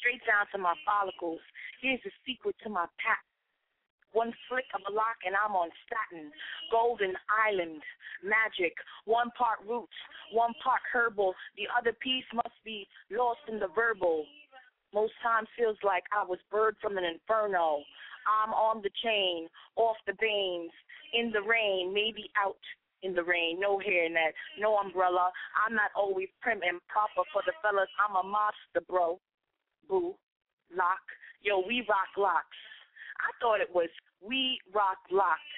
[0.00, 1.40] Straight down to my follicles.
[1.80, 3.24] Here's the secret to my pack.
[4.12, 6.32] One flick of a lock and I'm on satin.
[6.72, 7.82] Golden Island,
[8.24, 8.72] magic.
[9.04, 9.96] One part roots,
[10.32, 11.34] one part herbal.
[11.60, 14.24] The other piece must be lost in the verbal.
[14.94, 17.82] Most times feels like I was bird from an inferno.
[18.26, 20.72] I'm on the chain, off the veins,
[21.14, 22.58] in the rain, maybe out
[23.02, 25.30] in the rain, no hairnet, no umbrella.
[25.64, 27.88] I'm not always prim and proper for the fellas.
[28.02, 29.20] I'm a monster, bro.
[29.88, 30.14] Boo,
[30.74, 31.04] lock.
[31.42, 32.58] Yo, we rock locks.
[33.22, 33.88] I thought it was
[34.20, 35.54] we rock locked.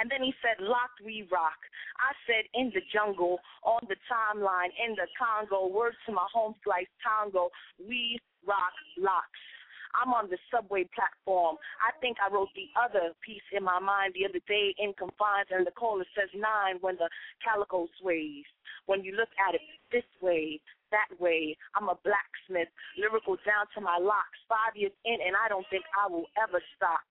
[0.00, 1.60] And then he said, locked we rock.
[2.00, 3.36] I said, in the jungle,
[3.68, 8.16] on the timeline, in the Congo, words to my home slice tango, we
[8.48, 9.44] rock locks.
[9.92, 11.60] I'm on the subway platform.
[11.84, 15.52] I think I wrote the other piece in my mind the other day in confines,
[15.52, 17.10] and the caller says nine when the
[17.44, 18.48] calico sways.
[18.86, 20.62] When you look at it this way,
[20.94, 24.40] that way, I'm a blacksmith, lyrical down to my locks.
[24.48, 27.04] Five years in, and I don't think I will ever stop.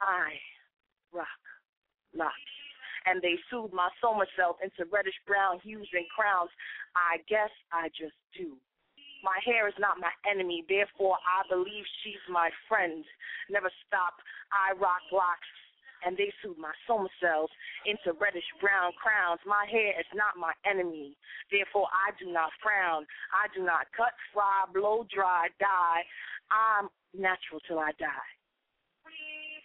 [0.00, 0.34] I
[1.14, 1.45] rock
[2.14, 2.54] locks.
[3.06, 6.50] And they soothe my soma self into reddish brown hues and crowns.
[6.94, 8.58] I guess I just do.
[9.22, 13.04] My hair is not my enemy, therefore I believe she's my friend.
[13.50, 14.14] Never stop,
[14.52, 15.50] I rock locks,
[16.04, 17.50] and they soothe my soma cells
[17.86, 19.40] into reddish brown crowns.
[19.46, 21.16] My hair is not my enemy,
[21.50, 23.06] therefore I do not frown.
[23.32, 26.02] I do not cut, fry, blow dry, dye.
[26.50, 28.30] I'm natural till I die.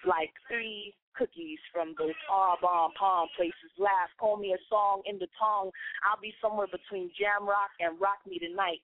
[0.06, 3.72] Like three cookies from those ah, R-bomb palm places.
[3.78, 5.72] Laugh, call me a song in the tongue.
[6.04, 8.82] I'll be somewhere between jam rock and rock me tonight.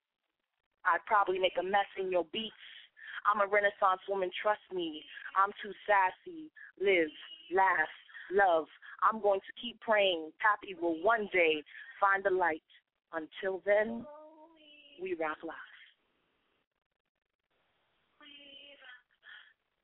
[0.85, 2.55] I'd probably make a mess in your beats.
[3.27, 5.03] I'm a renaissance woman, trust me.
[5.35, 6.47] I'm too sassy.
[6.79, 7.11] Live,
[7.51, 7.91] laugh,
[8.31, 8.67] love.
[9.03, 10.31] I'm going to keep praying.
[10.39, 11.63] Pappy will one day
[11.99, 12.63] find the light.
[13.13, 14.05] Until then,
[15.01, 15.55] we rock live.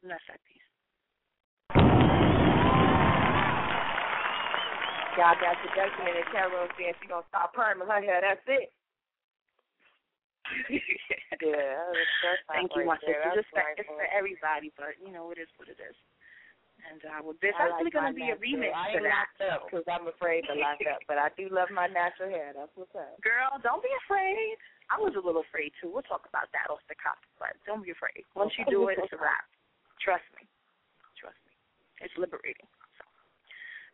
[0.01, 0.62] And that's that piece.
[5.13, 8.21] Y'all got your document in Carol saying she gonna stop perming her hair.
[8.21, 8.73] That's it.
[11.39, 13.31] yeah, that's Thank you, my sister.
[13.37, 15.95] It's, for, it's for everybody, but you know it is what it is.
[16.83, 19.07] And uh, well, there's I actually like going to be a remix I for ain't
[19.07, 19.23] that.
[19.23, 22.51] locked up because I'm afraid to lock up, but I do love my natural hair.
[22.51, 23.15] That's what's up.
[23.23, 24.59] Girl, don't be afraid.
[24.91, 25.87] I was a little afraid too.
[25.87, 28.27] We'll talk about that off the cuff, but don't be afraid.
[28.35, 29.47] Once you do it, it's a wrap.
[30.03, 30.43] Trust me.
[31.15, 31.55] Trust me.
[32.03, 32.67] It's liberating.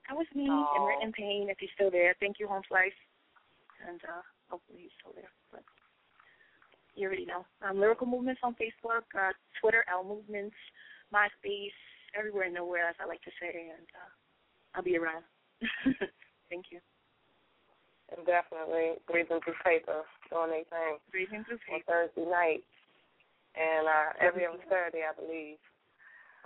[0.10, 1.06] That was me Aw.
[1.06, 1.48] in pain.
[1.50, 2.98] If he's still there, thank you, Home Slice.
[3.88, 5.30] And uh, hopefully he's still there.
[5.54, 5.62] But
[6.98, 7.46] you already know.
[7.62, 10.58] Um, Lyrical Movements on Facebook, uh, Twitter, L Movements,
[11.14, 11.78] MySpace,
[12.18, 13.70] everywhere and nowhere, as I like to say.
[13.70, 14.10] And uh,
[14.74, 15.22] I'll be around.
[16.50, 16.82] thank you.
[18.10, 20.02] And definitely breathing through paper,
[20.34, 20.98] doing their thing.
[21.14, 22.66] Breathing through On Thursday night.
[23.54, 25.62] And uh every other Saturday I believe.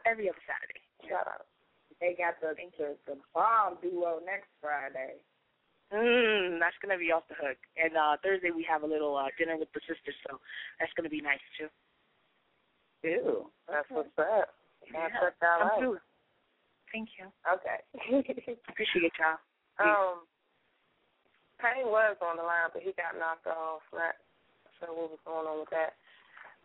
[0.03, 0.83] Every other Saturday.
[1.07, 1.47] Shout out.
[2.03, 5.23] They got the the, the bomb duo next Friday.
[5.87, 7.55] Mm, that's gonna be off the hook.
[7.79, 10.35] And uh Thursday we have a little uh dinner with the sisters, so
[10.83, 11.71] that's gonna be nice too.
[13.07, 13.47] Ew.
[13.71, 14.51] That's what's up.
[14.91, 15.79] Yeah, Yeah, check that out.
[15.79, 16.03] through.
[16.91, 17.31] Thank you.
[17.47, 17.79] Okay.
[18.67, 19.39] Appreciate y'all.
[19.79, 20.27] um
[21.63, 23.79] Payne was on the line but he got knocked off.
[23.95, 24.19] Not
[24.75, 25.95] sure what was going on with that.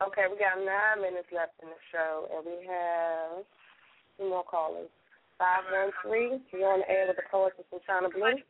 [0.02, 3.46] Okay, we got nine minutes left in the show and we have
[4.18, 4.90] two more callers.
[5.38, 8.42] Five one three, you're on the air with the poetess from Chyna Blue.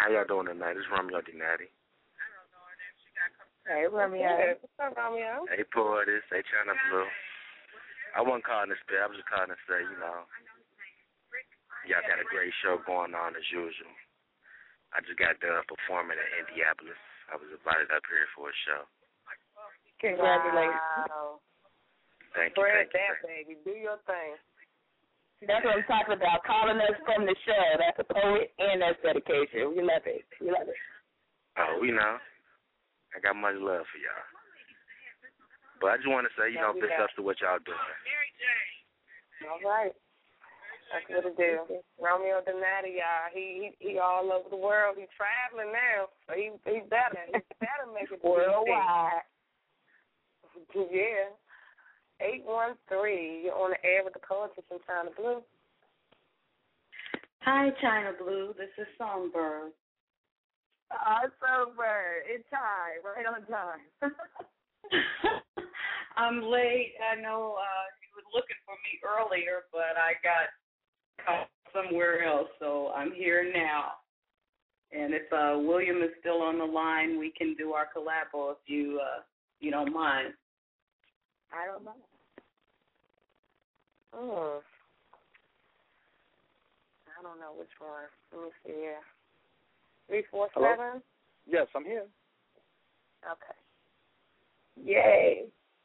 [0.00, 0.80] How y'all doing tonight?
[0.80, 1.68] It's Romeo Dinati.
[3.68, 4.24] Hey, Romeo.
[4.56, 5.44] What's up, Romeo?
[5.52, 6.24] Hey, poetess.
[6.32, 7.04] Hey, Chyna Blue.
[8.16, 9.04] I wasn't calling to spit.
[9.04, 10.24] I was just calling to say, you know,
[11.84, 13.92] y'all got a great show going on as usual.
[14.96, 16.96] I just got done performing in Indianapolis.
[17.28, 18.88] I was invited up here for a show.
[20.00, 21.12] Congratulations.
[21.12, 21.44] Wow.
[22.32, 22.64] Thank you.
[22.64, 23.04] Spread Thank you.
[23.04, 23.54] that, baby.
[23.60, 24.40] Do your thing.
[25.46, 26.42] That's what I'm talking about.
[26.42, 27.64] Calling us from the show.
[27.78, 29.70] That's a poet and that's dedication.
[29.70, 30.26] We love it.
[30.42, 30.80] We love it.
[31.58, 32.18] Oh, we know.
[33.14, 34.26] I got much love for y'all.
[35.78, 37.62] But I just want to say, you know, Yeah, we big ups to what y'all
[37.62, 37.78] doing.
[39.46, 39.94] All right.
[40.90, 41.78] That's what it do.
[42.00, 43.28] Romeo Donati, y'all.
[43.30, 44.96] He, he he all over the world.
[44.98, 49.22] He's traveling now, so he he better he better make it to Worldwide.
[50.74, 50.88] DC.
[50.90, 51.30] Yeah.
[52.20, 53.42] Eight one three.
[53.44, 55.42] You're on the air with the poetry from Chyna Blue.
[57.42, 58.54] Hi, Chyna Blue.
[58.58, 59.72] This is Songbird.
[60.90, 63.86] Uh, Songbird, it's time, right on time.
[66.16, 66.94] I'm late.
[66.98, 70.50] I know uh, you were looking for me earlier, but I got
[71.24, 73.92] caught somewhere else, so I'm here now.
[74.90, 78.58] And if uh, William is still on the line, we can do our collabo if
[78.66, 79.20] you uh,
[79.60, 80.32] you don't mind.
[81.52, 81.94] I don't know.
[84.14, 84.60] Oh.
[87.18, 88.08] I don't know which one.
[88.32, 89.02] Let me see here.
[90.08, 90.74] Three four Hello?
[90.76, 91.02] seven.
[91.46, 92.04] Yes, I'm here.
[93.24, 93.58] Okay.
[94.84, 95.44] Yay.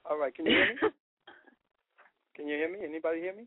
[0.09, 0.79] All right, can you hear me?
[2.35, 2.79] can you hear me?
[2.83, 3.43] Anybody hear me?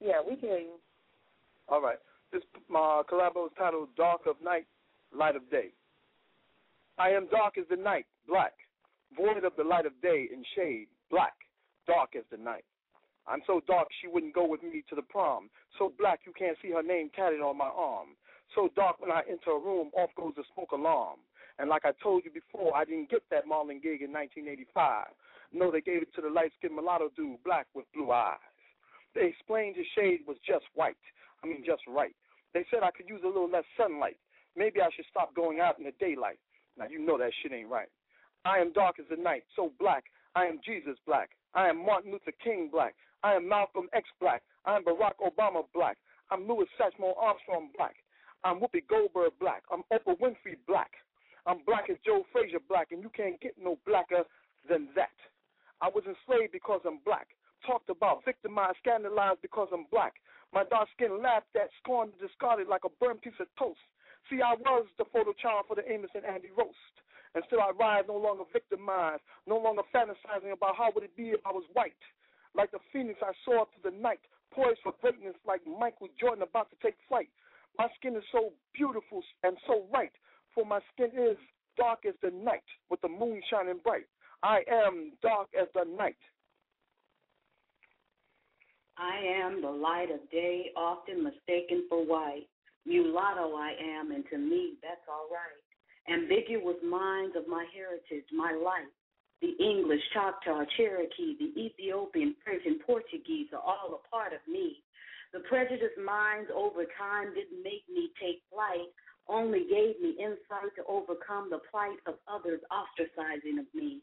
[0.00, 0.78] Yeah, we can hear you.
[1.68, 1.98] All right.
[2.32, 4.66] This my collabo is titled Dark of Night,
[5.16, 5.68] Light of Day.
[6.98, 8.52] I am dark as the night, black,
[9.16, 11.34] void of the light of day and shade, black,
[11.86, 12.64] dark as the night.
[13.26, 15.48] I'm so dark she wouldn't go with me to the prom.
[15.78, 18.16] So black you can't see her name tatted on my arm.
[18.54, 21.20] So dark when I enter a room, off goes the smoke alarm.
[21.58, 25.06] And like I told you before, I didn't get that Marlon gig in 1985.
[25.52, 28.38] No, they gave it to the light-skinned mulatto dude, black with blue eyes.
[29.14, 30.98] They explained his shade was just white.
[31.42, 32.14] I mean, just right.
[32.52, 34.16] They said I could use a little less sunlight.
[34.56, 36.38] Maybe I should stop going out in the daylight.
[36.76, 37.88] Now, you know that shit ain't right.
[38.44, 40.04] I am dark as the night, so black.
[40.34, 41.30] I am Jesus black.
[41.54, 42.94] I am Martin Luther King black.
[43.22, 44.42] I am Malcolm X black.
[44.66, 45.96] I am Barack Obama black.
[46.30, 47.94] I'm Louis Satchmo Armstrong black.
[48.42, 49.62] I'm Whoopi Goldberg black.
[49.70, 50.90] I'm Oprah Winfrey black.
[51.46, 54.24] I'm black as Joe Frazier black, and you can't get no blacker
[54.68, 55.14] than that.
[55.80, 57.28] I was enslaved because I'm black.
[57.66, 60.14] Talked about, victimized, scandalized because I'm black.
[60.52, 63.80] My dark skin laughed at, scorned, discarded like a burnt piece of toast.
[64.28, 66.94] See, I was the photo child for the Amos and Andy roast.
[67.34, 71.30] And still I rise, no longer victimized, no longer fantasizing about how would it be
[71.30, 71.98] if I was white.
[72.54, 74.20] Like the phoenix I saw through the night,
[74.52, 77.28] poised for greatness like Michael Jordan about to take flight.
[77.76, 80.12] My skin is so beautiful and so right,
[80.54, 81.36] for my skin is
[81.76, 84.06] dark as the night, with the moon shining bright.
[84.42, 86.16] I am dark as the night.
[88.96, 92.46] I am the light of day, often mistaken for white.
[92.86, 95.63] Mulatto oh, I am, and to me that's all right.
[96.08, 98.90] Ambiguous minds of my heritage, my life.
[99.40, 104.82] The English, Choctaw, Cherokee, the Ethiopian, French, and Portuguese are all a part of me.
[105.32, 108.88] The prejudiced minds over time didn't make me take flight,
[109.28, 114.00] only gave me insight to overcome the plight of others ostracizing of me.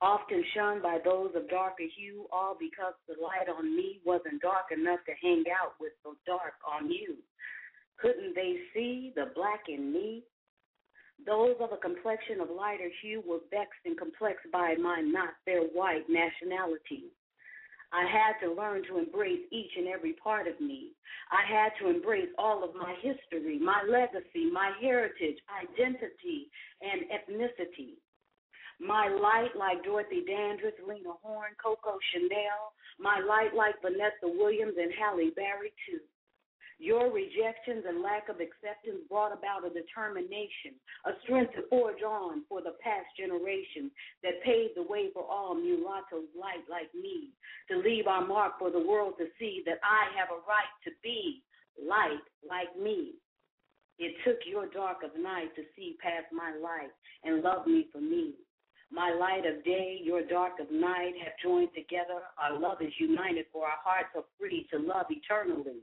[0.00, 4.70] Often shunned by those of darker hue, all because the light on me wasn't dark
[4.70, 7.16] enough to hang out with the dark on you.
[8.00, 10.22] Couldn't they see the black in me?
[11.26, 15.62] Those of a complexion of lighter hue were vexed and complexed by my not their
[15.62, 17.10] white nationality.
[17.92, 20.92] I had to learn to embrace each and every part of me.
[21.32, 26.50] I had to embrace all of my history, my legacy, my heritage, identity,
[26.82, 27.96] and ethnicity.
[28.80, 32.72] My light like Dorothy Dandridge, Lena Horne, Coco Chanel.
[33.00, 36.00] My light like Vanessa Williams and Halle Berry, too.
[36.78, 42.44] Your rejections and lack of acceptance brought about a determination, a strength to forge on
[42.48, 43.90] for the past generation
[44.22, 47.34] that paved the way for all mulattoes light like me,
[47.68, 50.90] to leave our mark for the world to see that I have a right to
[51.02, 51.42] be
[51.82, 53.14] light like me.
[53.98, 56.94] It took your dark of night to see past my light
[57.24, 58.34] and love me for me.
[58.90, 62.22] My light of day, your dark of night have joined together.
[62.40, 65.82] Our love is united, for our hearts are free to love eternally.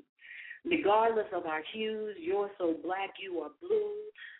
[0.65, 3.91] Regardless of our hues, you're so black, you are blue.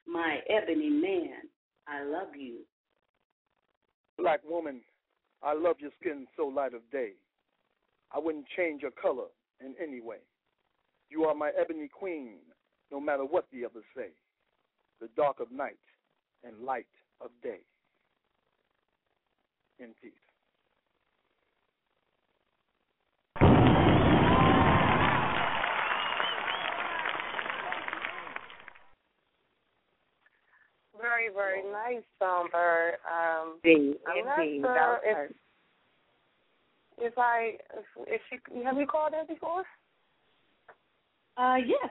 [0.07, 1.41] My ebony man,
[1.87, 2.59] I love you.
[4.17, 4.81] Black woman,
[5.43, 7.11] I love your skin so light of day.
[8.11, 9.25] I wouldn't change your color
[9.59, 10.17] in any way.
[11.09, 12.37] You are my ebony queen,
[12.91, 14.09] no matter what the others say.
[15.01, 15.77] The dark of night
[16.43, 16.87] and light
[17.21, 17.59] of day.
[19.79, 20.13] In peace.
[31.05, 32.95] Very, very nice, Songbird.
[33.05, 34.61] Um, Indeed, I'm not indeed.
[34.61, 35.29] sure if, her.
[36.97, 39.63] if I if, if she have you called her before?
[41.37, 41.89] Uh, yes.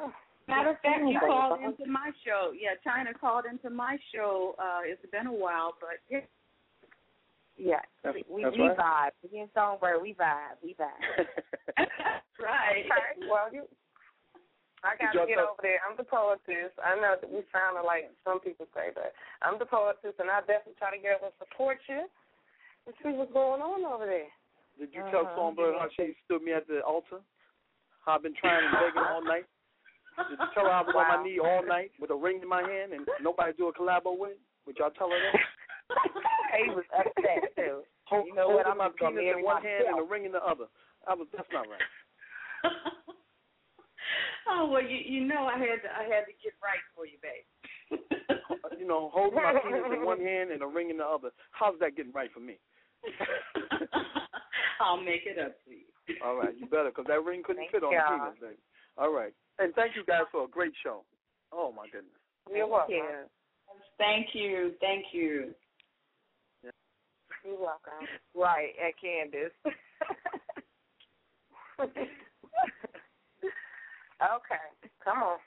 [0.00, 0.12] Oh,
[0.46, 2.52] Matter of fact, you called into my show.
[2.54, 4.54] Yeah, Chyna called into my show.
[4.58, 6.20] Uh, it's been a while, but yeah,
[7.56, 8.76] Yeah, That's- we that's we right.
[8.78, 9.10] vibe.
[9.32, 11.26] We in Songbird, we vibe, we vibe.
[12.42, 12.84] Right.
[12.86, 13.28] Okay.
[13.30, 13.62] Well, you,
[14.82, 15.78] I got to get talk- over there.
[15.86, 16.74] I'm the poetess.
[16.82, 20.40] I know that we sound like some people say, but I'm the poetess, and I
[20.42, 22.02] definitely try to get over and support you
[22.86, 24.30] and see what's going on over there.
[24.78, 25.38] Did you tell Uh-huh.
[25.54, 27.22] Songbird how she stood me at the altar?
[28.04, 29.46] How I've been trying and begging all night?
[30.28, 32.48] Did you tell her I was on my knee all night with a ring in
[32.48, 34.36] my hand and nobody do a collabo with?
[34.66, 35.38] Would y'all tell her that?
[36.58, 37.82] he was upset too.
[38.10, 38.66] Hold, You know what?
[38.66, 40.66] I'm my just penis in marry one hand and a ring in the other.
[41.06, 41.86] I was that's not right.
[44.48, 47.18] Oh well, you you know I had to I had to get right for you,
[47.22, 47.46] babe.
[48.78, 51.30] You know, holding my penis in one hand and a ring in the other.
[51.52, 52.58] How's that getting right for me?
[54.80, 55.86] I'll make it up to you.
[56.24, 58.18] All right, you better, because that ring couldn't Thank fit on y'all.
[58.18, 58.62] the penis, baby.
[58.98, 59.32] All right.
[59.60, 61.04] And thank you guys for a great show.
[61.52, 62.10] Oh, my goodness.
[62.52, 62.96] You're welcome.
[63.98, 65.54] Thank you, thank you.
[67.44, 68.06] You're welcome.
[68.34, 69.52] Right, at Candace.
[74.22, 75.38] Okay, come on.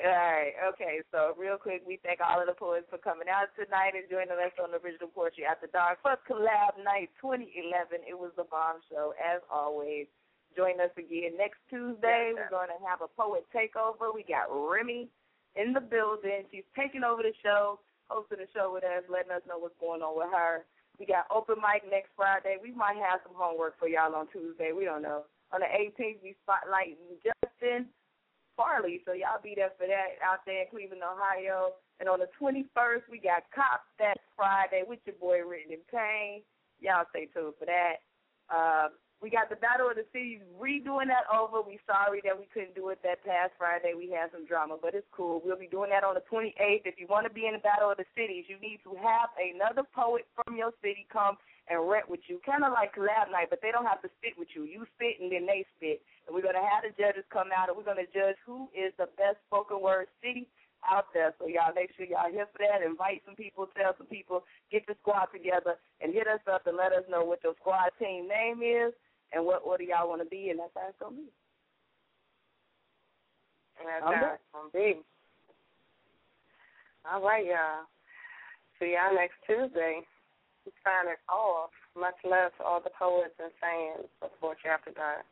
[0.00, 1.00] All right, okay.
[1.12, 4.36] So real quick, we thank all of the poets for coming out tonight and joining
[4.36, 8.04] us on the original Poetry After Dark for Collab Night 2011.
[8.04, 10.08] It was the bomb show, as always.
[10.56, 12.32] Join us again next Tuesday.
[12.36, 14.12] We're going to have a poet takeover.
[14.12, 15.08] We got Remy
[15.56, 16.44] in the building.
[16.52, 20.04] She's taking over the show, hosting the show with us, letting us know what's going
[20.04, 20.64] on with her.
[21.00, 22.56] We got open mic next Friday.
[22.60, 24.72] We might have some homework for y'all on Tuesday.
[24.76, 25.24] We don't know.
[25.52, 27.86] On the 18th, we spotlight Justin
[28.56, 31.76] Farley, so y'all be there for that out there in Cleveland, Ohio.
[32.00, 36.42] And on the 21st, we got Cops that Friday with your boy Written in Pain.
[36.80, 38.00] Y'all stay tuned for that.
[38.48, 38.88] Uh,
[39.22, 41.62] we got the Battle of the Cities redoing that over.
[41.62, 43.94] We sorry that we couldn't do it that past Friday.
[43.94, 45.38] We had some drama, but it's cool.
[45.46, 46.82] We'll be doing that on the 28th.
[46.82, 49.30] If you want to be in the Battle of the Cities, you need to have
[49.38, 51.38] another poet from your city come
[51.70, 54.34] and rent with you, kind of like collab night, but they don't have to spit
[54.34, 54.66] with you.
[54.66, 56.02] You spit and then they spit.
[56.26, 58.66] And we're going to have the judges come out and we're going to judge who
[58.74, 60.50] is the best spoken word city
[60.82, 61.30] out there.
[61.38, 62.82] So y'all make sure y'all here for that.
[62.82, 64.42] Invite some people, tell some people,
[64.74, 67.94] get the squad together, and hit us up and let us know what your squad
[68.02, 68.90] team name is
[69.32, 71.32] and what order y'all want to be, and that's how it's going to be.
[73.80, 75.00] And that's I'm how it's gonna be.
[77.10, 77.86] All right, y'all.
[78.78, 80.00] See y'all next Tuesday.
[80.64, 81.70] We sign it off.
[81.98, 85.24] Much love to all the poets and fans of Poetry After Dark.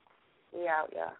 [0.52, 1.16] We out, y'all.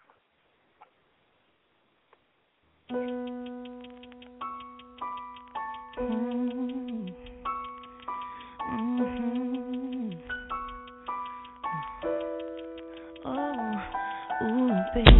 [14.97, 15.20] Ooh,